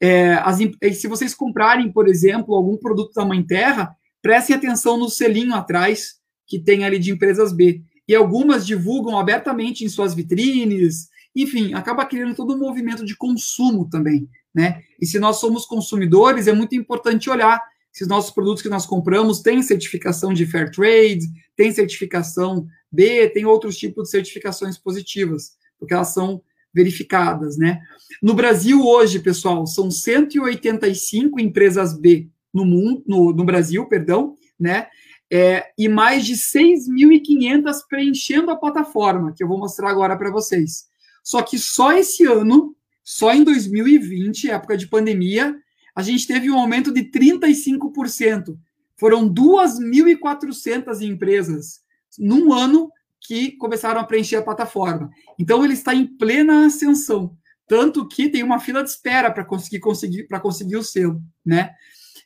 É, 0.00 0.34
as, 0.34 0.58
se 0.96 1.06
vocês 1.06 1.34
comprarem, 1.34 1.92
por 1.92 2.08
exemplo, 2.08 2.54
algum 2.54 2.76
produto 2.76 3.12
da 3.14 3.24
Mãe 3.24 3.42
Terra, 3.42 3.94
prestem 4.22 4.56
atenção 4.56 4.96
no 4.96 5.08
selinho 5.08 5.54
atrás 5.54 6.18
que 6.46 6.58
tem 6.58 6.84
ali 6.84 6.98
de 6.98 7.12
empresas 7.12 7.52
B. 7.52 7.82
E 8.08 8.14
algumas 8.14 8.66
divulgam 8.66 9.18
abertamente 9.18 9.84
em 9.84 9.88
suas 9.88 10.14
vitrines, 10.14 11.08
enfim, 11.34 11.74
acaba 11.74 12.04
criando 12.04 12.34
todo 12.34 12.54
um 12.54 12.58
movimento 12.58 13.04
de 13.04 13.16
consumo 13.16 13.88
também, 13.88 14.28
né? 14.52 14.82
E 15.00 15.06
se 15.06 15.20
nós 15.20 15.36
somos 15.36 15.64
consumidores, 15.64 16.48
é 16.48 16.52
muito 16.52 16.74
importante 16.74 17.30
olhar 17.30 17.62
se 17.92 18.04
os 18.04 18.08
nossos 18.08 18.30
produtos 18.30 18.62
que 18.62 18.68
nós 18.68 18.86
compramos 18.86 19.40
têm 19.40 19.62
certificação 19.62 20.32
de 20.32 20.46
Fair 20.46 20.70
Trade, 20.70 21.26
tem 21.56 21.72
certificação 21.72 22.66
B, 22.90 23.28
tem 23.30 23.44
outros 23.44 23.76
tipos 23.76 24.04
de 24.04 24.10
certificações 24.10 24.78
positivas, 24.78 25.56
porque 25.78 25.94
elas 25.94 26.12
são 26.12 26.42
verificadas, 26.72 27.56
né? 27.56 27.80
No 28.22 28.34
Brasil 28.34 28.84
hoje, 28.84 29.18
pessoal, 29.18 29.66
são 29.66 29.90
185 29.90 31.40
empresas 31.40 31.98
B 31.98 32.28
no 32.52 32.64
mundo, 32.64 33.02
no, 33.06 33.32
no 33.32 33.44
Brasil, 33.44 33.86
perdão, 33.86 34.34
né? 34.58 34.86
É, 35.32 35.66
e 35.78 35.88
mais 35.88 36.24
de 36.24 36.34
6.500 36.34 37.76
preenchendo 37.88 38.50
a 38.50 38.56
plataforma, 38.56 39.32
que 39.36 39.42
eu 39.42 39.48
vou 39.48 39.58
mostrar 39.58 39.90
agora 39.90 40.16
para 40.16 40.30
vocês. 40.30 40.86
Só 41.22 41.42
que 41.42 41.58
só 41.58 41.92
esse 41.92 42.24
ano, 42.24 42.74
só 43.04 43.32
em 43.32 43.44
2020, 43.44 44.50
época 44.50 44.76
de 44.76 44.88
pandemia, 44.88 45.56
a 45.94 46.02
gente 46.02 46.26
teve 46.26 46.50
um 46.50 46.58
aumento 46.58 46.92
de 46.92 47.02
35%. 47.02 48.56
Foram 48.96 49.32
2.400 49.32 51.00
empresas 51.02 51.80
num 52.18 52.52
ano 52.52 52.90
que 53.20 53.52
começaram 53.52 54.00
a 54.00 54.04
preencher 54.04 54.36
a 54.36 54.42
plataforma. 54.42 55.10
Então 55.38 55.64
ele 55.64 55.74
está 55.74 55.94
em 55.94 56.06
plena 56.06 56.66
ascensão, 56.66 57.36
tanto 57.66 58.06
que 58.08 58.28
tem 58.28 58.42
uma 58.42 58.58
fila 58.58 58.82
de 58.82 58.90
espera 58.90 59.30
para 59.30 59.44
conseguir 59.44 59.78
conseguir 59.78 60.26
para 60.26 60.40
conseguir 60.40 60.76
o 60.76 60.82
selo, 60.82 61.22
né? 61.44 61.70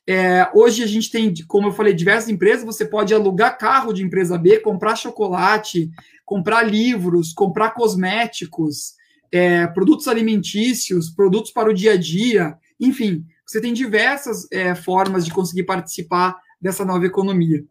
É, 0.06 0.50
hoje 0.54 0.82
a 0.82 0.86
gente 0.86 1.10
tem, 1.10 1.32
como 1.48 1.68
eu 1.68 1.72
falei, 1.72 1.94
diversas 1.94 2.28
empresas. 2.28 2.64
Você 2.64 2.84
pode 2.84 3.14
alugar 3.14 3.58
carro 3.58 3.92
de 3.92 4.02
empresa 4.02 4.36
B, 4.36 4.60
comprar 4.60 4.96
chocolate, 4.96 5.90
comprar 6.24 6.62
livros, 6.62 7.32
comprar 7.32 7.70
cosméticos, 7.70 8.94
é, 9.32 9.66
produtos 9.66 10.06
alimentícios, 10.06 11.10
produtos 11.10 11.50
para 11.52 11.70
o 11.70 11.74
dia 11.74 11.92
a 11.92 11.96
dia. 11.96 12.56
Enfim, 12.78 13.24
você 13.54 13.60
tem 13.60 13.72
diversas 13.72 14.48
é, 14.50 14.74
formas 14.74 15.24
de 15.24 15.32
conseguir 15.32 15.62
participar 15.62 16.36
dessa 16.60 16.84
nova 16.84 17.06
economia. 17.06 17.64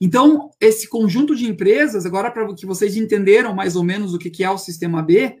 Então, 0.00 0.50
esse 0.60 0.88
conjunto 0.88 1.36
de 1.36 1.48
empresas, 1.48 2.04
agora 2.04 2.28
para 2.32 2.52
que 2.52 2.66
vocês 2.66 2.96
entenderam 2.96 3.54
mais 3.54 3.76
ou 3.76 3.84
menos 3.84 4.12
o 4.12 4.18
que 4.18 4.42
é 4.42 4.50
o 4.50 4.58
sistema 4.58 5.00
B, 5.00 5.36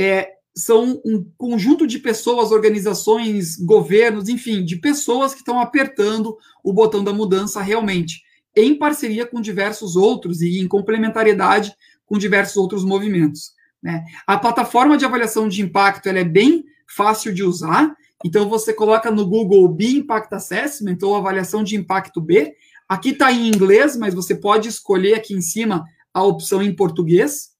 é, 0.00 0.30
são 0.56 0.98
um 1.04 1.22
conjunto 1.36 1.86
de 1.86 1.98
pessoas, 1.98 2.52
organizações, 2.52 3.56
governos, 3.56 4.30
enfim, 4.30 4.64
de 4.64 4.76
pessoas 4.76 5.34
que 5.34 5.40
estão 5.40 5.60
apertando 5.60 6.34
o 6.64 6.72
botão 6.72 7.04
da 7.04 7.12
mudança 7.12 7.60
realmente, 7.60 8.22
em 8.56 8.74
parceria 8.78 9.26
com 9.26 9.42
diversos 9.42 9.94
outros 9.94 10.40
e 10.40 10.58
em 10.58 10.66
complementariedade 10.66 11.74
com 12.06 12.16
diversos 12.16 12.56
outros 12.56 12.82
movimentos. 12.82 13.52
Né? 13.82 14.02
A 14.26 14.38
plataforma 14.38 14.96
de 14.96 15.04
avaliação 15.04 15.48
de 15.48 15.60
impacto 15.60 16.08
ela 16.08 16.20
é 16.20 16.24
bem 16.24 16.64
fácil 16.86 17.34
de 17.34 17.42
usar, 17.42 17.94
então 18.24 18.48
você 18.48 18.72
coloca 18.72 19.10
no 19.10 19.26
Google 19.26 19.68
B 19.68 19.86
Impact 19.86 20.34
Assessment 20.34 20.98
ou 21.02 21.16
avaliação 21.16 21.62
de 21.62 21.76
impacto 21.76 22.20
B, 22.20 22.54
Aqui 22.92 23.08
está 23.08 23.32
em 23.32 23.48
inglês, 23.48 23.96
mas 23.96 24.12
você 24.12 24.34
pode 24.34 24.68
escolher 24.68 25.14
aqui 25.14 25.32
em 25.32 25.40
cima 25.40 25.82
a 26.12 26.22
opção 26.22 26.62
em 26.62 26.76
português. 26.76 27.52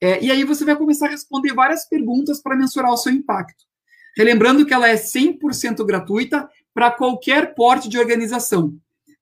É, 0.00 0.22
e 0.22 0.30
aí 0.30 0.44
você 0.44 0.64
vai 0.64 0.76
começar 0.76 1.08
a 1.08 1.10
responder 1.10 1.52
várias 1.52 1.88
perguntas 1.88 2.40
para 2.40 2.54
mensurar 2.54 2.92
o 2.92 2.96
seu 2.96 3.12
impacto. 3.12 3.64
Relembrando 4.16 4.64
que 4.64 4.72
ela 4.72 4.88
é 4.88 4.94
100% 4.94 5.84
gratuita 5.84 6.48
para 6.72 6.88
qualquer 6.88 7.52
porte 7.56 7.88
de 7.88 7.98
organização. 7.98 8.72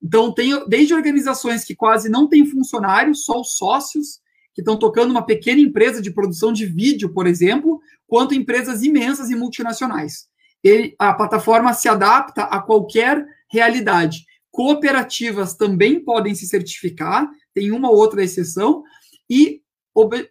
Então, 0.02 0.34
tem 0.34 0.68
desde 0.68 0.92
organizações 0.92 1.64
que 1.64 1.74
quase 1.74 2.10
não 2.10 2.28
têm 2.28 2.44
funcionários, 2.44 3.24
só 3.24 3.40
os 3.40 3.56
sócios, 3.56 4.20
que 4.52 4.60
estão 4.60 4.78
tocando 4.78 5.12
uma 5.12 5.24
pequena 5.24 5.62
empresa 5.62 6.02
de 6.02 6.10
produção 6.10 6.52
de 6.52 6.66
vídeo, 6.66 7.08
por 7.14 7.26
exemplo, 7.26 7.80
quanto 8.06 8.34
empresas 8.34 8.82
imensas 8.82 9.30
e 9.30 9.34
multinacionais. 9.34 10.28
Ele, 10.62 10.94
a 10.98 11.14
plataforma 11.14 11.72
se 11.72 11.88
adapta 11.88 12.44
a 12.44 12.60
qualquer 12.60 13.24
realidade. 13.50 14.26
Cooperativas 14.50 15.54
também 15.54 16.02
podem 16.04 16.34
se 16.34 16.46
certificar, 16.46 17.28
tem 17.54 17.70
uma 17.70 17.90
ou 17.90 17.96
outra 17.96 18.22
exceção, 18.22 18.82
e 19.30 19.62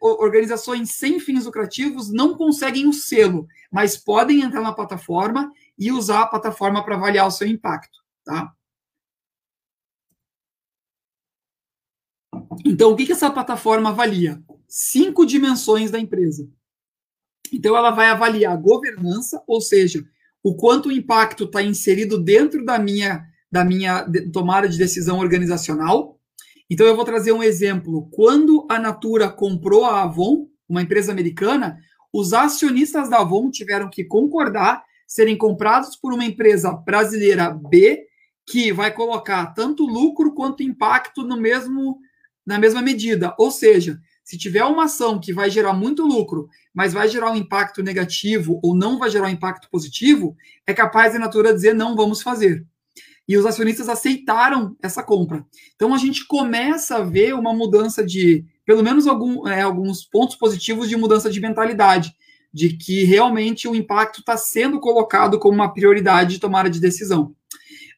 organizações 0.02 0.92
sem 0.92 1.20
fins 1.20 1.46
lucrativos 1.46 2.10
não 2.10 2.36
conseguem 2.36 2.88
o 2.88 2.94
selo, 2.94 3.48
mas 3.72 3.98
podem 3.98 4.42
entrar 4.42 4.62
na 4.62 4.74
plataforma 4.74 5.52
e 5.78 5.92
usar 5.92 6.22
a 6.22 6.28
plataforma 6.28 6.84
para 6.84 6.96
avaliar 6.96 7.28
o 7.28 7.32
seu 7.32 7.48
impacto, 7.48 8.00
tá? 8.24 8.54
Então, 12.66 12.92
o 12.92 12.96
que, 12.96 13.06
que 13.06 13.12
essa 13.12 13.30
plataforma 13.30 13.90
avalia? 13.90 14.42
Cinco 14.68 15.26
dimensões 15.26 15.92
da 15.92 16.00
empresa. 16.00 16.50
Então, 17.52 17.76
ela 17.76 17.92
vai 17.92 18.08
avaliar 18.08 18.58
governança, 18.58 19.44
ou 19.48 19.62
seja, 19.62 20.04
o 20.48 20.56
quanto 20.56 20.88
o 20.88 20.92
impacto 20.94 21.44
está 21.44 21.62
inserido 21.62 22.18
dentro 22.18 22.64
da 22.64 22.80
minha 22.80 23.26
da 23.52 23.66
minha 23.66 24.06
tomada 24.32 24.68
de 24.68 24.78
decisão 24.78 25.20
organizacional. 25.20 26.20
Então, 26.70 26.86
eu 26.86 26.96
vou 26.96 27.06
trazer 27.06 27.32
um 27.32 27.44
exemplo. 27.44 28.10
Quando 28.12 28.66
a 28.70 28.78
Natura 28.78 29.30
comprou 29.30 29.86
a 29.86 30.04
Avon, 30.04 30.48
uma 30.68 30.82
empresa 30.82 31.14
americana, 31.14 31.78
os 32.14 32.34
acionistas 32.34 33.10
da 33.10 33.20
Avon 33.20 33.50
tiveram 33.50 33.90
que 33.90 34.04
concordar 34.04 34.84
serem 35.06 35.38
comprados 35.38 35.96
por 35.96 36.14
uma 36.14 36.26
empresa 36.26 36.72
brasileira 36.74 37.50
B, 37.50 38.06
que 38.46 38.72
vai 38.74 38.94
colocar 38.94 39.48
tanto 39.48 39.86
lucro 39.86 40.34
quanto 40.34 40.64
impacto 40.64 41.24
no 41.24 41.38
mesmo 41.38 42.00
na 42.46 42.58
mesma 42.58 42.82
medida. 42.82 43.36
Ou 43.38 43.52
seja, 43.52 44.00
se 44.28 44.38
tiver 44.38 44.66
uma 44.66 44.84
ação 44.84 45.22
que 45.22 45.32
vai 45.32 45.50
gerar 45.50 45.72
muito 45.72 46.06
lucro, 46.06 46.50
mas 46.74 46.92
vai 46.92 47.08
gerar 47.08 47.32
um 47.32 47.36
impacto 47.38 47.82
negativo 47.82 48.60
ou 48.62 48.76
não 48.76 49.00
vai 49.00 49.10
gerar 49.10 49.28
um 49.28 49.32
impacto 49.32 49.70
positivo, 49.70 50.36
é 50.68 50.74
capaz 50.74 51.16
a 51.16 51.20
Natura 51.20 51.54
dizer 51.54 51.74
não 51.74 51.96
vamos 51.96 52.22
fazer 52.22 52.68
e 53.26 53.38
os 53.38 53.46
acionistas 53.46 53.88
aceitaram 53.88 54.76
essa 54.84 55.02
compra. 55.02 55.46
Então 55.76 55.94
a 55.94 55.98
gente 55.98 56.28
começa 56.28 56.98
a 56.98 57.04
ver 57.04 57.34
uma 57.36 57.54
mudança 57.54 58.06
de, 58.06 58.44
pelo 58.66 58.84
menos 58.84 59.08
algum, 59.08 59.48
é, 59.48 59.62
alguns 59.62 60.04
pontos 60.04 60.36
positivos 60.36 60.90
de 60.90 60.98
mudança 60.98 61.30
de 61.30 61.40
mentalidade, 61.40 62.14
de 62.54 62.76
que 62.76 63.06
realmente 63.06 63.66
o 63.66 63.76
impacto 63.76 64.20
está 64.20 64.36
sendo 64.36 64.78
colocado 64.80 65.40
como 65.40 65.56
uma 65.56 65.74
prioridade 65.74 66.36
de 66.36 66.40
tomada 66.40 66.70
de 66.70 66.82
decisão. 66.82 67.34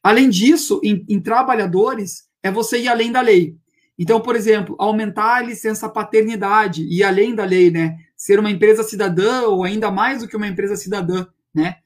Além 0.00 0.30
disso, 0.30 0.80
em, 0.82 1.04
em 1.08 1.20
trabalhadores, 1.20 2.28
é 2.40 2.52
você 2.52 2.80
ir 2.80 2.88
além 2.88 3.10
da 3.10 3.20
lei. 3.20 3.56
Então, 4.02 4.18
por 4.18 4.34
exemplo, 4.34 4.74
aumentar 4.78 5.36
a 5.36 5.42
licença 5.42 5.86
paternidade 5.86 6.86
e 6.88 7.04
além 7.04 7.34
da 7.34 7.44
lei, 7.44 7.70
né? 7.70 7.98
Ser 8.16 8.38
uma 8.38 8.50
empresa 8.50 8.82
cidadã 8.82 9.42
ou 9.42 9.62
ainda 9.62 9.90
mais 9.90 10.22
do 10.22 10.26
que 10.26 10.34
uma 10.34 10.48
empresa 10.48 10.74
cidadã, 10.74 11.26
né? 11.54 11.76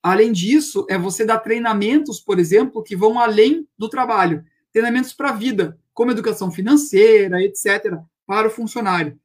Além 0.00 0.30
disso, 0.30 0.86
é 0.88 0.96
você 0.96 1.24
dar 1.24 1.40
treinamentos, 1.40 2.20
por 2.20 2.38
exemplo, 2.38 2.80
que 2.80 2.94
vão 2.94 3.18
além 3.18 3.66
do 3.76 3.88
trabalho, 3.88 4.44
treinamentos 4.72 5.12
para 5.12 5.30
a 5.30 5.34
vida, 5.34 5.76
como 5.92 6.12
educação 6.12 6.48
financeira, 6.48 7.42
etc., 7.42 7.98
para 8.24 8.46
o 8.46 8.52
funcionário. 8.52 9.18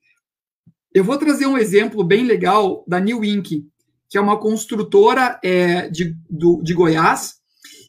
Eu 0.92 1.04
vou 1.04 1.20
trazer 1.20 1.46
um 1.46 1.58
exemplo 1.58 2.04
bem 2.04 2.26
legal 2.26 2.84
da 2.88 3.00
New 3.00 3.24
Inc., 3.24 3.64
que 4.10 4.18
é 4.18 4.22
uma 4.22 4.40
construtora 4.40 5.40
é, 5.44 5.88
de, 5.88 6.16
do, 6.28 6.64
de 6.64 6.74
Goiás, 6.74 7.36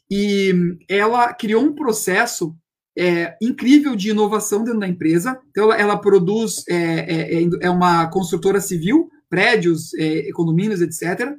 e 0.07 0.53
ela 0.87 1.33
criou 1.33 1.63
um 1.63 1.73
processo 1.73 2.55
é, 2.97 3.35
incrível 3.41 3.95
de 3.95 4.09
inovação 4.09 4.63
dentro 4.63 4.79
da 4.79 4.87
empresa. 4.87 5.39
Então, 5.49 5.65
ela, 5.65 5.77
ela 5.77 5.97
produz, 5.97 6.63
é, 6.67 6.75
é, 6.75 7.43
é, 7.43 7.49
é 7.61 7.69
uma 7.69 8.07
construtora 8.07 8.59
civil, 8.59 9.09
prédios, 9.29 9.93
é, 9.95 10.29
condomínios, 10.33 10.81
etc. 10.81 11.33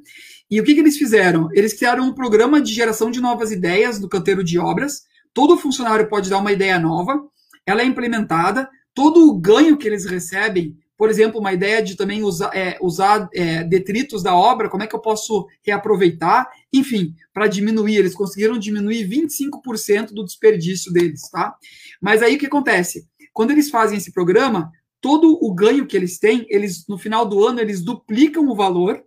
E 0.49 0.59
o 0.59 0.63
que, 0.63 0.73
que 0.73 0.79
eles 0.79 0.97
fizeram? 0.97 1.49
Eles 1.53 1.73
criaram 1.73 2.05
um 2.05 2.13
programa 2.13 2.61
de 2.61 2.73
geração 2.73 3.11
de 3.11 3.21
novas 3.21 3.51
ideias 3.51 3.99
no 3.99 4.09
canteiro 4.09 4.43
de 4.43 4.57
obras. 4.57 5.03
Todo 5.33 5.57
funcionário 5.57 6.07
pode 6.07 6.29
dar 6.29 6.39
uma 6.39 6.51
ideia 6.51 6.79
nova, 6.79 7.19
ela 7.65 7.81
é 7.81 7.85
implementada, 7.85 8.69
todo 8.93 9.27
o 9.27 9.39
ganho 9.39 9.77
que 9.77 9.87
eles 9.87 10.05
recebem 10.05 10.77
por 10.97 11.09
exemplo, 11.09 11.39
uma 11.39 11.53
ideia 11.53 11.81
de 11.81 11.95
também 11.95 12.23
usar, 12.23 12.55
é, 12.55 12.77
usar 12.81 13.27
é, 13.33 13.63
detritos 13.63 14.21
da 14.21 14.35
obra, 14.35 14.69
como 14.69 14.83
é 14.83 14.87
que 14.87 14.95
eu 14.95 14.99
posso 14.99 15.47
reaproveitar, 15.63 16.49
enfim, 16.71 17.15
para 17.33 17.47
diminuir, 17.47 17.97
eles 17.97 18.13
conseguiram 18.15 18.57
diminuir 18.57 19.07
25% 19.07 20.13
do 20.13 20.23
desperdício 20.23 20.91
deles, 20.93 21.29
tá? 21.29 21.55
Mas 22.01 22.21
aí 22.21 22.35
o 22.35 22.39
que 22.39 22.45
acontece? 22.45 23.07
Quando 23.33 23.51
eles 23.51 23.69
fazem 23.69 23.97
esse 23.97 24.13
programa, 24.13 24.71
todo 25.01 25.37
o 25.41 25.53
ganho 25.53 25.87
que 25.87 25.97
eles 25.97 26.19
têm, 26.19 26.45
eles 26.49 26.85
no 26.87 26.97
final 26.97 27.25
do 27.25 27.45
ano 27.45 27.59
eles 27.59 27.81
duplicam 27.81 28.47
o 28.47 28.55
valor, 28.55 29.03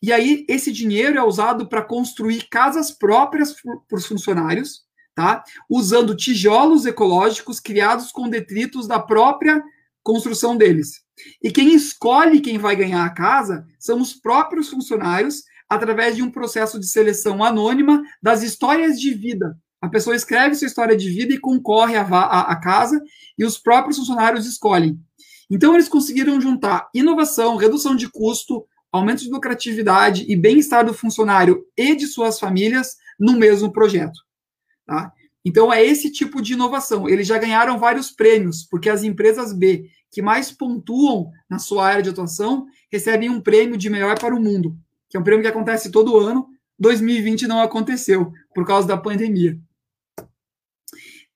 e 0.00 0.12
aí 0.12 0.44
esse 0.48 0.72
dinheiro 0.72 1.18
é 1.18 1.22
usado 1.22 1.68
para 1.68 1.82
construir 1.82 2.48
casas 2.48 2.90
próprias 2.90 3.54
para 3.88 3.98
os 3.98 4.06
funcionários, 4.06 4.82
tá? 5.14 5.44
Usando 5.68 6.16
tijolos 6.16 6.86
ecológicos 6.86 7.60
criados 7.60 8.10
com 8.10 8.28
detritos 8.28 8.86
da 8.86 8.98
própria 8.98 9.62
construção 10.02 10.56
deles. 10.56 11.00
E 11.42 11.50
quem 11.50 11.74
escolhe 11.74 12.40
quem 12.40 12.58
vai 12.58 12.74
ganhar 12.76 13.04
a 13.04 13.10
casa 13.10 13.64
são 13.78 14.00
os 14.00 14.12
próprios 14.14 14.68
funcionários, 14.68 15.42
através 15.68 16.16
de 16.16 16.22
um 16.22 16.30
processo 16.30 16.78
de 16.78 16.86
seleção 16.86 17.42
anônima 17.42 18.02
das 18.22 18.42
histórias 18.42 19.00
de 19.00 19.14
vida. 19.14 19.56
A 19.80 19.88
pessoa 19.88 20.14
escreve 20.14 20.54
sua 20.54 20.66
história 20.66 20.96
de 20.96 21.08
vida 21.08 21.34
e 21.34 21.40
concorre 21.40 21.96
à, 21.96 22.02
à, 22.02 22.52
à 22.52 22.56
casa, 22.56 23.02
e 23.38 23.44
os 23.44 23.58
próprios 23.58 23.96
funcionários 23.96 24.46
escolhem. 24.46 24.98
Então, 25.50 25.74
eles 25.74 25.88
conseguiram 25.88 26.40
juntar 26.40 26.88
inovação, 26.94 27.56
redução 27.56 27.96
de 27.96 28.08
custo, 28.08 28.64
aumento 28.92 29.22
de 29.22 29.30
lucratividade 29.30 30.24
e 30.28 30.36
bem-estar 30.36 30.84
do 30.84 30.94
funcionário 30.94 31.64
e 31.76 31.94
de 31.96 32.06
suas 32.06 32.38
famílias 32.38 32.96
no 33.18 33.32
mesmo 33.32 33.72
projeto. 33.72 34.18
Tá? 34.86 35.12
Então, 35.44 35.72
é 35.72 35.84
esse 35.84 36.10
tipo 36.10 36.40
de 36.40 36.52
inovação. 36.52 37.08
Eles 37.08 37.26
já 37.26 37.38
ganharam 37.38 37.78
vários 37.78 38.10
prêmios, 38.10 38.64
porque 38.64 38.88
as 38.88 39.02
empresas 39.02 39.52
B 39.52 39.90
que 40.12 40.20
mais 40.20 40.52
pontuam 40.52 41.32
na 41.48 41.58
sua 41.58 41.86
área 41.86 42.02
de 42.02 42.10
atuação 42.10 42.66
recebem 42.92 43.30
um 43.30 43.40
prêmio 43.40 43.78
de 43.78 43.88
melhor 43.88 44.18
para 44.18 44.36
o 44.36 44.40
mundo, 44.40 44.76
que 45.08 45.16
é 45.16 45.20
um 45.20 45.24
prêmio 45.24 45.42
que 45.42 45.48
acontece 45.48 45.90
todo 45.90 46.18
ano. 46.18 46.46
2020 46.78 47.46
não 47.46 47.60
aconteceu, 47.60 48.30
por 48.54 48.66
causa 48.66 48.86
da 48.86 48.96
pandemia. 48.96 49.58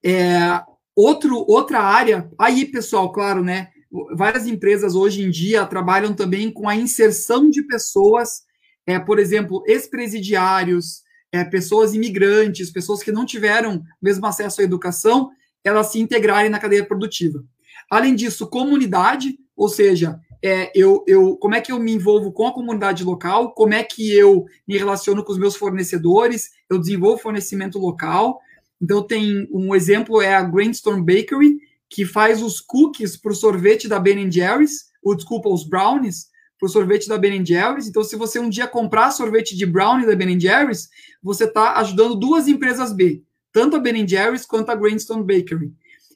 É, 0.04 0.62
outro, 0.94 1.44
outra 1.48 1.80
área, 1.80 2.30
aí, 2.38 2.66
pessoal, 2.66 3.10
claro, 3.12 3.42
né? 3.42 3.70
Várias 4.14 4.46
empresas 4.46 4.94
hoje 4.94 5.22
em 5.22 5.30
dia 5.30 5.64
trabalham 5.64 6.14
também 6.14 6.50
com 6.50 6.68
a 6.68 6.76
inserção 6.76 7.48
de 7.48 7.62
pessoas, 7.62 8.42
é, 8.86 8.98
por 8.98 9.18
exemplo, 9.18 9.62
ex-presidiários, 9.66 11.02
é, 11.32 11.44
pessoas 11.44 11.94
imigrantes, 11.94 12.70
pessoas 12.70 13.02
que 13.02 13.12
não 13.12 13.26
tiveram 13.26 13.82
mesmo 14.00 14.26
acesso 14.26 14.60
à 14.60 14.64
educação, 14.64 15.30
elas 15.62 15.88
se 15.88 16.00
integrarem 16.00 16.50
na 16.50 16.58
cadeia 16.58 16.84
produtiva. 16.84 17.44
Além 17.90 18.14
disso, 18.14 18.46
comunidade, 18.48 19.38
ou 19.56 19.68
seja, 19.68 20.20
é, 20.42 20.70
eu, 20.74 21.04
eu, 21.06 21.36
como 21.36 21.54
é 21.54 21.60
que 21.60 21.72
eu 21.72 21.78
me 21.78 21.92
envolvo 21.92 22.32
com 22.32 22.46
a 22.46 22.52
comunidade 22.52 23.02
local, 23.02 23.52
como 23.52 23.74
é 23.74 23.82
que 23.82 24.12
eu 24.12 24.44
me 24.66 24.76
relaciono 24.76 25.24
com 25.24 25.32
os 25.32 25.38
meus 25.38 25.56
fornecedores, 25.56 26.50
eu 26.68 26.78
desenvolvo 26.78 27.22
fornecimento 27.22 27.78
local. 27.78 28.40
Então, 28.80 29.02
tem 29.02 29.48
um 29.50 29.74
exemplo, 29.74 30.20
é 30.20 30.34
a 30.34 30.42
Grainstorm 30.42 31.02
Bakery, 31.02 31.58
que 31.88 32.04
faz 32.04 32.42
os 32.42 32.60
cookies 32.60 33.16
para 33.16 33.32
o 33.32 33.34
sorvete 33.34 33.88
da 33.88 33.98
Ben 33.98 34.30
Jerry's, 34.30 34.86
ou 35.02 35.16
desculpa, 35.16 35.48
os 35.48 35.66
brownies, 35.66 36.26
para 36.58 36.66
o 36.66 36.70
sorvete 36.70 37.08
da 37.08 37.18
Ben 37.18 37.44
Jerry's. 37.44 37.86
Então, 37.86 38.02
se 38.02 38.16
você 38.16 38.38
um 38.38 38.48
dia 38.48 38.66
comprar 38.66 39.10
sorvete 39.10 39.56
de 39.56 39.66
brownie 39.66 40.06
da 40.06 40.16
Ben 40.16 40.38
Jerry's, 40.38 40.88
você 41.22 41.44
está 41.44 41.76
ajudando 41.76 42.14
duas 42.14 42.48
empresas 42.48 42.92
B, 42.92 43.22
tanto 43.52 43.76
a 43.76 43.78
Ben 43.78 44.06
Jerry's 44.06 44.46
quanto 44.46 44.70
a 44.70 44.74
Grandstone 44.74 45.22
Bakery. 45.22 45.72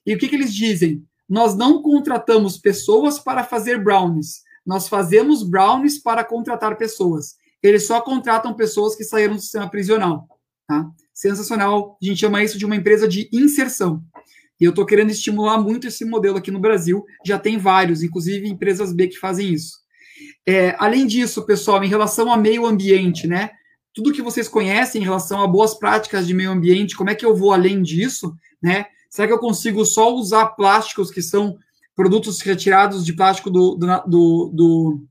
E 0.07 0.15
o 0.15 0.19
que, 0.19 0.29
que 0.29 0.35
eles 0.35 0.55
dizem? 0.55 1.05
Nós 1.29 1.55
não 1.55 1.83
contratamos 1.83 2.59
pessoas 2.59 3.19
para 3.19 3.45
fazer 3.45 3.83
brownies. 3.83 4.43
Nós 4.67 4.89
fazemos 4.89 5.43
brownies 5.43 6.03
para 6.03 6.25
contratar 6.25 6.77
pessoas. 6.77 7.37
Eles 7.63 7.87
só 7.87 8.01
contratam 8.01 8.55
pessoas 8.55 8.97
que 8.97 9.05
saíram 9.05 9.37
do 9.37 9.41
sistema 9.41 9.69
prisional. 9.69 10.27
Tá? 10.67 10.91
Sensacional. 11.13 11.99
A 12.03 12.05
gente 12.05 12.21
chama 12.21 12.43
isso 12.43 12.59
de 12.59 12.65
uma 12.65 12.77
empresa 12.77 13.07
de 13.07 13.29
inserção. 13.33 14.03
E 14.61 14.65
eu 14.65 14.71
estou 14.71 14.85
querendo 14.85 15.11
estimular 15.11 15.59
muito 15.59 15.87
esse 15.87 16.05
modelo 16.05 16.37
aqui 16.37 16.51
no 16.51 16.59
Brasil. 16.59 17.05
Já 17.25 17.39
tem 17.39 17.59
vários, 17.59 18.03
inclusive 18.03 18.49
empresas 18.49 18.93
B 18.93 19.09
que 19.09 19.19
fazem 19.19 19.53
isso. 19.53 19.79
É, 20.47 20.75
além 20.79 21.07
disso, 21.07 21.45
pessoal, 21.45 21.83
em 21.85 21.89
relação 21.89 22.31
ao 22.31 22.41
meio 22.41 22.67
ambiente, 22.67 23.27
né? 23.27 23.51
Tudo 23.93 24.13
que 24.13 24.23
vocês 24.23 24.49
conhecem 24.49 25.01
em 25.01 25.05
relação 25.05 25.43
a 25.43 25.47
boas 25.47 25.75
práticas 25.75 26.27
de 26.27 26.35
meio 26.35 26.51
ambiente, 26.51 26.97
como 26.97 27.11
é 27.11 27.15
que 27.15 27.25
eu 27.25 27.37
vou 27.37 27.53
além 27.53 27.83
disso, 27.83 28.35
né? 28.63 28.87
Será 29.09 29.27
que 29.27 29.35
eu 29.35 29.39
consigo 29.39 29.85
só 29.85 30.15
usar 30.15 30.47
plásticos 30.51 31.11
que 31.11 31.21
são 31.21 31.59
produtos 31.95 32.41
retirados 32.41 33.05
de 33.05 33.13
plástico 33.13 33.51
do, 33.51 33.75
do, 33.75 33.87
do, 34.07 34.51
do, 34.55 35.05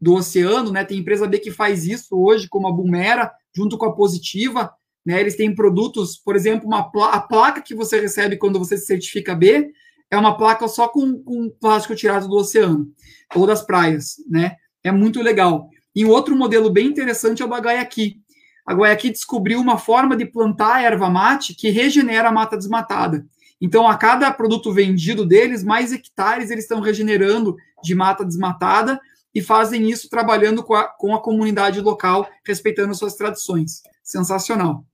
do 0.00 0.14
oceano, 0.14 0.70
né? 0.70 0.84
Tem 0.84 0.98
empresa 0.98 1.26
B 1.26 1.38
que 1.38 1.50
faz 1.50 1.86
isso 1.86 2.16
hoje, 2.16 2.48
como 2.48 2.68
a 2.68 2.72
Bumera, 2.72 3.32
junto 3.54 3.78
com 3.78 3.86
a 3.86 3.94
Positiva, 3.94 4.72
né? 5.04 5.20
Eles 5.20 5.36
têm 5.36 5.54
produtos, 5.54 6.16
por 6.16 6.36
exemplo, 6.36 6.66
uma 6.66 6.90
a 7.10 7.20
placa 7.20 7.62
que 7.62 7.74
você 7.74 8.00
recebe 8.00 8.36
quando 8.36 8.58
você 8.58 8.76
se 8.76 8.86
certifica 8.86 9.34
B 9.34 9.72
é 10.10 10.16
uma 10.16 10.36
placa 10.36 10.68
só 10.68 10.88
com, 10.88 11.22
com 11.22 11.50
plástico 11.60 11.96
tirado 11.96 12.28
do 12.28 12.36
oceano 12.36 12.86
ou 13.34 13.46
das 13.46 13.62
praias, 13.62 14.16
né? 14.28 14.56
É 14.86 14.92
muito 14.92 15.20
legal. 15.20 15.68
E 15.94 16.04
outro 16.04 16.36
modelo 16.36 16.70
bem 16.70 16.86
interessante 16.86 17.42
é 17.42 17.44
o 17.44 17.48
da 17.48 17.58
Guayaqui. 17.58 18.20
A 18.64 18.72
Guayaqui 18.72 19.10
descobriu 19.10 19.60
uma 19.60 19.78
forma 19.78 20.16
de 20.16 20.24
plantar 20.24 20.82
erva 20.82 21.10
mate 21.10 21.54
que 21.54 21.70
regenera 21.70 22.28
a 22.28 22.32
mata 22.32 22.56
desmatada. 22.56 23.26
Então, 23.60 23.88
a 23.88 23.96
cada 23.96 24.30
produto 24.30 24.72
vendido 24.72 25.26
deles, 25.26 25.64
mais 25.64 25.92
hectares 25.92 26.50
eles 26.50 26.64
estão 26.64 26.80
regenerando 26.80 27.56
de 27.82 27.94
mata 27.94 28.24
desmatada 28.24 29.00
e 29.34 29.42
fazem 29.42 29.90
isso 29.90 30.08
trabalhando 30.08 30.62
com 30.62 30.74
a, 30.74 30.84
com 30.84 31.14
a 31.14 31.20
comunidade 31.20 31.80
local, 31.80 32.28
respeitando 32.44 32.94
suas 32.94 33.14
tradições. 33.14 33.82
Sensacional. 34.04 34.84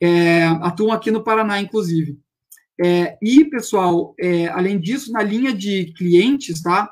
É, 0.00 0.44
atuam 0.62 0.92
aqui 0.92 1.10
no 1.10 1.22
Paraná, 1.22 1.60
inclusive. 1.60 2.18
É, 2.82 3.18
e, 3.20 3.44
pessoal, 3.44 4.14
é, 4.18 4.48
além 4.48 4.80
disso, 4.80 5.12
na 5.12 5.22
linha 5.22 5.52
de 5.52 5.92
clientes, 5.96 6.62
tá? 6.62 6.90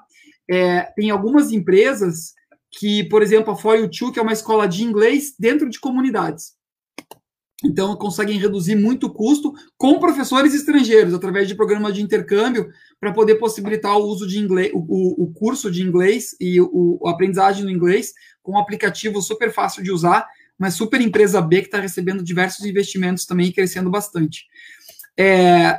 É, 0.50 0.82
tem 0.96 1.10
algumas 1.10 1.50
empresas 1.50 2.34
que, 2.72 3.04
por 3.04 3.22
exemplo, 3.22 3.52
a 3.52 3.56
For 3.56 3.76
You 3.76 4.12
que 4.12 4.18
é 4.18 4.22
uma 4.22 4.32
escola 4.32 4.66
de 4.66 4.82
inglês 4.82 5.34
dentro 5.38 5.68
de 5.68 5.78
comunidades. 5.78 6.54
Então, 7.64 7.94
conseguem 7.94 8.38
reduzir 8.38 8.74
muito 8.74 9.06
o 9.06 9.12
custo 9.12 9.52
com 9.76 10.00
professores 10.00 10.52
estrangeiros, 10.52 11.14
através 11.14 11.46
de 11.46 11.54
programas 11.54 11.94
de 11.94 12.02
intercâmbio, 12.02 12.68
para 12.98 13.12
poder 13.12 13.36
possibilitar 13.36 13.96
o 13.96 14.04
uso 14.04 14.26
de 14.26 14.38
inglês, 14.38 14.72
o, 14.74 15.22
o 15.22 15.32
curso 15.32 15.70
de 15.70 15.82
inglês 15.82 16.34
e 16.40 16.60
o, 16.60 16.98
o 17.00 17.08
aprendizagem 17.08 17.64
do 17.64 17.70
inglês, 17.70 18.12
com 18.42 18.52
um 18.52 18.58
aplicativo 18.58 19.22
super 19.22 19.52
fácil 19.52 19.82
de 19.82 19.92
usar, 19.92 20.26
mas 20.58 20.74
super 20.74 21.00
empresa 21.00 21.40
B 21.40 21.60
que 21.60 21.68
está 21.68 21.78
recebendo 21.78 22.22
diversos 22.22 22.66
investimentos 22.66 23.26
também 23.26 23.48
e 23.48 23.52
crescendo 23.52 23.90
bastante. 23.90 24.46
É, 25.16 25.78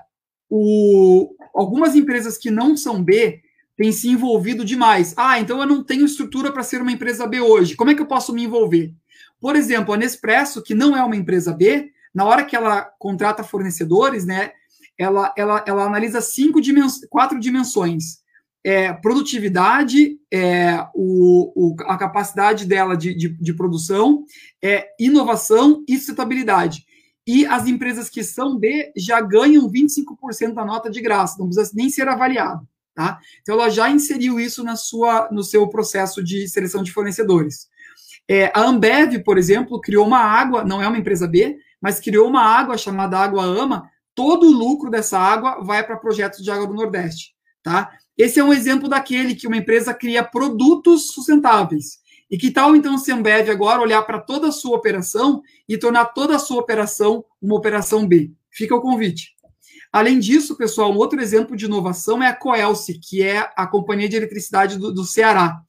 o, 0.50 1.36
algumas 1.54 1.96
empresas 1.96 2.38
que 2.38 2.50
não 2.50 2.78
são 2.78 3.04
B 3.04 3.42
tem 3.76 3.92
se 3.92 4.10
envolvido 4.10 4.64
demais. 4.64 5.14
Ah, 5.18 5.40
então 5.40 5.60
eu 5.60 5.68
não 5.68 5.84
tenho 5.84 6.06
estrutura 6.06 6.52
para 6.52 6.64
ser 6.64 6.82
uma 6.82 6.92
empresa 6.92 7.26
B 7.28 7.40
hoje. 7.40 7.76
Como 7.76 7.90
é 7.90 7.96
que 7.96 8.02
eu 8.02 8.06
posso 8.06 8.34
me 8.34 8.44
envolver? 8.44 8.94
Por 9.40 9.56
exemplo, 9.56 9.94
a 9.94 9.98
Nespresso, 9.98 10.64
que 10.64 10.74
não 10.76 10.96
é 10.96 11.04
uma 11.04 11.16
empresa 11.16 11.52
B, 11.54 11.92
na 12.14 12.26
hora 12.26 12.46
que 12.46 12.56
ela 12.56 12.84
contrata 13.00 13.44
fornecedores, 13.44 14.26
né, 14.26 14.52
ela, 14.98 15.34
ela, 15.36 15.64
ela 15.68 15.84
analisa 15.84 16.22
cinco 16.22 16.62
dimens 16.62 17.02
quatro 17.10 17.40
dimensões. 17.40 18.22
É, 18.66 18.94
produtividade, 18.94 20.18
é, 20.32 20.88
o, 20.96 21.74
o, 21.74 21.76
a 21.82 21.98
capacidade 21.98 22.66
dela 22.66 22.96
de, 22.96 23.14
de, 23.14 23.30
de 23.30 23.54
produção, 23.54 24.24
é, 24.64 24.88
inovação 24.98 25.84
e 25.88 25.98
sustentabilidade. 25.98 26.86
E 27.28 27.46
as 27.46 27.68
empresas 27.68 28.10
que 28.10 28.24
são 28.24 28.58
B 28.58 28.94
já 28.96 29.20
ganham 29.20 29.70
25% 29.70 30.54
da 30.54 30.64
nota 30.64 30.90
de 30.90 31.02
graça, 31.02 31.38
não 31.38 31.48
precisa 31.48 31.72
nem 31.74 31.90
ser 31.90 32.08
avaliado. 32.08 32.66
Tá? 32.94 33.20
Então, 33.42 33.56
ela 33.56 33.70
já 33.70 33.90
inseriu 33.90 34.40
isso 34.40 34.64
na 34.64 34.76
sua, 34.76 35.28
no 35.32 35.44
seu 35.44 35.68
processo 35.68 36.24
de 36.24 36.48
seleção 36.48 36.84
de 36.84 36.92
fornecedores. 36.92 37.68
É, 38.28 38.52
a 38.54 38.62
Ambev, 38.62 39.24
por 39.24 39.38
exemplo, 39.38 39.82
criou 39.82 40.06
uma 40.06 40.20
água, 40.20 40.64
não 40.64 40.82
é 40.82 40.88
uma 40.88 40.98
empresa 40.98 41.28
B, 41.28 41.58
mas 41.82 42.00
criou 42.00 42.28
uma 42.28 42.42
água 42.42 42.78
chamada 42.78 43.18
Água 43.18 43.44
Ama. 43.44 43.90
Todo 44.16 44.48
o 44.48 44.52
lucro 44.52 44.90
dessa 44.90 45.18
água 45.18 45.64
vai 45.64 45.84
para 45.84 45.98
projetos 45.98 46.44
de 46.44 46.52
água 46.52 46.68
do 46.68 46.74
Nordeste. 46.74 47.34
Tá? 47.64 47.92
Esse 48.18 48.40
é 48.40 48.44
um 48.44 48.54
exemplo 48.54 48.88
daquele 48.88 49.36
que 49.36 49.48
uma 49.48 49.58
empresa 49.58 49.94
cria 49.94 50.24
produtos 50.24 51.08
sustentáveis. 51.08 52.04
E 52.30 52.38
que 52.38 52.52
tal 52.52 52.76
então 52.76 52.98
se 52.98 53.12
a 53.12 53.16
Ambev 53.16 53.50
agora 53.50 53.82
olhar 53.82 54.02
para 54.04 54.20
toda 54.20 54.48
a 54.48 54.52
sua 54.52 54.76
operação 54.76 55.42
e 55.68 55.78
tornar 55.78 56.06
toda 56.06 56.36
a 56.36 56.40
sua 56.40 56.60
operação 56.60 57.26
uma 57.42 57.56
operação 57.56 58.08
B? 58.08 58.32
Fica 58.50 58.76
o 58.76 58.82
convite. 58.82 59.36
Além 59.94 60.18
disso, 60.18 60.58
pessoal, 60.58 60.92
um 60.92 60.98
outro 60.98 61.22
exemplo 61.22 61.56
de 61.56 61.66
inovação 61.66 62.24
é 62.24 62.28
a 62.28 62.36
Coelce, 62.36 63.00
que 63.00 63.22
é 63.22 63.48
a 63.56 63.68
companhia 63.68 64.10
de 64.10 64.16
eletricidade 64.16 64.80
do, 64.80 64.92
do 64.92 65.06
Ceará. 65.06 65.62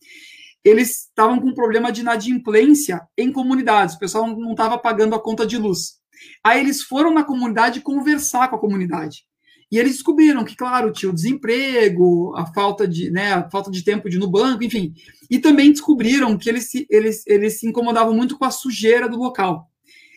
Eles 0.64 1.03
estavam 1.03 1.39
com 1.39 1.49
um 1.49 1.55
problema 1.55 1.93
de 1.93 2.01
inadimplência 2.01 3.07
em 3.18 3.31
comunidades, 3.31 3.97
o 3.97 3.99
pessoal 3.99 4.27
não 4.27 4.53
estava 4.53 4.79
pagando 4.79 5.14
a 5.14 5.22
conta 5.22 5.47
de 5.47 5.59
luz. 5.59 5.99
Aí 6.43 6.59
eles 6.59 6.81
foram 6.81 7.12
na 7.12 7.22
comunidade 7.22 7.83
conversar 7.83 8.49
com 8.49 8.57
a 8.57 8.59
comunidade. 8.59 9.27
E 9.70 9.79
eles 9.79 9.93
descobriram 9.93 10.43
que, 10.43 10.57
claro, 10.57 10.91
tinha 10.91 11.11
o 11.11 11.14
desemprego, 11.14 12.35
a 12.35 12.47
falta 12.47 12.89
de, 12.89 13.11
né, 13.11 13.35
a 13.35 13.51
falta 13.51 13.70
de 13.70 13.85
tempo 13.85 14.09
de 14.09 14.16
ir 14.16 14.20
no 14.20 14.31
banco, 14.31 14.64
enfim. 14.64 14.95
E 15.31 15.39
também 15.39 15.70
descobriram 15.70 16.39
que 16.39 16.49
eles, 16.49 16.70
eles, 16.89 17.27
eles 17.27 17.61
se 17.61 17.66
incomodavam 17.66 18.14
muito 18.14 18.39
com 18.39 18.45
a 18.47 18.51
sujeira 18.51 19.07
do 19.07 19.18
local. 19.18 19.68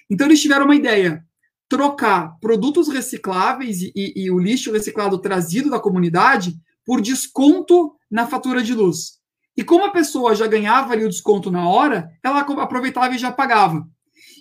Então 0.09 0.27
eles 0.27 0.41
tiveram 0.41 0.63
uma 0.63 0.75
ideia: 0.75 1.25
trocar 1.69 2.37
produtos 2.39 2.87
recicláveis 2.87 3.81
e, 3.81 3.91
e, 3.95 4.25
e 4.25 4.31
o 4.31 4.39
lixo 4.39 4.71
reciclado 4.71 5.17
trazido 5.19 5.69
da 5.69 5.79
comunidade 5.79 6.55
por 6.85 7.01
desconto 7.01 7.93
na 8.09 8.25
fatura 8.25 8.63
de 8.63 8.73
luz. 8.73 9.17
E 9.55 9.63
como 9.63 9.85
a 9.85 9.91
pessoa 9.91 10.35
já 10.35 10.47
ganhava 10.47 10.93
ali 10.93 11.03
o 11.03 11.09
desconto 11.09 11.51
na 11.51 11.67
hora, 11.67 12.09
ela 12.23 12.39
aproveitava 12.39 13.15
e 13.15 13.17
já 13.17 13.31
pagava. 13.31 13.85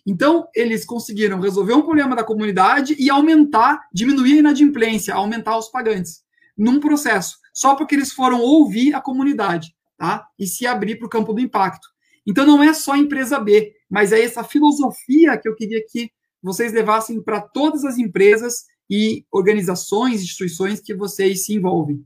Então, 0.06 0.46
eles 0.54 0.84
conseguiram 0.84 1.40
resolver 1.40 1.72
um 1.72 1.82
problema 1.82 2.14
da 2.14 2.22
comunidade 2.22 2.94
e 2.96 3.10
aumentar, 3.10 3.80
diminuir 3.92 4.34
a 4.34 4.38
inadimplência, 4.38 5.14
aumentar 5.14 5.58
os 5.58 5.68
pagantes, 5.68 6.22
num 6.56 6.78
processo, 6.78 7.38
só 7.52 7.74
porque 7.74 7.94
eles 7.96 8.12
foram 8.12 8.40
ouvir 8.40 8.94
a 8.94 9.00
comunidade, 9.00 9.74
tá? 9.98 10.24
E 10.38 10.46
se 10.46 10.64
abrir 10.66 10.96
para 10.96 11.06
o 11.06 11.10
campo 11.10 11.32
do 11.32 11.40
impacto. 11.40 11.88
Então, 12.24 12.46
não 12.46 12.62
é 12.62 12.72
só 12.72 12.92
a 12.92 12.98
empresa 12.98 13.40
B, 13.40 13.72
mas 13.90 14.12
é 14.12 14.22
essa 14.22 14.44
filosofia 14.44 15.36
que 15.36 15.48
eu 15.48 15.56
queria 15.56 15.82
que 15.88 16.10
vocês 16.42 16.72
levassem 16.72 17.22
para 17.22 17.40
todas 17.40 17.84
as 17.84 17.98
empresas 17.98 18.64
e 18.88 19.24
organizações, 19.32 20.22
instituições 20.22 20.80
que 20.80 20.94
vocês 20.94 21.44
se 21.44 21.54
envolvem. 21.54 22.04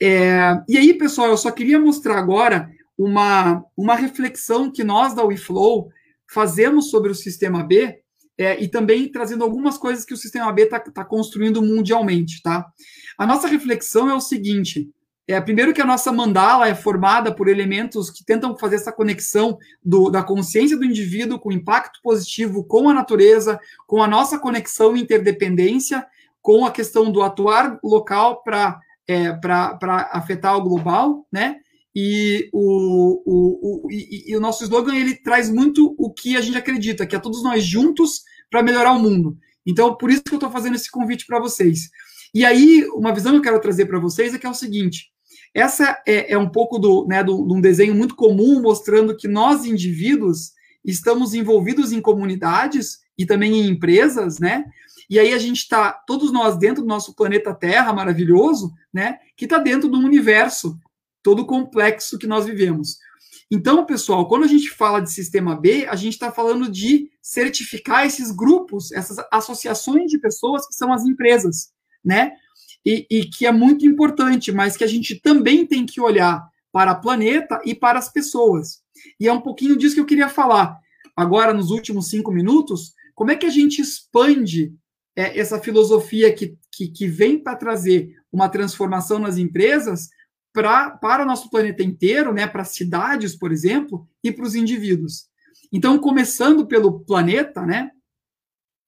É, 0.00 0.62
e 0.68 0.78
aí, 0.78 0.94
pessoal, 0.94 1.28
eu 1.28 1.36
só 1.36 1.50
queria 1.50 1.78
mostrar 1.78 2.18
agora 2.18 2.70
uma, 2.96 3.64
uma 3.76 3.94
reflexão 3.94 4.70
que 4.70 4.84
nós 4.84 5.14
da 5.14 5.24
WeFlow 5.24 5.90
fazemos 6.32 6.90
sobre 6.90 7.10
o 7.10 7.14
sistema 7.14 7.62
B 7.62 8.00
é, 8.38 8.62
e 8.62 8.68
também 8.68 9.10
trazendo 9.10 9.44
algumas 9.44 9.76
coisas 9.76 10.04
que 10.04 10.14
o 10.14 10.16
sistema 10.16 10.50
B 10.52 10.62
está 10.62 10.80
tá 10.80 11.04
construindo 11.04 11.60
mundialmente, 11.60 12.40
tá? 12.42 12.66
A 13.18 13.26
nossa 13.26 13.46
reflexão 13.46 14.08
é 14.08 14.14
o 14.14 14.20
seguinte: 14.20 14.88
é, 15.32 15.40
primeiro 15.40 15.72
que 15.72 15.80
a 15.80 15.86
nossa 15.86 16.10
mandala 16.10 16.68
é 16.68 16.74
formada 16.74 17.34
por 17.34 17.48
elementos 17.48 18.10
que 18.10 18.24
tentam 18.24 18.56
fazer 18.56 18.76
essa 18.76 18.90
conexão 18.90 19.58
do, 19.84 20.10
da 20.10 20.22
consciência 20.22 20.76
do 20.76 20.84
indivíduo 20.84 21.38
com 21.38 21.52
impacto 21.52 22.00
positivo 22.02 22.64
com 22.64 22.88
a 22.88 22.94
natureza, 22.94 23.60
com 23.86 24.02
a 24.02 24.08
nossa 24.08 24.38
conexão 24.38 24.96
e 24.96 25.00
interdependência, 25.00 26.06
com 26.42 26.66
a 26.66 26.70
questão 26.70 27.12
do 27.12 27.22
atuar 27.22 27.78
local 27.82 28.42
para 28.42 28.80
é, 29.08 29.38
afetar 30.10 30.56
o 30.56 30.62
global, 30.62 31.26
né? 31.30 31.58
E 31.94 32.48
o, 32.52 33.22
o, 33.26 33.86
o, 33.86 33.90
e, 33.90 34.30
e 34.30 34.36
o 34.36 34.40
nosso 34.40 34.62
slogan 34.64 34.94
ele 34.94 35.16
traz 35.16 35.50
muito 35.50 35.94
o 35.98 36.12
que 36.12 36.36
a 36.36 36.40
gente 36.40 36.56
acredita, 36.56 37.06
que 37.06 37.14
é 37.14 37.18
todos 37.18 37.42
nós 37.42 37.64
juntos 37.64 38.22
para 38.50 38.62
melhorar 38.62 38.92
o 38.92 39.00
mundo. 39.00 39.36
Então, 39.66 39.96
por 39.96 40.10
isso 40.10 40.22
que 40.22 40.32
eu 40.32 40.38
estou 40.38 40.50
fazendo 40.50 40.76
esse 40.76 40.90
convite 40.90 41.26
para 41.26 41.40
vocês. 41.40 41.90
E 42.34 42.44
aí, 42.44 42.84
uma 42.94 43.12
visão 43.12 43.32
que 43.32 43.38
eu 43.38 43.42
quero 43.42 43.60
trazer 43.60 43.86
para 43.86 43.98
vocês 43.98 44.32
é 44.32 44.38
que 44.38 44.46
é 44.46 44.50
o 44.50 44.54
seguinte: 44.54 45.10
essa 45.54 46.00
é, 46.06 46.32
é 46.32 46.38
um 46.38 46.48
pouco 46.48 46.78
do, 46.78 47.06
né, 47.06 47.24
do, 47.24 47.46
de 47.46 47.52
um 47.52 47.60
desenho 47.60 47.94
muito 47.94 48.14
comum 48.14 48.60
mostrando 48.60 49.16
que 49.16 49.26
nós, 49.26 49.64
indivíduos, 49.64 50.52
estamos 50.84 51.34
envolvidos 51.34 51.92
em 51.92 52.00
comunidades 52.00 53.00
e 53.18 53.26
também 53.26 53.54
em 53.54 53.68
empresas, 53.68 54.38
né? 54.38 54.64
E 55.08 55.18
aí 55.18 55.34
a 55.34 55.38
gente 55.38 55.58
está, 55.58 55.92
todos 55.92 56.32
nós 56.32 56.56
dentro 56.56 56.82
do 56.82 56.88
nosso 56.88 57.14
planeta 57.14 57.52
Terra 57.52 57.92
maravilhoso, 57.92 58.72
né? 58.92 59.18
Que 59.36 59.44
está 59.44 59.58
dentro 59.58 59.88
do 59.88 59.98
universo 59.98 60.78
todo 61.22 61.44
complexo 61.44 62.16
que 62.16 62.26
nós 62.26 62.46
vivemos. 62.46 62.98
Então, 63.50 63.84
pessoal, 63.84 64.28
quando 64.28 64.44
a 64.44 64.48
gente 64.48 64.70
fala 64.70 65.00
de 65.00 65.10
sistema 65.10 65.56
B, 65.56 65.84
a 65.86 65.96
gente 65.96 66.12
está 66.12 66.30
falando 66.30 66.70
de 66.70 67.10
certificar 67.20 68.06
esses 68.06 68.30
grupos, 68.30 68.92
essas 68.92 69.16
associações 69.32 70.08
de 70.10 70.18
pessoas 70.18 70.66
que 70.66 70.74
são 70.74 70.92
as 70.92 71.04
empresas, 71.04 71.72
né? 72.04 72.32
E, 72.84 73.06
e 73.10 73.24
que 73.24 73.46
é 73.46 73.52
muito 73.52 73.86
importante, 73.86 74.50
mas 74.50 74.76
que 74.76 74.84
a 74.84 74.86
gente 74.86 75.20
também 75.20 75.66
tem 75.66 75.84
que 75.84 76.00
olhar 76.00 76.42
para 76.72 76.92
o 76.92 77.00
planeta 77.00 77.60
e 77.64 77.74
para 77.74 77.98
as 77.98 78.10
pessoas. 78.10 78.82
E 79.18 79.28
é 79.28 79.32
um 79.32 79.40
pouquinho 79.40 79.76
disso 79.76 79.94
que 79.94 80.00
eu 80.00 80.06
queria 80.06 80.28
falar 80.28 80.78
agora 81.16 81.52
nos 81.52 81.70
últimos 81.70 82.08
cinco 82.08 82.32
minutos. 82.32 82.94
Como 83.14 83.30
é 83.30 83.36
que 83.36 83.46
a 83.46 83.50
gente 83.50 83.82
expande 83.82 84.72
é, 85.14 85.38
essa 85.38 85.60
filosofia 85.60 86.32
que, 86.32 86.56
que, 86.72 86.88
que 86.88 87.06
vem 87.06 87.38
para 87.38 87.56
trazer 87.56 88.14
uma 88.32 88.48
transformação 88.48 89.18
nas 89.18 89.36
empresas 89.36 90.08
pra, 90.52 90.90
para 90.90 91.22
o 91.22 91.26
nosso 91.26 91.50
planeta 91.50 91.82
inteiro, 91.82 92.32
né, 92.32 92.46
para 92.46 92.64
cidades, 92.64 93.36
por 93.36 93.52
exemplo, 93.52 94.08
e 94.22 94.32
para 94.32 94.44
os 94.44 94.54
indivíduos. 94.54 95.28
Então, 95.72 95.98
começando 95.98 96.66
pelo 96.66 97.00
planeta, 97.00 97.64
né, 97.64 97.90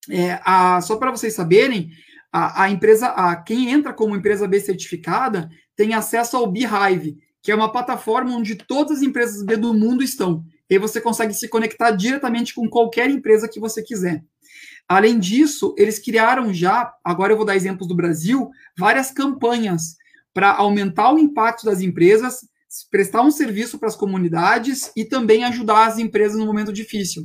é, 0.08 0.40
a, 0.44 0.80
só 0.80 0.96
para 0.96 1.10
vocês 1.10 1.34
saberem, 1.34 1.90
a, 2.32 2.64
a, 2.64 2.70
empresa, 2.70 3.08
a, 3.08 3.36
quem 3.36 3.70
entra 3.70 3.92
como 3.92 4.16
empresa 4.16 4.48
B 4.48 4.58
certificada 4.58 5.50
tem 5.76 5.92
acesso 5.92 6.36
ao 6.36 6.50
Beehive, 6.50 7.18
que 7.42 7.52
é 7.52 7.54
uma 7.54 7.70
plataforma 7.70 8.34
onde 8.34 8.56
todas 8.56 8.98
as 8.98 9.02
empresas 9.02 9.44
B 9.44 9.56
do 9.56 9.74
mundo 9.74 10.02
estão. 10.02 10.42
E 10.70 10.78
você 10.78 11.00
consegue 11.00 11.34
se 11.34 11.48
conectar 11.48 11.90
diretamente 11.90 12.54
com 12.54 12.68
qualquer 12.68 13.10
empresa 13.10 13.48
que 13.48 13.60
você 13.60 13.82
quiser. 13.82 14.24
Além 14.88 15.18
disso, 15.18 15.74
eles 15.76 15.98
criaram 15.98 16.52
já, 16.52 16.92
agora 17.04 17.32
eu 17.32 17.36
vou 17.36 17.44
dar 17.44 17.56
exemplos 17.56 17.86
do 17.86 17.94
Brasil, 17.94 18.48
várias 18.78 19.10
campanhas 19.10 19.96
para 20.32 20.52
aumentar 20.52 21.12
o 21.12 21.18
impacto 21.18 21.66
das 21.66 21.82
empresas, 21.82 22.40
prestar 22.90 23.22
um 23.22 23.30
serviço 23.30 23.78
para 23.78 23.88
as 23.88 23.96
comunidades 23.96 24.90
e 24.96 25.04
também 25.04 25.44
ajudar 25.44 25.86
as 25.86 25.98
empresas 25.98 26.38
no 26.38 26.46
momento 26.46 26.72
difícil. 26.72 27.24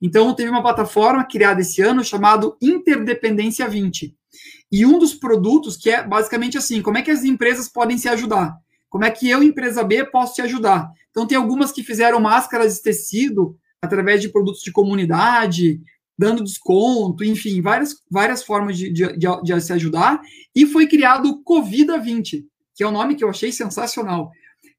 Então, 0.00 0.34
teve 0.34 0.50
uma 0.50 0.62
plataforma 0.62 1.24
criada 1.24 1.60
esse 1.60 1.82
ano 1.82 2.02
chamado 2.02 2.56
Interdependência 2.62 3.68
20. 3.68 4.14
E 4.70 4.84
um 4.84 4.98
dos 4.98 5.14
produtos 5.14 5.76
que 5.76 5.90
é 5.90 6.02
basicamente 6.02 6.58
assim, 6.58 6.82
como 6.82 6.98
é 6.98 7.02
que 7.02 7.10
as 7.10 7.24
empresas 7.24 7.68
podem 7.68 7.96
se 7.96 8.08
ajudar? 8.08 8.56
Como 8.88 9.04
é 9.04 9.10
que 9.10 9.28
eu, 9.28 9.42
empresa 9.42 9.84
B, 9.84 10.04
posso 10.04 10.34
te 10.34 10.42
ajudar? 10.42 10.90
Então, 11.10 11.26
tem 11.26 11.36
algumas 11.36 11.72
que 11.72 11.82
fizeram 11.82 12.20
máscaras 12.20 12.76
de 12.76 12.82
tecido 12.82 13.56
através 13.80 14.20
de 14.20 14.28
produtos 14.28 14.62
de 14.62 14.72
comunidade, 14.72 15.80
dando 16.18 16.42
desconto, 16.42 17.24
enfim, 17.24 17.60
várias, 17.60 17.96
várias 18.10 18.42
formas 18.42 18.76
de, 18.76 18.90
de, 18.90 19.16
de, 19.16 19.42
de 19.42 19.60
se 19.60 19.72
ajudar. 19.72 20.20
E 20.54 20.66
foi 20.66 20.86
criado 20.86 21.28
o 21.28 21.42
Covida 21.42 21.98
20, 21.98 22.46
que 22.74 22.82
é 22.82 22.88
um 22.88 22.92
nome 22.92 23.14
que 23.14 23.24
eu 23.24 23.30
achei 23.30 23.52
sensacional, 23.52 24.30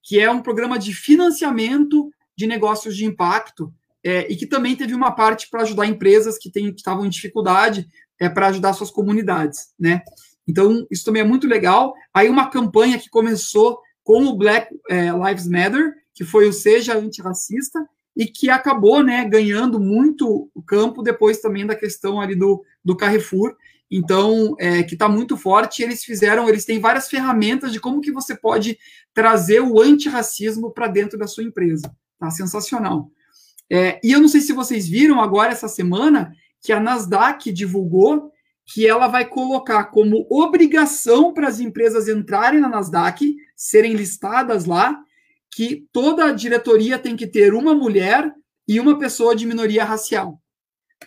que 0.03 0.19
é 0.19 0.29
um 0.31 0.41
programa 0.41 0.79
de 0.79 0.93
financiamento 0.93 2.09
de 2.35 2.47
negócios 2.47 2.95
de 2.95 3.05
impacto 3.05 3.73
é, 4.03 4.31
e 4.31 4.35
que 4.35 4.45
também 4.45 4.75
teve 4.75 4.93
uma 4.93 5.11
parte 5.11 5.49
para 5.49 5.63
ajudar 5.63 5.85
empresas 5.85 6.37
que, 6.37 6.49
que 6.49 6.59
estavam 6.75 7.05
em 7.05 7.09
dificuldade 7.09 7.87
é, 8.19 8.29
para 8.29 8.47
ajudar 8.47 8.73
suas 8.73 8.91
comunidades, 8.91 9.73
né? 9.79 10.01
Então, 10.47 10.87
isso 10.89 11.03
também 11.03 11.21
é 11.21 11.25
muito 11.25 11.47
legal. 11.47 11.93
Aí, 12.13 12.29
uma 12.29 12.49
campanha 12.49 12.97
que 12.97 13.09
começou 13.09 13.79
com 14.03 14.25
o 14.25 14.37
Black 14.37 14.73
é, 14.89 15.09
Lives 15.11 15.47
Matter, 15.47 15.93
que 16.13 16.23
foi 16.23 16.47
o 16.47 16.53
Seja 16.53 16.97
Antirracista, 16.97 17.85
e 18.15 18.25
que 18.25 18.49
acabou 18.49 19.03
né, 19.03 19.23
ganhando 19.25 19.79
muito 19.79 20.49
campo 20.65 21.03
depois 21.03 21.39
também 21.39 21.65
da 21.65 21.75
questão 21.75 22.19
ali 22.19 22.35
do, 22.35 22.63
do 22.83 22.95
Carrefour, 22.95 23.55
então, 23.89 24.55
é, 24.59 24.83
que 24.83 24.95
está 24.95 25.07
muito 25.07 25.37
forte, 25.37 25.81
eles 25.81 26.03
fizeram, 26.03 26.49
eles 26.49 26.65
têm 26.65 26.79
várias 26.79 27.07
ferramentas 27.07 27.71
de 27.71 27.79
como 27.79 28.01
que 28.01 28.11
você 28.11 28.35
pode 28.35 28.77
trazer 29.13 29.61
o 29.61 29.79
antirracismo 29.79 30.71
para 30.71 30.87
dentro 30.87 31.17
da 31.17 31.25
sua 31.25 31.43
empresa, 31.43 31.89
tá? 32.19 32.29
Sensacional. 32.29 33.09
É, 33.69 33.99
e 34.03 34.11
eu 34.11 34.19
não 34.19 34.27
sei 34.27 34.41
se 34.41 34.51
vocês 34.51 34.87
viram 34.87 35.21
agora, 35.21 35.51
essa 35.51 35.67
semana, 35.67 36.33
que 36.61 36.71
a 36.71 36.79
Nasdaq 36.79 37.51
divulgou 37.51 38.31
que 38.67 38.85
ela 38.85 39.07
vai 39.07 39.23
colocar 39.25 39.85
como 39.85 40.27
obrigação 40.29 41.33
para 41.33 41.47
as 41.47 41.59
empresas 41.59 42.09
entrarem 42.09 42.59
na 42.59 42.67
Nasdaq, 42.67 43.35
serem 43.55 43.93
listadas 43.93 44.65
lá, 44.65 44.99
que 45.49 45.87
toda 45.93 46.25
a 46.25 46.33
diretoria 46.33 46.99
tem 46.99 47.15
que 47.15 47.25
ter 47.25 47.53
uma 47.53 47.73
mulher 47.73 48.31
e 48.67 48.79
uma 48.79 48.99
pessoa 48.99 49.33
de 49.33 49.45
minoria 49.45 49.85
racial, 49.85 50.41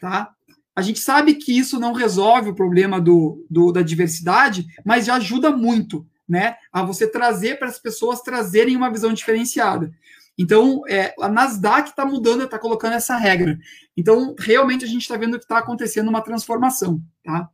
tá? 0.00 0.30
A 0.74 0.80
gente 0.80 1.00
sabe 1.00 1.34
que 1.34 1.56
isso 1.56 1.78
não 1.78 1.92
resolve 1.92 2.48
o 2.48 2.54
problema 2.54 2.98
do, 2.98 3.44
do 3.50 3.70
da 3.70 3.82
diversidade, 3.82 4.66
mas 4.82 5.04
já 5.04 5.16
ajuda 5.16 5.50
muito, 5.50 6.06
né? 6.26 6.56
A 6.72 6.82
você 6.82 7.06
trazer 7.06 7.58
para 7.58 7.68
as 7.68 7.78
pessoas 7.78 8.22
trazerem 8.22 8.76
uma 8.76 8.90
visão 8.90 9.12
diferenciada. 9.12 9.92
Então, 10.40 10.80
é, 10.88 11.14
a 11.20 11.28
Nasdaq 11.28 11.90
está 11.90 12.06
mudando, 12.06 12.44
está 12.44 12.58
colocando 12.58 12.94
essa 12.94 13.14
regra. 13.14 13.58
Então, 13.94 14.34
realmente 14.38 14.86
a 14.86 14.88
gente 14.88 15.02
está 15.02 15.14
vendo 15.14 15.38
que 15.38 15.44
está 15.44 15.58
acontecendo 15.58 16.08
uma 16.08 16.22
transformação, 16.22 16.98
tá? 17.22 17.50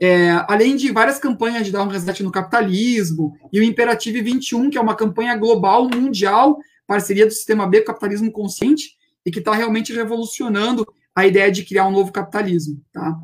É, 0.00 0.30
além 0.48 0.74
de 0.74 0.90
várias 0.90 1.18
campanhas 1.18 1.66
de 1.66 1.70
dar 1.70 1.82
um 1.82 1.88
reset 1.88 2.22
no 2.22 2.32
capitalismo, 2.32 3.36
e 3.52 3.60
o 3.60 3.62
Imperative 3.62 4.22
21, 4.22 4.70
que 4.70 4.78
é 4.78 4.80
uma 4.80 4.96
campanha 4.96 5.36
global, 5.36 5.86
mundial, 5.86 6.56
parceria 6.86 7.26
do 7.26 7.32
Sistema 7.32 7.66
B, 7.66 7.82
Capitalismo 7.82 8.32
Consciente, 8.32 8.96
e 9.26 9.30
que 9.30 9.40
está 9.40 9.54
realmente 9.54 9.92
revolucionando 9.92 10.90
a 11.14 11.26
ideia 11.26 11.52
de 11.52 11.62
criar 11.62 11.86
um 11.86 11.92
novo 11.92 12.10
capitalismo. 12.10 12.82
Tá? 12.90 13.20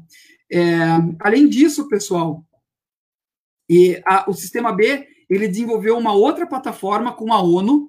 É, 0.52 0.60
além 1.20 1.48
disso, 1.48 1.88
pessoal, 1.88 2.44
e 3.66 3.98
a, 4.04 4.30
o 4.30 4.34
Sistema 4.34 4.72
B 4.72 5.08
ele 5.30 5.48
desenvolveu 5.48 5.96
uma 5.96 6.12
outra 6.12 6.46
plataforma 6.46 7.14
com 7.14 7.32
a 7.32 7.40
ONU, 7.40 7.88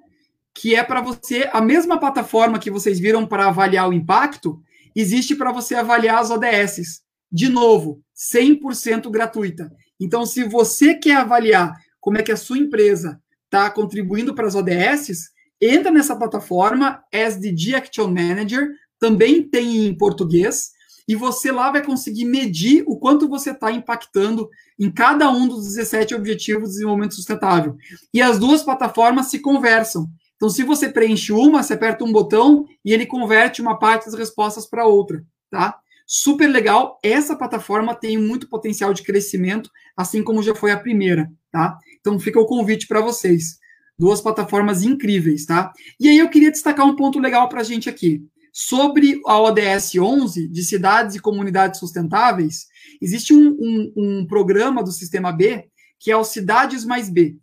que 0.60 0.76
é 0.76 0.84
para 0.84 1.02
você, 1.02 1.48
a 1.54 1.62
mesma 1.62 2.00
plataforma 2.00 2.58
que 2.58 2.72
vocês 2.72 3.00
viram 3.00 3.28
para 3.28 3.48
avaliar 3.48 3.88
o 3.88 3.94
impacto, 3.94 4.60
existe 4.96 5.36
para 5.36 5.52
você 5.52 5.76
avaliar 5.76 6.18
as 6.18 6.32
ODSs. 6.32 7.02
De 7.32 7.48
novo, 7.48 8.02
100% 8.16 9.08
gratuita. 9.12 9.72
Então, 10.00 10.26
se 10.26 10.44
você 10.44 10.96
quer 10.96 11.18
avaliar 11.18 11.76
como 12.00 12.18
é 12.18 12.24
que 12.24 12.32
a 12.32 12.38
sua 12.38 12.58
empresa 12.58 13.22
está 13.46 13.70
contribuindo 13.70 14.34
para 14.34 14.48
as 14.48 14.56
ODSs, 14.56 15.30
entra 15.62 15.92
nessa 15.92 16.16
plataforma, 16.16 17.04
SDG 17.12 17.76
Action 17.76 18.08
Manager, 18.08 18.68
também 19.00 19.48
tem 19.48 19.86
em 19.86 19.96
português, 19.96 20.72
e 21.08 21.16
você 21.16 21.52
lá 21.52 21.72
vai 21.72 21.86
conseguir 21.86 22.26
medir 22.26 22.84
o 22.88 22.98
quanto 22.98 23.30
você 23.30 23.52
está 23.52 23.72
impactando 23.72 24.50
em 24.80 24.92
cada 24.92 25.30
um 25.30 25.48
dos 25.48 25.66
17 25.66 26.16
Objetivos 26.16 26.70
de 26.70 26.76
Desenvolvimento 26.76 27.14
Sustentável. 27.14 27.78
E 28.12 28.24
as 28.24 28.40
duas 28.40 28.64
plataformas 28.64 29.28
se 29.28 29.38
conversam. 29.38 30.10
Então, 30.38 30.50
se 30.50 30.64
você 30.64 30.88
preenche 30.88 31.34
uma, 31.34 31.62
você 31.62 31.74
aperta 31.74 32.04
um 32.04 32.12
botão 32.12 32.66
e 32.86 32.94
ele 32.94 33.06
converte 33.06 33.62
uma 33.62 33.78
parte 33.78 34.06
das 34.06 34.14
respostas 34.14 34.68
para 34.68 34.86
outra, 34.86 35.26
tá? 35.50 35.78
Super 36.06 36.48
legal. 36.48 37.00
Essa 37.04 37.36
plataforma 37.36 37.94
tem 37.94 38.18
muito 38.18 38.48
potencial 38.48 38.94
de 38.94 39.02
crescimento, 39.02 39.70
assim 39.96 40.24
como 40.24 40.44
já 40.44 40.54
foi 40.56 40.72
a 40.72 40.80
primeira, 40.80 41.30
tá? 41.52 41.78
Então, 42.00 42.20
fica 42.20 42.40
o 42.40 42.46
convite 42.46 42.88
para 42.88 43.02
vocês. 43.02 43.58
Duas 43.98 44.22
plataformas 44.22 44.84
incríveis, 44.84 45.46
tá? 45.46 45.74
E 46.00 46.08
aí 46.08 46.20
eu 46.20 46.30
queria 46.30 46.52
destacar 46.52 46.86
um 46.86 46.96
ponto 46.96 47.20
legal 47.20 47.50
para 47.50 47.62
a 47.62 47.64
gente 47.64 47.90
aqui. 47.90 48.24
Sobre 48.54 49.20
a 49.26 49.40
ODS 49.40 49.96
11, 49.96 50.48
de 50.48 50.64
cidades 50.64 51.16
e 51.16 51.20
comunidades 51.20 51.80
sustentáveis, 51.80 52.68
existe 53.02 53.34
um, 53.34 53.58
um, 53.60 53.94
um 53.98 54.28
programa 54.28 54.84
do 54.84 54.92
Sistema 54.92 55.32
B, 55.32 55.68
que 56.00 56.12
é 56.12 56.18
o 56.18 56.24
Cidades 56.24 56.86
Mais 56.86 57.10
B. 57.10 57.38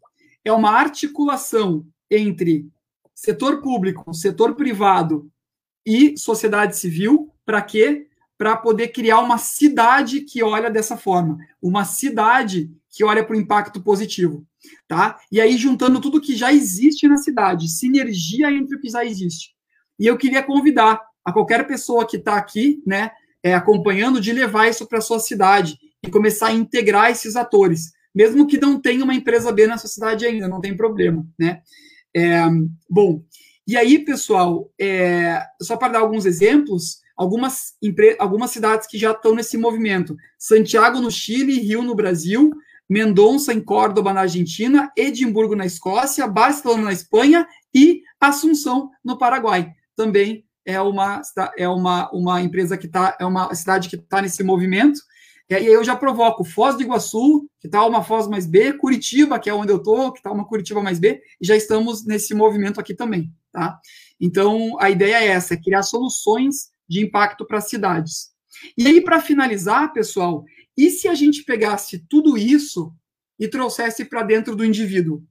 É 0.44 0.52
uma 0.52 0.70
articulação 0.70 1.84
entre 2.10 2.68
setor 3.14 3.62
público, 3.62 4.12
setor 4.12 4.54
privado 4.54 5.30
e 5.86 6.16
sociedade 6.18 6.76
civil, 6.76 7.30
para 7.44 7.62
quê? 7.62 8.08
Para 8.36 8.56
poder 8.56 8.88
criar 8.88 9.20
uma 9.20 9.38
cidade 9.38 10.22
que 10.22 10.42
olha 10.42 10.70
dessa 10.70 10.96
forma, 10.96 11.38
uma 11.62 11.84
cidade 11.84 12.70
que 12.90 13.04
olha 13.04 13.24
para 13.24 13.36
o 13.36 13.38
impacto 13.38 13.82
positivo, 13.82 14.46
tá? 14.88 15.18
E 15.30 15.40
aí 15.40 15.56
juntando 15.56 16.00
tudo 16.00 16.20
que 16.20 16.34
já 16.34 16.52
existe 16.52 17.06
na 17.06 17.16
cidade, 17.16 17.68
sinergia 17.68 18.50
entre 18.50 18.76
o 18.76 18.80
que 18.80 18.88
já 18.88 19.04
existe. 19.04 19.54
E 19.98 20.06
eu 20.06 20.16
queria 20.16 20.42
convidar 20.42 21.00
a 21.24 21.32
qualquer 21.32 21.66
pessoa 21.66 22.06
que 22.06 22.16
está 22.16 22.36
aqui, 22.36 22.82
né, 22.86 23.10
é, 23.42 23.54
acompanhando, 23.54 24.20
de 24.20 24.32
levar 24.32 24.68
isso 24.68 24.86
para 24.86 24.98
a 24.98 25.02
sua 25.02 25.18
cidade 25.18 25.78
e 26.02 26.10
começar 26.10 26.48
a 26.48 26.52
integrar 26.52 27.10
esses 27.10 27.36
atores, 27.36 27.92
mesmo 28.14 28.46
que 28.46 28.58
não 28.58 28.80
tenha 28.80 29.04
uma 29.04 29.14
empresa 29.14 29.52
B 29.52 29.66
na 29.66 29.78
sua 29.78 29.88
cidade 29.88 30.26
ainda, 30.26 30.48
não 30.48 30.60
tem 30.60 30.76
problema, 30.76 31.26
né? 31.38 31.62
É, 32.14 32.42
bom, 32.88 33.22
e 33.66 33.76
aí, 33.76 33.98
pessoal, 33.98 34.70
é, 34.80 35.42
só 35.60 35.76
para 35.76 35.94
dar 35.94 36.00
alguns 36.00 36.26
exemplos, 36.26 37.00
algumas, 37.16 37.74
algumas 38.18 38.50
cidades 38.50 38.86
que 38.86 38.98
já 38.98 39.12
estão 39.12 39.34
nesse 39.34 39.56
movimento: 39.56 40.16
Santiago 40.38 41.00
no 41.00 41.10
Chile, 41.10 41.60
Rio 41.60 41.82
no 41.82 41.94
Brasil, 41.94 42.50
Mendonça 42.88 43.52
em 43.52 43.60
Córdoba 43.60 44.12
na 44.12 44.22
Argentina, 44.22 44.92
Edimburgo 44.96 45.56
na 45.56 45.66
Escócia, 45.66 46.26
Barcelona 46.26 46.84
na 46.84 46.92
Espanha 46.92 47.46
e 47.74 48.02
Assunção 48.20 48.90
no 49.04 49.18
Paraguai 49.18 49.74
também 49.96 50.44
é 50.64 50.80
uma, 50.80 51.20
é 51.56 51.68
uma, 51.68 52.10
uma 52.10 52.40
empresa 52.40 52.76
que 52.76 52.86
está, 52.86 53.16
é 53.20 53.24
uma 53.24 53.54
cidade 53.54 53.88
que 53.88 53.96
está 53.96 54.22
nesse 54.22 54.42
movimento. 54.42 55.00
E 55.48 55.54
aí 55.54 55.66
eu 55.66 55.84
já 55.84 55.94
provoco 55.94 56.42
Foz 56.42 56.74
do 56.74 56.82
Iguaçu, 56.82 57.48
que 57.60 57.66
está 57.66 57.84
uma 57.84 58.02
Foz 58.02 58.26
mais 58.26 58.46
B, 58.46 58.72
Curitiba, 58.74 59.38
que 59.38 59.50
é 59.50 59.54
onde 59.54 59.72
eu 59.72 59.76
estou, 59.76 60.10
que 60.10 60.18
está 60.18 60.32
uma 60.32 60.46
Curitiba 60.46 60.82
mais 60.82 60.98
B, 60.98 61.20
e 61.40 61.46
já 61.46 61.54
estamos 61.54 62.06
nesse 62.06 62.34
movimento 62.34 62.80
aqui 62.80 62.94
também, 62.94 63.30
tá? 63.52 63.78
Então, 64.18 64.76
a 64.80 64.88
ideia 64.88 65.16
é 65.16 65.26
essa, 65.26 65.54
é 65.54 65.60
criar 65.60 65.82
soluções 65.82 66.70
de 66.88 67.04
impacto 67.04 67.46
para 67.46 67.58
as 67.58 67.68
cidades. 67.68 68.30
E 68.76 68.86
aí, 68.86 69.00
para 69.02 69.20
finalizar, 69.20 69.92
pessoal, 69.92 70.44
e 70.76 70.88
se 70.90 71.08
a 71.08 71.14
gente 71.14 71.44
pegasse 71.44 71.98
tudo 72.08 72.38
isso 72.38 72.92
e 73.38 73.46
trouxesse 73.46 74.04
para 74.04 74.22
dentro 74.22 74.56
do 74.56 74.64
indivíduo? 74.64 75.22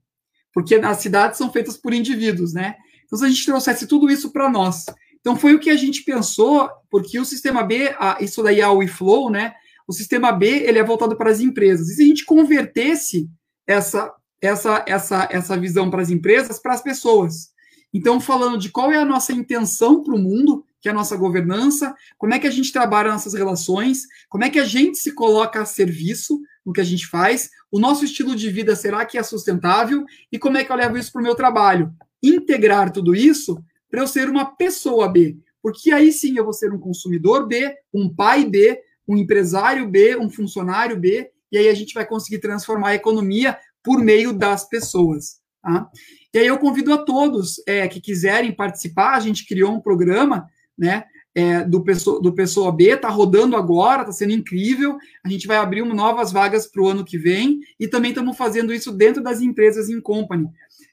Porque 0.52 0.76
as 0.76 0.98
cidades 0.98 1.38
são 1.38 1.50
feitas 1.50 1.76
por 1.76 1.92
indivíduos, 1.92 2.52
né? 2.52 2.76
Então, 3.04 3.18
se 3.18 3.24
a 3.24 3.28
gente 3.28 3.44
trouxesse 3.44 3.86
tudo 3.88 4.08
isso 4.08 4.30
para 4.30 4.48
nós. 4.48 4.84
Então, 5.20 5.34
foi 5.36 5.54
o 5.54 5.58
que 5.58 5.70
a 5.70 5.76
gente 5.76 6.04
pensou, 6.04 6.70
porque 6.88 7.18
o 7.18 7.24
sistema 7.24 7.64
B, 7.64 7.94
a, 7.98 8.18
isso 8.20 8.42
daí 8.42 8.60
é 8.60 8.68
o 8.68 8.76
WeFlow, 8.76 9.30
né? 9.30 9.54
O 9.86 9.92
sistema 9.92 10.32
B, 10.32 10.46
ele 10.46 10.78
é 10.78 10.84
voltado 10.84 11.16
para 11.16 11.30
as 11.30 11.40
empresas. 11.40 11.88
E 11.88 11.94
se 11.94 12.02
a 12.02 12.06
gente 12.06 12.24
convertesse 12.24 13.28
essa, 13.66 14.12
essa, 14.40 14.84
essa, 14.86 15.28
essa 15.30 15.56
visão 15.56 15.90
para 15.90 16.02
as 16.02 16.10
empresas, 16.10 16.58
para 16.58 16.74
as 16.74 16.82
pessoas? 16.82 17.52
Então, 17.92 18.20
falando 18.20 18.58
de 18.58 18.70
qual 18.70 18.90
é 18.90 18.96
a 18.96 19.04
nossa 19.04 19.32
intenção 19.32 20.02
para 20.02 20.14
o 20.14 20.18
mundo, 20.18 20.64
que 20.80 20.88
é 20.88 20.90
a 20.90 20.94
nossa 20.94 21.16
governança, 21.16 21.94
como 22.18 22.34
é 22.34 22.38
que 22.38 22.46
a 22.46 22.50
gente 22.50 22.72
trabalha 22.72 23.12
nossas 23.12 23.34
relações, 23.34 24.02
como 24.28 24.44
é 24.44 24.50
que 24.50 24.58
a 24.58 24.64
gente 24.64 24.98
se 24.98 25.12
coloca 25.12 25.62
a 25.62 25.64
serviço 25.64 26.40
no 26.66 26.72
que 26.72 26.80
a 26.80 26.84
gente 26.84 27.06
faz, 27.06 27.50
o 27.70 27.78
nosso 27.78 28.04
estilo 28.04 28.34
de 28.34 28.50
vida 28.50 28.74
será 28.74 29.04
que 29.04 29.16
é 29.16 29.22
sustentável 29.22 30.04
e 30.32 30.38
como 30.38 30.56
é 30.56 30.64
que 30.64 30.72
eu 30.72 30.76
levo 30.76 30.98
isso 30.98 31.12
para 31.12 31.20
o 31.20 31.24
meu 31.24 31.34
trabalho 31.34 31.94
integrar 32.22 32.90
tudo 32.90 33.14
isso 33.14 33.62
para 33.90 34.00
eu 34.00 34.06
ser 34.06 34.28
uma 34.28 34.56
pessoa 34.56 35.08
B. 35.08 35.36
Porque 35.62 35.92
aí 35.92 36.10
sim 36.10 36.36
eu 36.36 36.44
vou 36.44 36.52
ser 36.52 36.72
um 36.72 36.78
consumidor 36.78 37.46
B, 37.46 37.74
um 37.92 38.12
pai 38.12 38.44
B, 38.44 38.80
um 39.06 39.16
empresário 39.16 39.88
B, 39.88 40.16
um 40.16 40.30
funcionário 40.30 40.98
B, 40.98 41.30
e 41.50 41.58
aí 41.58 41.68
a 41.68 41.74
gente 41.74 41.94
vai 41.94 42.06
conseguir 42.06 42.38
transformar 42.38 42.88
a 42.88 42.94
economia 42.94 43.58
por 43.82 44.02
meio 44.02 44.32
das 44.32 44.68
pessoas. 44.68 45.40
Tá? 45.62 45.88
E 46.32 46.38
aí 46.38 46.46
eu 46.46 46.58
convido 46.58 46.92
a 46.92 46.98
todos 46.98 47.62
é, 47.66 47.86
que 47.86 48.00
quiserem 48.00 48.52
participar, 48.52 49.14
a 49.14 49.20
gente 49.20 49.46
criou 49.46 49.72
um 49.72 49.80
programa, 49.80 50.48
né, 50.76 51.04
é, 51.34 51.64
do, 51.64 51.82
pessoa, 51.82 52.20
do 52.22 52.32
Pessoa 52.32 52.70
B, 52.70 52.90
está 52.90 53.08
rodando 53.08 53.56
agora, 53.56 54.02
está 54.02 54.12
sendo 54.12 54.32
incrível. 54.32 54.96
A 55.24 55.28
gente 55.28 55.48
vai 55.48 55.56
abrir 55.56 55.84
novas 55.84 56.30
vagas 56.30 56.66
para 56.66 56.80
o 56.80 56.86
ano 56.86 57.04
que 57.04 57.18
vem 57.18 57.60
e 57.78 57.88
também 57.88 58.10
estamos 58.10 58.36
fazendo 58.36 58.72
isso 58.72 58.92
dentro 58.92 59.22
das 59.22 59.40
empresas 59.40 59.88
em 59.88 60.00
company 60.00 60.48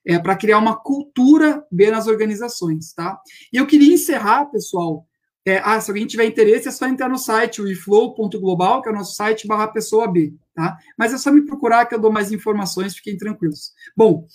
é, 0.06 0.18
para 0.18 0.36
criar 0.36 0.58
uma 0.58 0.76
cultura 0.76 1.64
B 1.72 1.92
nas 1.92 2.08
organizações, 2.08 2.92
tá? 2.94 3.20
E 3.54 3.58
eu 3.58 3.68
queria 3.68 3.94
encerrar, 3.94 4.46
pessoal. 4.46 5.06
É, 5.46 5.58
ah, 5.58 5.82
se 5.82 5.90
alguém 5.90 6.06
tiver 6.06 6.26
interesse, 6.26 6.68
é 6.68 6.72
só 6.72 6.88
entrar 6.88 7.10
no 7.10 7.18
site, 7.18 7.62
o 7.62 7.68
iflow.global, 7.68 8.82
que 8.82 8.90
é 8.90 8.92
o 8.92 8.96
nosso 8.96 9.16
site, 9.16 9.48
barra 9.48 9.68
pessoa 9.68 10.08
B, 10.08 10.36
tá? 10.54 10.78
Mas 10.96 11.14
é 11.14 11.18
só 11.18 11.32
me 11.32 11.44
procurar 11.44 11.88
que 11.88 11.96
eu 11.96 12.00
dou 12.00 12.12
mais 12.12 12.32
informações, 12.32 12.96
fiquem 12.96 13.18
tranquilos. 13.18 13.72
Bom, 13.98 14.28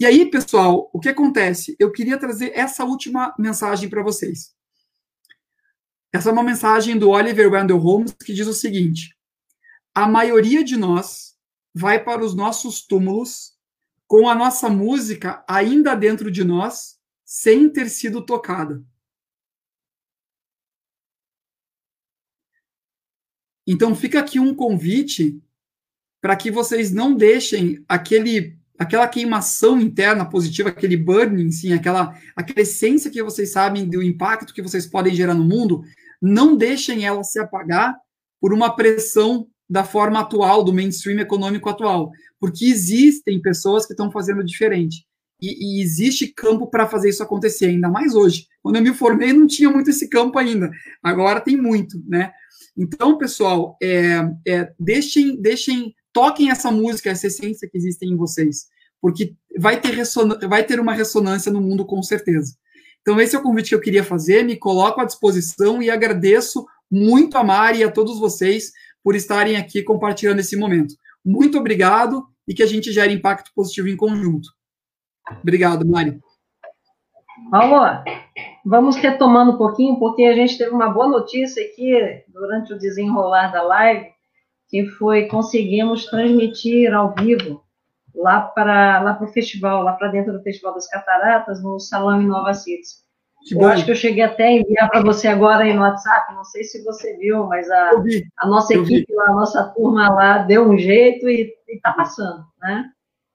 e 0.00 0.06
aí, 0.06 0.30
pessoal, 0.30 0.88
o 0.92 0.98
que 0.98 1.10
acontece? 1.10 1.76
Eu 1.78 1.92
queria 1.92 2.18
trazer 2.18 2.52
essa 2.54 2.82
última 2.84 3.34
mensagem 3.38 3.90
para 3.90 4.02
vocês. 4.02 4.54
Essa 6.10 6.30
é 6.30 6.32
uma 6.32 6.42
mensagem 6.42 6.96
do 6.96 7.10
Oliver 7.10 7.52
Wendell 7.52 7.76
Holmes 7.76 8.12
que 8.24 8.32
diz 8.32 8.46
o 8.46 8.54
seguinte: 8.54 9.14
a 9.94 10.08
maioria 10.08 10.64
de 10.64 10.76
nós 10.76 11.34
vai 11.74 12.02
para 12.02 12.24
os 12.24 12.34
nossos 12.34 12.86
túmulos 12.86 13.52
com 14.06 14.28
a 14.28 14.34
nossa 14.34 14.70
música 14.70 15.44
ainda 15.48 15.94
dentro 15.94 16.30
de 16.30 16.44
nós, 16.44 16.96
sem 17.24 17.68
ter 17.68 17.90
sido 17.90 18.24
tocada. 18.24 18.82
Então 23.66 23.94
fica 23.94 24.20
aqui 24.20 24.38
um 24.38 24.54
convite 24.54 25.40
para 26.20 26.36
que 26.36 26.50
vocês 26.50 26.92
não 26.92 27.14
deixem 27.14 27.84
aquele 27.88 28.56
aquela 28.76 29.06
queimação 29.06 29.80
interna 29.80 30.28
positiva, 30.28 30.68
aquele 30.68 30.96
burning, 30.96 31.50
sim, 31.50 31.72
aquela 31.72 32.18
aquela 32.34 32.60
essência 32.60 33.10
que 33.10 33.22
vocês 33.22 33.52
sabem 33.52 33.88
do 33.88 34.02
impacto 34.02 34.52
que 34.52 34.62
vocês 34.62 34.86
podem 34.86 35.14
gerar 35.14 35.34
no 35.34 35.44
mundo, 35.44 35.82
não 36.20 36.56
deixem 36.56 37.04
ela 37.04 37.22
se 37.22 37.38
apagar 37.38 37.94
por 38.40 38.52
uma 38.52 38.74
pressão 38.74 39.46
da 39.68 39.84
forma 39.84 40.20
atual, 40.20 40.62
do 40.62 40.72
mainstream 40.72 41.20
econômico 41.20 41.68
atual, 41.68 42.10
porque 42.38 42.66
existem 42.66 43.40
pessoas 43.40 43.86
que 43.86 43.92
estão 43.92 44.10
fazendo 44.10 44.44
diferente. 44.44 45.06
E, 45.40 45.78
e 45.78 45.82
existe 45.82 46.28
campo 46.28 46.66
para 46.68 46.86
fazer 46.86 47.08
isso 47.08 47.22
acontecer, 47.22 47.66
ainda 47.66 47.88
mais 47.88 48.14
hoje. 48.14 48.46
Quando 48.62 48.76
eu 48.76 48.82
me 48.82 48.94
formei, 48.94 49.32
não 49.32 49.46
tinha 49.46 49.68
muito 49.70 49.90
esse 49.90 50.08
campo 50.08 50.38
ainda. 50.38 50.70
Agora 51.02 51.40
tem 51.40 51.56
muito, 51.56 52.02
né? 52.06 52.32
Então, 52.76 53.16
pessoal, 53.16 53.76
é, 53.82 54.20
é, 54.46 54.72
deixem, 54.78 55.40
deixem, 55.40 55.94
toquem 56.12 56.50
essa 56.50 56.70
música, 56.70 57.10
essa 57.10 57.28
essência 57.28 57.68
que 57.70 57.76
existe 57.78 58.04
em 58.04 58.16
vocês, 58.16 58.66
porque 59.00 59.34
vai 59.58 59.80
ter, 59.80 59.96
vai 60.48 60.64
ter 60.64 60.80
uma 60.80 60.92
ressonância 60.92 61.52
no 61.52 61.60
mundo 61.60 61.86
com 61.86 62.02
certeza. 62.02 62.56
Então, 63.00 63.20
esse 63.20 63.36
é 63.36 63.38
o 63.38 63.42
convite 63.42 63.68
que 63.68 63.74
eu 63.74 63.80
queria 63.80 64.02
fazer, 64.02 64.44
me 64.44 64.56
coloco 64.56 65.00
à 65.00 65.04
disposição 65.04 65.82
e 65.82 65.90
agradeço 65.90 66.66
muito 66.90 67.36
a 67.36 67.44
Mari 67.44 67.78
e 67.78 67.84
a 67.84 67.90
todos 67.90 68.18
vocês 68.18 68.72
por 69.02 69.14
estarem 69.14 69.56
aqui 69.56 69.82
compartilhando 69.82 70.40
esse 70.40 70.56
momento. 70.56 70.94
Muito 71.24 71.58
obrigado 71.58 72.26
e 72.48 72.54
que 72.54 72.62
a 72.62 72.66
gente 72.66 72.90
gere 72.92 73.12
impacto 73.12 73.50
positivo 73.54 73.88
em 73.88 73.96
conjunto. 73.96 74.48
Obrigado, 75.42 75.86
Mari. 75.86 76.18
Paulo, 77.50 78.02
vamos 78.64 78.96
retomando 78.96 79.52
um 79.52 79.56
pouquinho, 79.58 79.98
porque 79.98 80.24
a 80.24 80.34
gente 80.34 80.56
teve 80.56 80.70
uma 80.70 80.88
boa 80.88 81.08
notícia 81.08 81.62
aqui 81.62 82.22
durante 82.28 82.72
o 82.72 82.78
desenrolar 82.78 83.52
da 83.52 83.62
live, 83.62 84.06
que 84.68 84.86
foi 84.86 85.26
conseguimos 85.26 86.06
transmitir 86.06 86.92
ao 86.92 87.14
vivo 87.14 87.62
lá 88.14 88.40
para 88.40 89.00
lá 89.02 89.18
o 89.20 89.26
festival, 89.26 89.82
lá 89.82 89.92
para 89.92 90.08
dentro 90.08 90.32
do 90.32 90.42
Festival 90.42 90.74
das 90.74 90.88
Cataratas, 90.88 91.62
no 91.62 91.78
Salão 91.78 92.22
Inova 92.22 92.54
Cities. 92.54 93.04
Que 93.46 93.54
eu 93.54 93.66
acho 93.66 93.84
que 93.84 93.90
eu 93.90 93.96
cheguei 93.96 94.22
até 94.22 94.44
a 94.46 94.52
enviar 94.52 94.88
para 94.88 95.02
você 95.02 95.28
agora 95.28 95.64
aí 95.64 95.74
no 95.74 95.82
WhatsApp, 95.82 96.32
não 96.32 96.44
sei 96.44 96.64
se 96.64 96.82
você 96.82 97.14
viu, 97.18 97.44
mas 97.46 97.70
a, 97.70 97.90
a 98.38 98.48
nossa 98.48 98.72
equipe 98.72 99.12
lá, 99.12 99.26
a 99.26 99.34
nossa 99.34 99.64
turma 99.64 100.08
lá 100.08 100.38
deu 100.38 100.66
um 100.66 100.78
jeito 100.78 101.28
e 101.28 101.54
está 101.68 101.92
passando, 101.92 102.42
né? 102.62 102.90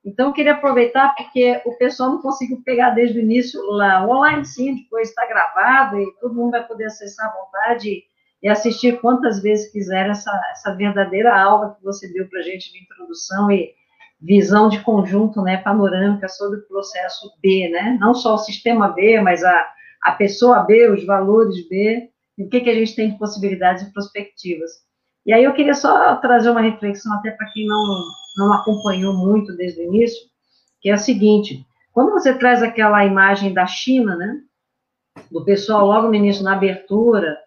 Então, 0.05 0.27
eu 0.27 0.33
queria 0.33 0.53
aproveitar 0.53 1.13
porque 1.15 1.61
o 1.65 1.77
pessoal 1.77 2.11
não 2.11 2.21
conseguiu 2.21 2.61
pegar 2.63 2.91
desde 2.91 3.19
o 3.19 3.21
início 3.21 3.61
lá. 3.71 4.05
online, 4.05 4.45
sim, 4.45 4.75
depois 4.75 5.09
está 5.09 5.25
gravado 5.27 5.99
e 5.99 6.13
todo 6.19 6.33
mundo 6.33 6.51
vai 6.51 6.65
poder 6.65 6.85
acessar 6.85 7.27
à 7.27 7.33
vontade 7.33 8.03
e 8.41 8.47
assistir 8.47 8.99
quantas 9.01 9.41
vezes 9.41 9.71
quiser 9.71 10.09
essa, 10.09 10.31
essa 10.51 10.73
verdadeira 10.75 11.37
aula 11.37 11.75
que 11.75 11.83
você 11.83 12.11
deu 12.13 12.27
para 12.29 12.39
a 12.39 12.43
gente 12.43 12.71
de 12.71 12.81
introdução 12.81 13.51
e 13.51 13.73
visão 14.21 14.69
de 14.69 14.81
conjunto, 14.81 15.41
né, 15.41 15.57
panorâmica 15.57 16.27
sobre 16.27 16.59
o 16.59 16.67
processo 16.67 17.31
B, 17.41 17.69
né? 17.69 17.97
Não 17.99 18.13
só 18.13 18.35
o 18.35 18.39
sistema 18.39 18.89
B, 18.89 19.21
mas 19.21 19.43
a, 19.43 19.67
a 20.03 20.11
pessoa 20.13 20.63
B, 20.63 20.89
os 20.89 21.05
valores 21.05 21.67
B, 21.69 22.09
e 22.37 22.43
o 22.43 22.49
que, 22.49 22.61
que 22.61 22.69
a 22.69 22.73
gente 22.73 22.95
tem 22.95 23.11
de 23.11 23.17
possibilidades 23.17 23.83
e 23.83 23.93
perspectivas. 23.93 24.71
E 25.29 25.33
aí 25.33 25.43
eu 25.43 25.53
queria 25.53 25.75
só 25.75 26.15
trazer 26.15 26.49
uma 26.49 26.59
reflexão 26.59 27.13
até 27.13 27.29
para 27.29 27.45
quem 27.51 27.67
não, 27.67 28.03
não 28.35 28.51
acompanhou 28.51 29.13
muito 29.13 29.55
desde 29.55 29.79
o 29.79 29.83
início, 29.83 30.27
que 30.81 30.89
é 30.89 30.93
a 30.93 30.97
seguinte, 30.97 31.63
quando 31.93 32.09
você 32.09 32.33
traz 32.33 32.63
aquela 32.63 33.05
imagem 33.05 33.53
da 33.53 33.67
China, 33.67 34.15
né, 34.15 34.41
do 35.29 35.45
pessoal 35.45 35.85
logo 35.85 36.07
no 36.07 36.15
início, 36.15 36.43
na 36.43 36.53
abertura 36.53 37.37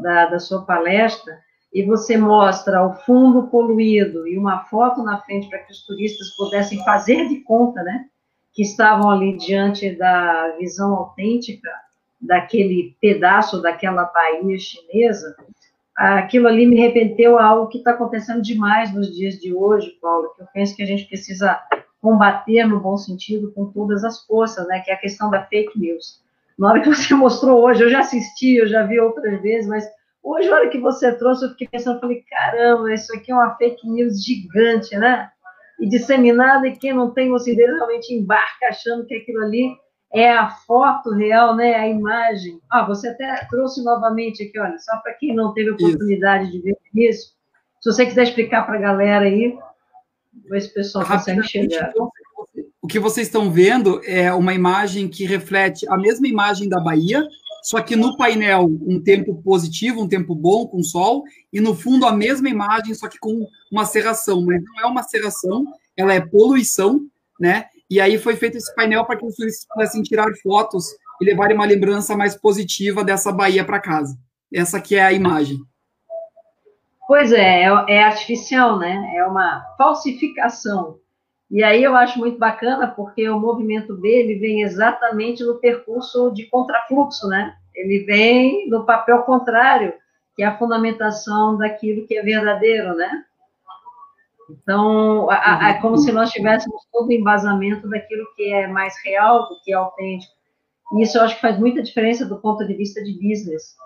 da, 0.00 0.26
da 0.26 0.40
sua 0.40 0.62
palestra, 0.64 1.32
e 1.72 1.84
você 1.84 2.16
mostra 2.16 2.84
o 2.84 2.94
fundo 3.04 3.46
poluído 3.46 4.26
e 4.26 4.36
uma 4.36 4.64
foto 4.64 5.04
na 5.04 5.20
frente 5.20 5.48
para 5.48 5.60
que 5.60 5.70
os 5.70 5.86
turistas 5.86 6.34
pudessem 6.34 6.82
fazer 6.84 7.28
de 7.28 7.36
conta, 7.44 7.84
né, 7.84 8.06
que 8.52 8.62
estavam 8.62 9.12
ali 9.12 9.36
diante 9.36 9.94
da 9.96 10.56
visão 10.58 10.92
autêntica 10.92 11.70
daquele 12.20 12.96
pedaço 13.00 13.62
daquela 13.62 14.06
Bahia 14.06 14.58
chinesa, 14.58 15.36
aquilo 15.98 16.46
ali 16.46 16.64
me 16.64 16.78
arrependeu 16.78 17.36
a 17.36 17.44
algo 17.44 17.68
que 17.68 17.78
está 17.78 17.90
acontecendo 17.90 18.40
demais 18.40 18.94
nos 18.94 19.12
dias 19.12 19.34
de 19.34 19.52
hoje, 19.52 19.98
Paulo, 20.00 20.32
que 20.36 20.42
eu 20.42 20.46
penso 20.54 20.76
que 20.76 20.82
a 20.82 20.86
gente 20.86 21.06
precisa 21.06 21.58
combater 22.00 22.64
no 22.64 22.78
bom 22.78 22.96
sentido 22.96 23.52
com 23.52 23.66
todas 23.72 24.04
as 24.04 24.24
forças, 24.24 24.64
né, 24.68 24.80
que 24.80 24.92
é 24.92 24.94
a 24.94 24.98
questão 24.98 25.28
da 25.28 25.44
fake 25.46 25.76
news. 25.76 26.22
Na 26.56 26.68
hora 26.68 26.80
que 26.80 26.88
você 26.88 27.12
mostrou 27.14 27.64
hoje, 27.64 27.82
eu 27.82 27.90
já 27.90 28.00
assisti, 28.00 28.54
eu 28.54 28.68
já 28.68 28.84
vi 28.84 29.00
outras 29.00 29.42
vezes, 29.42 29.68
mas 29.68 29.84
hoje, 30.22 30.48
na 30.48 30.56
hora 30.56 30.68
que 30.68 30.78
você 30.78 31.10
trouxe, 31.18 31.44
eu 31.44 31.50
fiquei 31.50 31.66
pensando, 31.66 31.98
falei, 32.00 32.22
caramba, 32.30 32.94
isso 32.94 33.12
aqui 33.16 33.32
é 33.32 33.34
uma 33.34 33.56
fake 33.56 33.88
news 33.88 34.22
gigante, 34.24 34.96
né? 34.96 35.28
E 35.80 35.88
disseminada, 35.88 36.68
e 36.68 36.76
quem 36.76 36.92
não 36.92 37.12
tem 37.12 37.28
lucidez 37.28 37.68
realmente 37.68 38.14
embarca 38.14 38.66
achando 38.68 39.04
que 39.04 39.16
aquilo 39.16 39.42
ali 39.42 39.76
é 40.12 40.32
a 40.32 40.50
foto 40.50 41.10
real, 41.10 41.54
né, 41.54 41.74
a 41.74 41.88
imagem. 41.88 42.60
Ah, 42.70 42.86
você 42.86 43.08
até 43.08 43.46
trouxe 43.50 43.82
novamente 43.82 44.42
aqui, 44.42 44.58
olha, 44.58 44.78
só 44.78 44.96
para 44.98 45.14
quem 45.14 45.34
não 45.34 45.52
teve 45.52 45.70
oportunidade 45.70 46.44
isso. 46.44 46.52
de 46.52 46.62
ver 46.62 46.78
isso, 46.94 47.38
se 47.80 47.92
você 47.92 48.06
quiser 48.06 48.24
explicar 48.24 48.66
para 48.66 48.76
a 48.76 48.80
galera 48.80 49.24
aí, 49.24 49.56
ver 50.48 50.60
se 50.60 50.70
o 50.70 50.74
pessoal 50.74 51.06
consegue 51.06 51.42
chegar. 51.44 51.92
O 52.80 52.88
que 52.88 52.98
vocês 52.98 53.26
estão 53.26 53.50
vendo 53.50 54.00
é 54.04 54.32
uma 54.32 54.54
imagem 54.54 55.08
que 55.08 55.24
reflete 55.24 55.86
a 55.88 55.96
mesma 55.96 56.26
imagem 56.26 56.68
da 56.68 56.80
Bahia, 56.80 57.22
só 57.62 57.80
que 57.80 57.94
no 57.94 58.16
painel 58.16 58.64
um 58.64 59.00
tempo 59.00 59.42
positivo, 59.42 60.02
um 60.02 60.08
tempo 60.08 60.34
bom 60.34 60.66
com 60.66 60.82
sol, 60.82 61.22
e 61.52 61.60
no 61.60 61.74
fundo 61.74 62.06
a 62.06 62.12
mesma 62.12 62.48
imagem, 62.48 62.94
só 62.94 63.08
que 63.08 63.18
com 63.18 63.46
uma 63.70 63.84
serração, 63.84 64.44
mas 64.44 64.62
não 64.62 64.80
é 64.80 64.86
uma 64.86 65.02
serração, 65.02 65.66
ela 65.96 66.14
é 66.14 66.20
poluição, 66.20 67.06
né? 67.38 67.66
E 67.90 68.00
aí 68.00 68.18
foi 68.18 68.36
feito 68.36 68.56
esse 68.56 68.74
painel 68.74 69.04
para 69.04 69.16
que 69.16 69.24
os 69.24 69.34
turistas 69.34 69.66
pudessem 69.72 70.02
tirar 70.02 70.30
fotos 70.42 70.86
e 71.20 71.24
levarem 71.24 71.56
uma 71.56 71.66
lembrança 71.66 72.16
mais 72.16 72.36
positiva 72.36 73.02
dessa 73.02 73.32
Bahia 73.32 73.64
para 73.64 73.80
casa. 73.80 74.16
Essa 74.52 74.78
aqui 74.78 74.96
é 74.96 75.02
a 75.02 75.12
imagem. 75.12 75.58
Pois 77.06 77.32
é, 77.32 77.62
é, 77.62 77.84
é 77.88 78.02
artificial, 78.02 78.78
né? 78.78 79.12
É 79.16 79.24
uma 79.24 79.64
falsificação. 79.78 80.98
E 81.50 81.64
aí 81.64 81.82
eu 81.82 81.96
acho 81.96 82.18
muito 82.18 82.38
bacana 82.38 82.88
porque 82.88 83.26
o 83.30 83.40
movimento 83.40 83.96
dele 83.96 84.38
vem 84.38 84.62
exatamente 84.62 85.42
no 85.42 85.58
percurso 85.58 86.30
de 86.30 86.44
contrafluxo, 86.44 87.26
né? 87.26 87.54
Ele 87.74 88.04
vem 88.04 88.68
no 88.68 88.84
papel 88.84 89.22
contrário, 89.22 89.94
que 90.36 90.42
é 90.42 90.46
a 90.46 90.58
fundamentação 90.58 91.56
daquilo 91.56 92.06
que 92.06 92.18
é 92.18 92.22
verdadeiro, 92.22 92.94
né? 92.94 93.24
Então, 94.50 95.30
é 95.30 95.74
como 95.80 95.98
se 95.98 96.10
nós 96.10 96.30
tivéssemos 96.30 96.82
todo 96.90 97.08
o 97.08 97.12
embasamento 97.12 97.88
daquilo 97.88 98.26
que 98.34 98.52
é 98.52 98.66
mais 98.66 98.94
real, 99.04 99.48
do 99.48 99.60
que 99.62 99.72
é 99.72 99.76
autêntico. 99.76 100.32
E 100.94 101.02
isso 101.02 101.18
eu 101.18 101.22
acho 101.22 101.34
que 101.34 101.40
faz 101.42 101.58
muita 101.58 101.82
diferença 101.82 102.24
do 102.24 102.40
ponto 102.40 102.66
de 102.66 102.74
vista 102.74 103.02
de 103.02 103.12
business. 103.12 103.76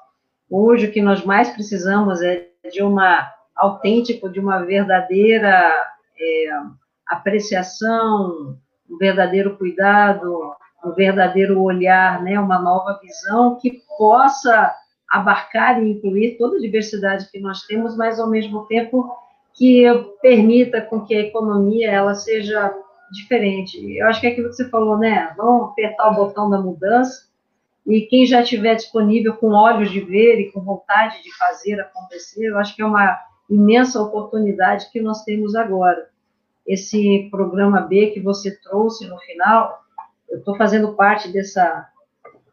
Hoje, 0.48 0.86
o 0.86 0.92
que 0.92 1.02
nós 1.02 1.24
mais 1.24 1.50
precisamos 1.50 2.22
é 2.22 2.48
de 2.70 2.82
uma 2.82 3.28
autêntico, 3.56 4.28
de 4.28 4.38
uma 4.38 4.64
verdadeira 4.64 5.72
é, 6.18 6.50
apreciação, 7.08 8.56
um 8.88 8.96
verdadeiro 8.98 9.56
cuidado, 9.56 10.54
um 10.84 10.92
verdadeiro 10.92 11.60
olhar, 11.60 12.22
né, 12.22 12.38
uma 12.38 12.58
nova 12.58 12.98
visão 13.02 13.58
que 13.60 13.82
possa 13.98 14.74
abarcar 15.08 15.82
e 15.82 15.90
incluir 15.90 16.36
toda 16.38 16.56
a 16.56 16.60
diversidade 16.60 17.30
que 17.30 17.40
nós 17.40 17.62
temos, 17.62 17.96
mas 17.96 18.18
ao 18.18 18.30
mesmo 18.30 18.64
tempo 18.66 19.10
que 19.54 19.84
permita 20.20 20.80
com 20.80 21.04
que 21.04 21.14
a 21.14 21.20
economia 21.20 21.90
ela 21.90 22.14
seja 22.14 22.74
diferente. 23.12 23.78
Eu 23.96 24.06
acho 24.06 24.20
que 24.20 24.26
é 24.26 24.30
aquilo 24.30 24.48
que 24.48 24.56
você 24.56 24.68
falou, 24.68 24.98
né? 24.98 25.32
Vamos 25.36 25.70
apertar 25.70 26.10
o 26.10 26.14
botão 26.14 26.48
da 26.48 26.58
mudança 26.58 27.32
e 27.86 28.02
quem 28.02 28.24
já 28.24 28.42
estiver 28.42 28.76
disponível 28.76 29.34
com 29.34 29.48
olhos 29.48 29.90
de 29.90 30.00
ver 30.00 30.40
e 30.40 30.52
com 30.52 30.60
vontade 30.60 31.22
de 31.22 31.36
fazer 31.36 31.80
acontecer, 31.80 32.46
eu 32.46 32.58
acho 32.58 32.74
que 32.76 32.82
é 32.82 32.86
uma 32.86 33.18
imensa 33.50 34.00
oportunidade 34.00 34.90
que 34.90 35.00
nós 35.00 35.24
temos 35.24 35.54
agora. 35.54 36.08
Esse 36.66 37.28
programa 37.30 37.80
B 37.80 38.12
que 38.12 38.20
você 38.20 38.56
trouxe 38.60 39.06
no 39.08 39.18
final, 39.18 39.82
eu 40.30 40.38
estou 40.38 40.56
fazendo 40.56 40.94
parte 40.94 41.30
dessa. 41.32 41.88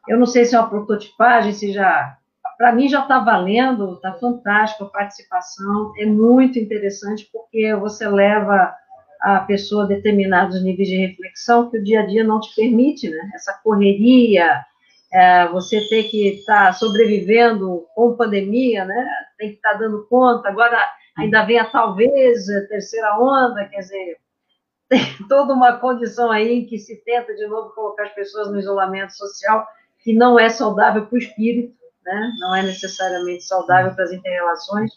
Eu 0.08 0.18
não 0.18 0.26
sei 0.26 0.46
se 0.46 0.56
é 0.56 0.60
uma 0.60 0.70
prototipagem, 0.70 1.54
se 1.54 1.72
já 1.72 2.18
para 2.60 2.74
mim 2.74 2.90
já 2.90 3.00
está 3.00 3.20
valendo, 3.20 3.94
está 3.94 4.12
fantástico 4.16 4.84
a 4.84 4.90
participação, 4.90 5.94
é 5.98 6.06
muito 6.06 6.60
interessante 6.60 7.30
porque 7.32 7.74
você 7.74 8.06
leva 8.06 8.76
a 9.22 9.40
pessoa 9.40 9.86
a 9.86 9.88
determinados 9.88 10.62
níveis 10.62 10.90
de 10.90 10.98
reflexão 10.98 11.70
que 11.70 11.78
o 11.78 11.84
dia 11.84 12.02
a 12.02 12.06
dia 12.06 12.22
não 12.22 12.42
te 12.42 12.54
permite, 12.54 13.10
né? 13.10 13.32
Essa 13.34 13.58
correria, 13.64 14.66
é, 15.10 15.48
você 15.48 15.88
ter 15.88 16.04
que 16.10 16.40
estar 16.40 16.66
tá 16.66 16.74
sobrevivendo 16.74 17.88
com 17.96 18.18
pandemia, 18.18 18.84
né? 18.84 19.08
Tem 19.38 19.52
que 19.52 19.56
estar 19.56 19.72
tá 19.72 19.78
dando 19.78 20.06
conta, 20.10 20.50
agora 20.50 20.78
ainda 21.18 21.46
vem 21.46 21.60
a 21.60 21.66
talvez 21.66 22.50
a 22.50 22.68
terceira 22.68 23.18
onda, 23.18 23.70
quer 23.70 23.80
dizer, 23.80 24.18
tem 24.90 25.00
toda 25.30 25.54
uma 25.54 25.78
condição 25.78 26.30
aí 26.30 26.66
que 26.66 26.78
se 26.78 26.98
tenta 27.06 27.34
de 27.34 27.48
novo 27.48 27.70
colocar 27.70 28.04
as 28.04 28.14
pessoas 28.14 28.52
no 28.52 28.60
isolamento 28.60 29.16
social, 29.16 29.66
que 30.04 30.12
não 30.12 30.38
é 30.38 30.50
saudável 30.50 31.06
para 31.06 31.16
o 31.16 31.20
espírito, 31.20 31.79
né? 32.10 32.34
não 32.40 32.56
é 32.56 32.64
necessariamente 32.64 33.44
saudável 33.44 33.94
para 33.94 34.04
as 34.04 34.12
interrelações, 34.12 34.92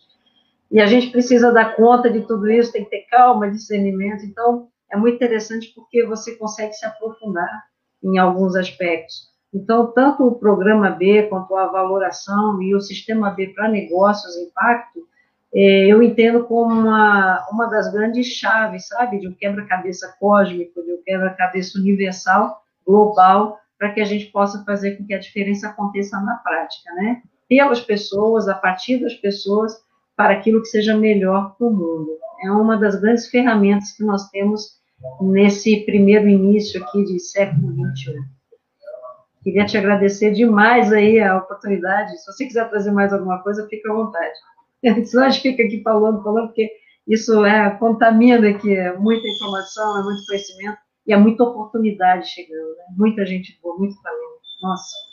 e 0.71 0.81
a 0.81 0.87
gente 0.87 1.11
precisa 1.11 1.53
dar 1.53 1.77
conta 1.77 2.11
de 2.11 2.23
tudo 2.23 2.51
isso, 2.51 2.73
tem 2.73 2.85
que 2.85 2.91
ter 2.91 3.07
calma, 3.11 3.51
discernimento, 3.51 4.25
então 4.25 4.69
é 4.91 4.97
muito 4.97 5.17
interessante 5.17 5.71
porque 5.75 6.07
você 6.07 6.37
consegue 6.37 6.73
se 6.73 6.87
aprofundar 6.87 7.65
em 8.03 8.19
alguns 8.19 8.57
aspectos. 8.57 9.31
Então, 9.55 9.93
tanto 9.93 10.27
o 10.27 10.35
programa 10.35 10.91
B 10.91 11.25
quanto 11.25 11.55
a 11.57 11.67
valoração 11.67 12.63
e 12.63 12.75
o 12.75 12.81
sistema 12.81 13.31
B 13.31 13.49
para 13.49 13.69
negócios, 13.69 14.35
impacto, 14.39 15.07
é, 15.55 15.87
eu 15.87 16.03
entendo 16.03 16.45
como 16.45 16.73
uma, 16.75 17.47
uma 17.51 17.67
das 17.67 17.93
grandes 17.93 18.27
chaves, 18.29 18.89
sabe, 18.89 19.21
de 19.21 19.29
um 19.29 19.35
quebra-cabeça 19.35 20.17
cósmico, 20.19 20.83
de 20.83 20.95
um 20.95 21.03
quebra-cabeça 21.05 21.79
universal, 21.79 22.63
global, 22.87 23.59
para 23.83 23.91
que 23.91 24.01
a 24.01 24.05
gente 24.05 24.27
possa 24.27 24.63
fazer 24.65 24.97
com 24.97 25.05
que 25.05 25.13
a 25.13 25.19
diferença 25.19 25.67
aconteça 25.67 26.17
na 26.21 26.37
prática, 26.37 26.95
né? 26.95 27.21
Pelas 27.49 27.81
pessoas, 27.81 28.47
a 28.47 28.55
partir 28.55 28.99
das 28.99 29.15
pessoas, 29.15 29.77
para 30.17 30.35
aquilo 30.35 30.61
que 30.63 30.69
seja 30.69 30.97
melhor 30.97 31.57
para 31.57 31.67
o 31.67 31.71
mundo. 31.73 32.17
É 32.45 32.51
uma 32.53 32.77
das 32.77 33.01
grandes 33.01 33.27
ferramentas 33.27 33.91
que 33.91 34.05
nós 34.05 34.31
temos 34.31 34.79
nesse 35.21 35.85
primeiro 35.85 36.29
início 36.29 36.81
aqui 36.81 37.03
de 37.03 37.19
século 37.19 37.73
XXI. 37.73 38.15
Queria 39.43 39.67
te 39.67 39.77
agradecer 39.77 40.31
demais 40.31 40.93
aí 40.93 41.19
a 41.19 41.39
oportunidade. 41.39 42.17
Se 42.21 42.33
você 42.33 42.47
quiser 42.47 42.71
trazer 42.71 42.93
mais 42.93 43.13
alguma 43.13 43.43
coisa, 43.43 43.67
fica 43.67 43.91
à 43.91 43.97
vontade. 43.97 44.39
Senão 45.07 45.25
a 45.25 45.31
gente 45.31 45.43
fica 45.43 45.65
aqui 45.65 45.83
falando, 45.83 46.23
falando, 46.23 46.47
porque 46.47 46.71
isso 47.09 47.45
é, 47.45 47.69
contamina 47.71 48.49
aqui, 48.49 48.77
é 48.77 48.97
muita 48.97 49.27
informação, 49.27 49.99
é 49.99 50.05
muito 50.05 50.25
conhecimento 50.25 50.79
e 51.07 51.13
é 51.13 51.17
muita 51.17 51.45
oportunidade 51.45 52.29
chegando, 52.29 52.77
né? 52.77 52.85
Muita 52.97 53.27
gente 53.27 53.59
boa, 53.63 53.77
muito 53.79 54.01
talento. 54.03 54.41
Nossa. 54.63 55.13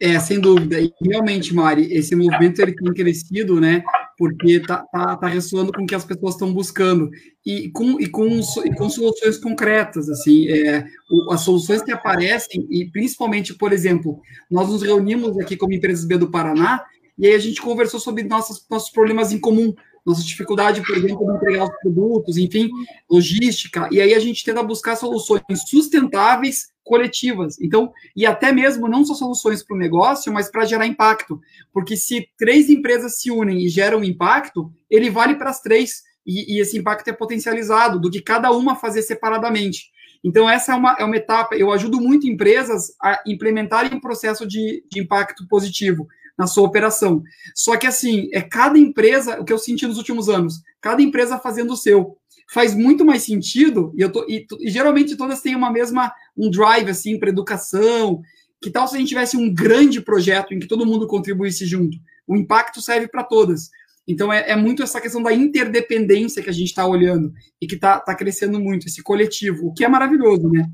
É, 0.00 0.18
sem 0.20 0.38
dúvida. 0.38 0.78
E 0.80 0.92
realmente, 1.02 1.54
Mari, 1.54 1.92
esse 1.92 2.14
movimento 2.14 2.60
ele 2.60 2.74
tem 2.74 2.92
crescido, 2.92 3.60
né? 3.60 3.82
Porque 4.16 4.60
tá, 4.60 4.84
tá, 4.92 5.16
tá 5.16 5.26
ressoando 5.26 5.72
com 5.72 5.82
o 5.82 5.86
que 5.86 5.94
as 5.94 6.04
pessoas 6.04 6.34
estão 6.34 6.52
buscando 6.52 7.08
e 7.46 7.70
com, 7.70 8.00
e 8.00 8.06
com, 8.08 8.26
e 8.26 8.74
com 8.74 8.90
soluções 8.90 9.38
concretas, 9.38 10.08
assim, 10.08 10.48
é, 10.48 10.84
o, 11.10 11.32
as 11.32 11.40
soluções 11.40 11.82
que 11.82 11.92
aparecem 11.92 12.66
e 12.68 12.90
principalmente, 12.90 13.54
por 13.54 13.72
exemplo, 13.72 14.20
nós 14.50 14.68
nos 14.68 14.82
reunimos 14.82 15.38
aqui 15.38 15.56
como 15.56 15.72
Empresas 15.72 16.04
B 16.04 16.18
do 16.18 16.30
Paraná 16.30 16.84
e 17.16 17.26
aí 17.26 17.34
a 17.34 17.38
gente 17.38 17.60
conversou 17.60 17.98
sobre 17.98 18.22
nossos, 18.24 18.64
nossos 18.70 18.90
problemas 18.90 19.32
em 19.32 19.40
comum, 19.40 19.74
nossa 20.08 20.24
dificuldade, 20.24 20.82
por 20.82 20.96
exemplo, 20.96 21.26
de 21.26 21.36
entregar 21.36 21.64
os 21.64 21.78
produtos, 21.80 22.36
enfim, 22.36 22.70
logística, 23.10 23.88
e 23.92 24.00
aí 24.00 24.14
a 24.14 24.18
gente 24.18 24.44
tenta 24.44 24.62
buscar 24.62 24.96
soluções 24.96 25.42
sustentáveis 25.66 26.68
coletivas. 26.88 27.60
Então, 27.60 27.92
e 28.16 28.24
até 28.24 28.50
mesmo 28.50 28.88
não 28.88 29.04
só 29.04 29.14
soluções 29.14 29.62
para 29.62 29.76
o 29.76 29.78
negócio, 29.78 30.32
mas 30.32 30.50
para 30.50 30.64
gerar 30.64 30.86
impacto. 30.86 31.38
Porque 31.72 31.96
se 31.96 32.26
três 32.38 32.70
empresas 32.70 33.20
se 33.20 33.30
unem 33.30 33.64
e 33.64 33.68
geram 33.68 34.02
impacto, 34.02 34.72
ele 34.90 35.10
vale 35.10 35.36
para 35.36 35.50
as 35.50 35.60
três. 35.60 36.02
E, 36.26 36.56
e, 36.56 36.60
esse 36.60 36.76
impacto 36.76 37.08
é 37.08 37.12
potencializado 37.12 38.00
do 38.00 38.10
que 38.10 38.20
cada 38.20 38.50
uma 38.50 38.74
fazer 38.74 39.02
separadamente. 39.02 39.90
Então, 40.24 40.48
essa 40.48 40.72
é 40.72 40.74
uma, 40.74 40.96
é 40.98 41.04
uma 41.04 41.16
etapa. 41.16 41.56
Eu 41.56 41.70
ajudo 41.70 42.00
muito 42.00 42.26
empresas 42.26 42.92
a 43.00 43.22
implementarem 43.26 43.94
um 43.94 44.00
processo 44.00 44.46
de, 44.46 44.84
de 44.90 45.00
impacto 45.00 45.46
positivo 45.46 46.08
na 46.38 46.46
sua 46.46 46.66
operação. 46.66 47.22
Só 47.54 47.76
que, 47.76 47.86
assim, 47.86 48.28
é 48.32 48.40
cada 48.40 48.78
empresa, 48.78 49.40
o 49.40 49.44
que 49.44 49.52
eu 49.52 49.58
senti 49.58 49.86
nos 49.86 49.98
últimos 49.98 50.28
anos, 50.28 50.62
cada 50.80 51.02
empresa 51.02 51.38
fazendo 51.38 51.72
o 51.72 51.76
seu 51.76 52.16
faz 52.50 52.74
muito 52.74 53.04
mais 53.04 53.24
sentido, 53.24 53.92
e, 53.94 54.00
eu 54.00 54.10
tô, 54.10 54.24
e, 54.26 54.46
e 54.60 54.70
geralmente 54.70 55.16
todas 55.16 55.42
têm 55.42 55.54
uma 55.54 55.70
mesma, 55.70 56.10
um 56.34 56.50
drive, 56.50 56.88
assim, 56.88 57.18
para 57.18 57.28
educação, 57.28 58.22
que 58.60 58.70
tal 58.70 58.88
se 58.88 58.96
a 58.96 58.98
gente 58.98 59.08
tivesse 59.08 59.36
um 59.36 59.52
grande 59.52 60.00
projeto 60.00 60.54
em 60.54 60.58
que 60.58 60.66
todo 60.66 60.86
mundo 60.86 61.06
contribuísse 61.06 61.66
junto? 61.66 61.98
O 62.26 62.36
impacto 62.36 62.80
serve 62.80 63.06
para 63.06 63.22
todas. 63.22 63.68
Então, 64.06 64.32
é, 64.32 64.50
é, 64.50 64.56
muito 64.56 64.82
essa 64.82 65.00
questão 65.00 65.22
da 65.22 65.32
interdependência 65.32 66.42
que 66.42 66.48
a 66.48 66.52
gente 66.52 66.68
está 66.68 66.86
olhando 66.86 67.32
e 67.60 67.66
que 67.66 67.74
está 67.74 68.00
tá 68.00 68.14
crescendo 68.14 68.58
muito, 68.58 68.86
esse 68.86 69.02
coletivo, 69.02 69.66
o 69.66 69.74
que 69.74 69.84
é 69.84 69.88
maravilhoso, 69.88 70.48
né? 70.48 70.66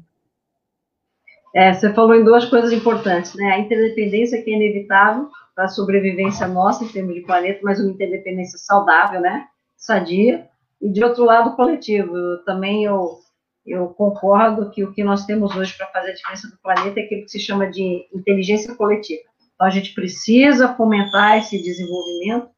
É, 1.56 1.72
você 1.72 1.92
falou 1.92 2.14
em 2.14 2.24
duas 2.24 2.44
coisas 2.44 2.72
importantes, 2.72 3.34
né? 3.34 3.52
A 3.52 3.58
interdependência 3.58 4.40
que 4.42 4.50
é 4.50 4.54
inevitável 4.54 5.28
para 5.54 5.64
a 5.64 5.68
sobrevivência 5.68 6.48
nossa 6.48 6.84
em 6.84 6.88
termos 6.88 7.14
de 7.14 7.20
planeta, 7.22 7.60
mas 7.62 7.80
uma 7.80 7.92
interdependência 7.92 8.58
saudável, 8.58 9.20
né? 9.20 9.46
Sadia 9.76 10.48
e 10.80 10.90
de 10.90 11.02
outro 11.02 11.24
lado 11.24 11.54
coletivo. 11.54 12.16
Eu, 12.16 12.44
também 12.44 12.84
eu, 12.84 13.18
eu 13.64 13.88
concordo 13.88 14.70
que 14.70 14.84
o 14.84 14.92
que 14.92 15.04
nós 15.04 15.24
temos 15.24 15.54
hoje 15.54 15.76
para 15.76 15.86
fazer 15.88 16.10
a 16.10 16.14
diferença 16.14 16.48
do 16.48 16.58
planeta 16.58 17.00
é 17.00 17.04
aquilo 17.04 17.22
que 17.22 17.30
se 17.30 17.40
chama 17.40 17.70
de 17.70 18.06
inteligência 18.12 18.74
coletiva. 18.74 19.22
Então 19.54 19.66
a 19.66 19.70
gente 19.70 19.94
precisa 19.94 20.74
fomentar 20.74 21.38
esse 21.38 21.62
desenvolvimento, 21.62 22.48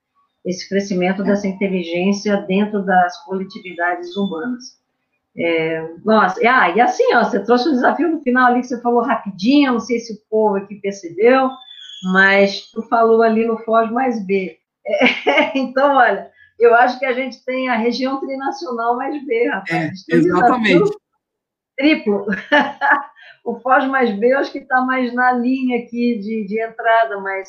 esse 0.44 0.68
crescimento 0.68 1.22
dessa 1.22 1.47
inteligência 1.47 2.36
dentro 2.42 2.84
das 2.84 3.22
coletividades 3.24 4.16
humanas. 4.16 4.76
É, 5.38 5.86
nossa, 6.03 6.40
ah, 6.49 6.70
e 6.70 6.80
assim, 6.80 7.14
ó, 7.14 7.22
você 7.22 7.38
trouxe 7.44 7.68
um 7.68 7.72
desafio 7.72 8.09
no 8.09 8.22
final 8.22 8.47
ali 8.47 8.61
que 8.61 8.68
você 8.68 8.80
falou 8.80 9.03
rapidinho, 9.03 9.74
não 9.74 9.80
sei 9.80 9.99
se 9.99 10.14
o 10.14 10.16
povo 10.30 10.57
aqui 10.57 10.76
percebeu, 10.76 11.51
mas 12.05 12.70
tu 12.70 12.82
falou 12.82 13.22
ali 13.22 13.47
no 13.47 13.59
Foz 13.59 13.90
mais 13.90 14.24
B. 14.24 14.59
É, 14.86 15.57
então, 15.59 15.97
olha, 15.97 16.30
eu 16.59 16.74
acho 16.74 16.99
que 16.99 17.07
a 17.07 17.12
gente 17.12 17.44
tem 17.44 17.68
a 17.68 17.76
região 17.76 18.20
trinacional 18.20 18.97
mais 18.97 19.24
B, 19.26 19.49
rapaz. 19.49 20.05
É, 20.11 20.14
exatamente. 20.14 20.90
Triplo. 21.76 22.26
o 23.44 23.61
Foz 23.61 23.86
mais 23.86 24.11
B, 24.18 24.32
eu 24.32 24.38
acho 24.38 24.53
que 24.53 24.59
está 24.59 24.80
mais 24.82 25.12
na 25.12 25.32
linha 25.32 25.78
aqui 25.78 26.18
de, 26.18 26.47
de 26.47 26.61
entrada, 26.61 27.20
mas 27.20 27.49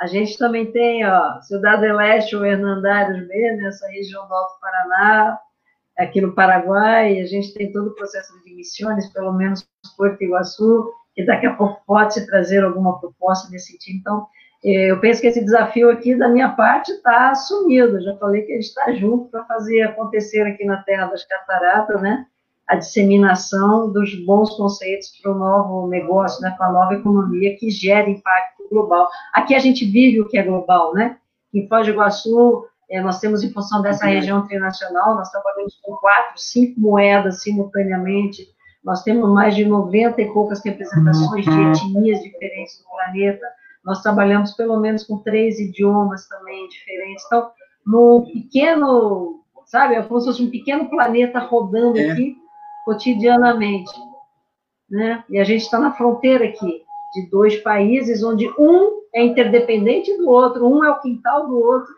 a 0.00 0.06
gente 0.06 0.38
também 0.38 0.70
tem, 0.70 1.04
ó, 1.06 1.40
Cidade 1.42 1.90
Leste 1.92 2.36
ou 2.36 2.44
Hernandários 2.44 3.26
B, 3.26 3.56
nessa 3.56 3.86
né, 3.86 3.94
região 3.94 4.26
do 4.26 4.34
Alto 4.34 4.60
Paraná, 4.60 5.38
aqui 5.98 6.20
no 6.20 6.34
Paraguai, 6.34 7.20
a 7.20 7.26
gente 7.26 7.52
tem 7.54 7.72
todo 7.72 7.88
o 7.88 7.94
processo 7.94 8.32
de 8.44 8.54
missões, 8.54 9.12
pelo 9.12 9.32
menos 9.32 9.68
Porto 9.96 10.22
Iguaçu, 10.22 10.92
que 11.18 11.24
daqui 11.24 11.46
a 11.46 11.52
pouco 11.52 11.82
pode 11.84 12.14
se 12.14 12.24
trazer 12.28 12.62
alguma 12.62 13.00
proposta 13.00 13.50
nesse 13.50 13.72
sentido. 13.72 13.98
Então, 13.98 14.26
eu 14.62 15.00
penso 15.00 15.20
que 15.20 15.26
esse 15.26 15.44
desafio 15.44 15.90
aqui, 15.90 16.14
da 16.14 16.28
minha 16.28 16.50
parte, 16.50 16.92
está 16.92 17.30
assumido. 17.30 17.96
Eu 17.96 18.02
já 18.02 18.16
falei 18.18 18.42
que 18.42 18.52
a 18.52 18.54
gente 18.54 18.66
está 18.66 18.92
junto 18.92 19.28
para 19.28 19.44
fazer 19.44 19.82
acontecer 19.82 20.42
aqui 20.42 20.64
na 20.64 20.76
Terra 20.84 21.06
das 21.06 21.26
Cataratas, 21.26 22.00
né? 22.00 22.24
A 22.68 22.76
disseminação 22.76 23.92
dos 23.92 24.14
bons 24.24 24.56
conceitos 24.56 25.08
para 25.20 25.32
o 25.32 25.34
novo 25.34 25.88
negócio, 25.88 26.40
né? 26.40 26.54
Para 26.56 26.68
a 26.68 26.72
nova 26.72 26.94
economia 26.94 27.56
que 27.56 27.68
gera 27.68 28.08
impacto 28.08 28.68
global. 28.70 29.08
Aqui 29.34 29.56
a 29.56 29.58
gente 29.58 29.84
vive 29.84 30.20
o 30.20 30.28
que 30.28 30.38
é 30.38 30.44
global, 30.44 30.94
né? 30.94 31.16
Em 31.52 31.66
Foz 31.66 31.84
do 31.84 31.94
Iguaçu, 31.94 32.64
é, 32.88 33.00
nós 33.00 33.18
temos, 33.18 33.42
em 33.42 33.52
função 33.52 33.82
dessa 33.82 34.06
região 34.06 34.44
internacional, 34.44 35.16
nós 35.16 35.32
trabalhamos 35.32 35.80
com 35.82 35.96
quatro, 35.96 36.38
cinco 36.38 36.80
moedas 36.80 37.42
simultaneamente. 37.42 38.56
Nós 38.88 39.02
temos 39.02 39.30
mais 39.30 39.54
de 39.54 39.64
90 39.64 40.20
e 40.20 40.32
poucas 40.32 40.64
representações 40.64 41.44
de 41.44 41.50
etnias 41.50 42.22
diferentes 42.22 42.78
do 42.78 42.84
planeta 42.90 43.46
nós 43.88 44.02
trabalhamos 44.02 44.52
pelo 44.52 44.78
menos 44.78 45.02
com 45.04 45.16
três 45.16 45.58
idiomas 45.58 46.28
também 46.28 46.68
diferentes. 46.68 47.24
Então, 47.24 47.50
no 47.86 48.26
pequeno, 48.30 49.40
sabe, 49.64 49.94
é 49.94 50.02
como 50.02 50.20
se 50.20 50.26
fosse 50.26 50.42
um 50.42 50.50
pequeno 50.50 50.90
planeta 50.90 51.38
rodando 51.38 51.98
é. 51.98 52.10
aqui 52.10 52.36
cotidianamente. 52.84 53.90
Né? 54.90 55.24
E 55.30 55.38
a 55.38 55.44
gente 55.44 55.62
está 55.62 55.78
na 55.78 55.94
fronteira 55.94 56.44
aqui 56.44 56.82
de 57.14 57.30
dois 57.30 57.56
países, 57.56 58.22
onde 58.22 58.46
um 58.58 59.02
é 59.14 59.24
interdependente 59.24 60.14
do 60.18 60.28
outro, 60.28 60.68
um 60.68 60.84
é 60.84 60.90
o 60.90 61.00
quintal 61.00 61.46
do 61.46 61.58
outro, 61.58 61.90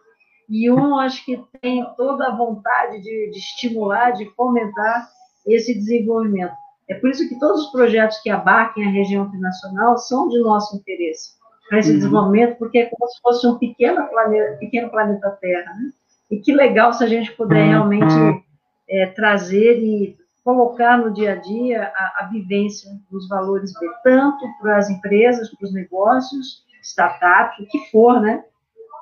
e 0.49 0.71
um 0.71 0.97
acho 0.97 1.25
que 1.25 1.43
tem 1.61 1.85
toda 1.97 2.29
a 2.29 2.37
vontade 2.37 3.01
de, 3.01 3.31
de 3.31 3.39
estimular, 3.39 4.13
de 4.13 4.27
fomentar 4.37 5.09
esse 5.45 5.75
desenvolvimento. 5.75 6.55
É 6.91 6.95
por 6.95 7.09
isso 7.09 7.29
que 7.29 7.39
todos 7.39 7.67
os 7.67 7.73
projetos 7.73 8.19
que 8.19 8.29
abarquem 8.29 8.85
a 8.85 8.91
região 8.91 9.25
internacional 9.27 9.97
são 9.97 10.29
de 10.29 10.41
nosso 10.41 10.77
interesse 10.77 11.39
para 11.69 11.79
esse 11.79 11.91
uhum. 11.91 11.97
desenvolvimento, 11.97 12.59
porque 12.59 12.79
é 12.79 12.87
como 12.87 13.09
se 13.09 13.21
fosse 13.23 13.47
um 13.47 13.57
pequeno 13.59 14.09
planeta, 14.09 14.57
pequeno 14.59 14.91
planeta 14.91 15.31
Terra. 15.41 15.73
Né? 15.75 15.91
E 16.33 16.39
que 16.39 16.53
legal 16.53 16.93
se 16.93 17.05
a 17.05 17.07
gente 17.07 17.31
puder 17.33 17.63
uhum. 17.63 17.71
realmente 17.71 18.45
é, 18.89 19.07
trazer 19.07 19.79
e 19.79 20.19
colocar 20.45 20.99
no 20.99 21.13
dia 21.13 21.35
a 21.35 21.37
dia 21.37 21.93
a, 21.95 22.25
a 22.25 22.29
vivência 22.33 22.91
dos 23.09 23.29
valores 23.29 23.73
B, 23.79 23.89
tanto 24.03 24.45
para 24.61 24.79
as 24.79 24.91
empresas, 24.91 25.49
para 25.49 25.67
os 25.67 25.73
negócios, 25.73 26.65
startups, 26.83 27.61
o 27.61 27.69
que 27.69 27.91
for, 27.91 28.21
né? 28.21 28.43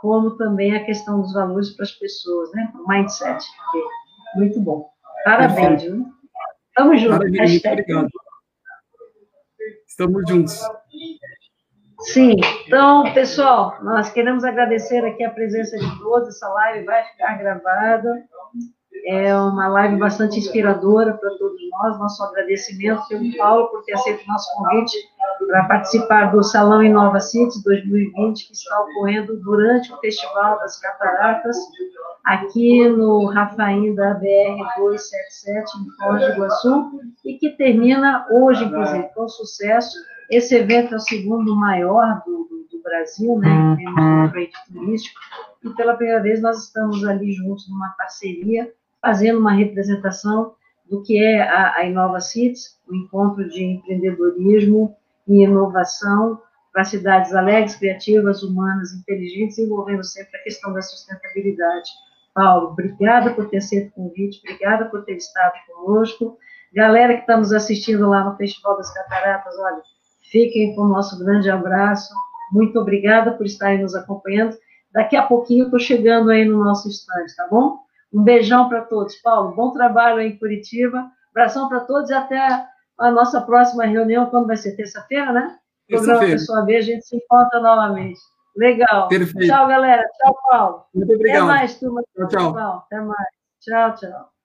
Como 0.03 0.33
também 0.33 0.77
a 0.77 0.85
questão 0.85 1.23
dos 1.23 1.33
valores 1.33 1.71
para 1.71 1.85
as 1.85 1.93
pessoas, 1.93 2.53
né? 2.53 2.71
O 2.75 2.87
mindset. 2.87 3.43
Muito 4.37 4.61
bom. 4.61 4.91
Parabéns, 5.25 5.83
viu? 5.83 6.07
Estamos 6.79 7.01
juntos. 7.01 7.19
Parabéns, 7.19 7.65
obrigado. 7.65 8.09
Estamos 9.89 10.23
juntos. 10.29 10.61
Sim, 12.03 12.37
então, 12.65 13.13
pessoal, 13.13 13.83
nós 13.83 14.13
queremos 14.13 14.45
agradecer 14.45 15.05
aqui 15.05 15.25
a 15.25 15.31
presença 15.31 15.77
de 15.77 15.99
todos. 15.99 16.29
Essa 16.29 16.49
live 16.49 16.85
vai 16.85 17.05
ficar 17.07 17.37
gravada. 17.37 18.25
É 19.11 19.35
uma 19.35 19.69
live 19.69 19.97
bastante 19.97 20.39
inspiradora 20.39 21.15
para 21.15 21.31
todos 21.39 21.59
nós. 21.71 21.99
Nosso 21.99 22.23
agradecimento 22.25 23.09
pelo 23.09 23.37
Paulo 23.39 23.69
por 23.69 23.83
ter 23.85 23.95
aceito 23.95 24.23
o 24.23 24.29
nosso 24.29 24.55
convite 24.55 24.97
para 25.47 25.65
participar 25.65 26.27
do 26.27 26.43
Salão 26.43 26.83
Inova 26.83 27.19
Cities 27.19 27.63
2020, 27.65 28.47
que 28.47 28.53
está 28.53 28.79
ocorrendo 28.83 29.37
durante 29.41 29.91
o 29.95 29.97
Festival 29.97 30.59
das 30.59 30.79
Cataratas, 30.79 31.57
aqui 32.23 32.87
no 32.87 33.25
Rafaim 33.27 33.95
da 33.95 34.15
BR-277, 34.21 35.65
em 35.81 35.91
Foz 35.97 36.27
do 36.27 36.33
Iguaçu, 36.33 36.91
e 37.25 37.39
que 37.39 37.51
termina 37.57 38.27
hoje, 38.31 38.65
inclusive, 38.65 39.09
com 39.15 39.27
sucesso 39.27 39.97
esse 40.29 40.55
evento 40.55 40.93
é 40.93 40.97
o 40.99 41.01
segundo 41.01 41.57
maior 41.57 42.23
do, 42.27 42.47
do, 42.71 42.83
Brasil, 42.83 43.39
né, 43.39 43.49
em 43.51 43.77
termos 43.77 44.33
de 44.33 44.51
turístico, 44.73 45.21
e 45.63 45.71
pela 45.71 45.95
primeira 45.95 46.23
vez 46.23 46.41
nós 46.41 46.65
estamos 46.65 47.05
ali 47.05 47.33
juntos 47.33 47.69
numa 47.69 47.91
parceria, 47.91 48.73
fazendo 49.01 49.39
uma 49.39 49.53
representação 49.53 50.55
do 50.89 51.03
que 51.03 51.23
é 51.23 51.43
a, 51.43 51.77
a 51.77 51.85
Inova 51.85 52.21
Cities, 52.21 52.79
o 52.89 52.93
um 52.93 52.97
encontro 52.97 53.49
de 53.49 53.63
empreendedorismo 53.63 54.97
e 55.27 55.43
inovação 55.43 56.41
para 56.73 56.85
cidades 56.85 57.35
alegres, 57.35 57.77
criativas, 57.77 58.43
humanas, 58.43 58.93
inteligentes, 58.93 59.59
envolvendo 59.59 60.05
sempre 60.05 60.39
a 60.39 60.43
questão 60.43 60.73
da 60.73 60.81
sustentabilidade. 60.81 61.91
Paulo, 62.35 62.69
obrigada 62.69 63.35
por 63.35 63.49
ter 63.49 63.59
aceito 63.59 63.89
o 63.89 63.93
convite, 63.93 64.41
obrigada 64.45 64.87
por 64.87 65.05
ter 65.05 65.17
estado 65.17 65.55
conosco. 65.67 66.39
Galera 66.73 67.15
que 67.15 67.21
estamos 67.21 67.53
assistindo 67.53 68.09
lá 68.09 68.25
no 68.25 68.37
Festival 68.37 68.77
das 68.77 68.93
Cataratas, 68.93 69.59
olha, 69.59 69.83
Fiquem 70.31 70.75
com 70.75 70.83
o 70.83 70.89
nosso 70.89 71.19
grande 71.19 71.51
abraço. 71.51 72.13
Muito 72.53 72.79
obrigada 72.79 73.33
por 73.33 73.47
estarem 73.47 73.83
nos 73.83 73.95
acompanhando. 73.95 74.57
Daqui 74.93 75.17
a 75.17 75.23
pouquinho 75.23 75.65
estou 75.65 75.79
chegando 75.79 76.31
aí 76.31 76.45
no 76.45 76.63
nosso 76.63 76.89
estande, 76.89 77.35
tá 77.35 77.47
bom? 77.51 77.79
Um 78.13 78.23
beijão 78.23 78.69
para 78.69 78.83
todos. 78.83 79.17
Paulo, 79.17 79.55
bom 79.55 79.71
trabalho 79.73 80.19
aí 80.19 80.29
em 80.29 80.39
Curitiba. 80.39 81.11
Abração 81.31 81.69
para 81.69 81.81
todos 81.81 82.11
e 82.11 82.15
até 82.15 82.67
a 82.99 83.11
nossa 83.11 83.41
próxima 83.41 83.85
reunião, 83.85 84.27
quando 84.27 84.47
vai 84.47 84.57
ser? 84.57 84.77
Terça-feira, 84.77 85.33
né? 85.33 85.59
programa 85.89 86.21
Pessoa 86.21 86.63
B, 86.63 86.77
a 86.77 86.81
gente 86.81 87.07
se 87.07 87.17
encontra 87.17 87.61
novamente. 87.61 88.21
Legal. 88.57 89.09
Perfeito. 89.09 89.47
Tchau, 89.47 89.69
galera. 89.69 90.03
Tchau, 90.19 90.37
Paulo. 90.49 90.85
Muito 90.95 91.15
obrigado. 91.15 91.45
Até 91.45 91.47
mais, 91.47 91.79
turma. 91.79 92.03
Tchau, 92.17 92.29
tchau. 92.29 92.85
Até 92.87 93.01
mais. 93.01 93.29
Tchau, 93.61 93.95
tchau. 93.95 94.38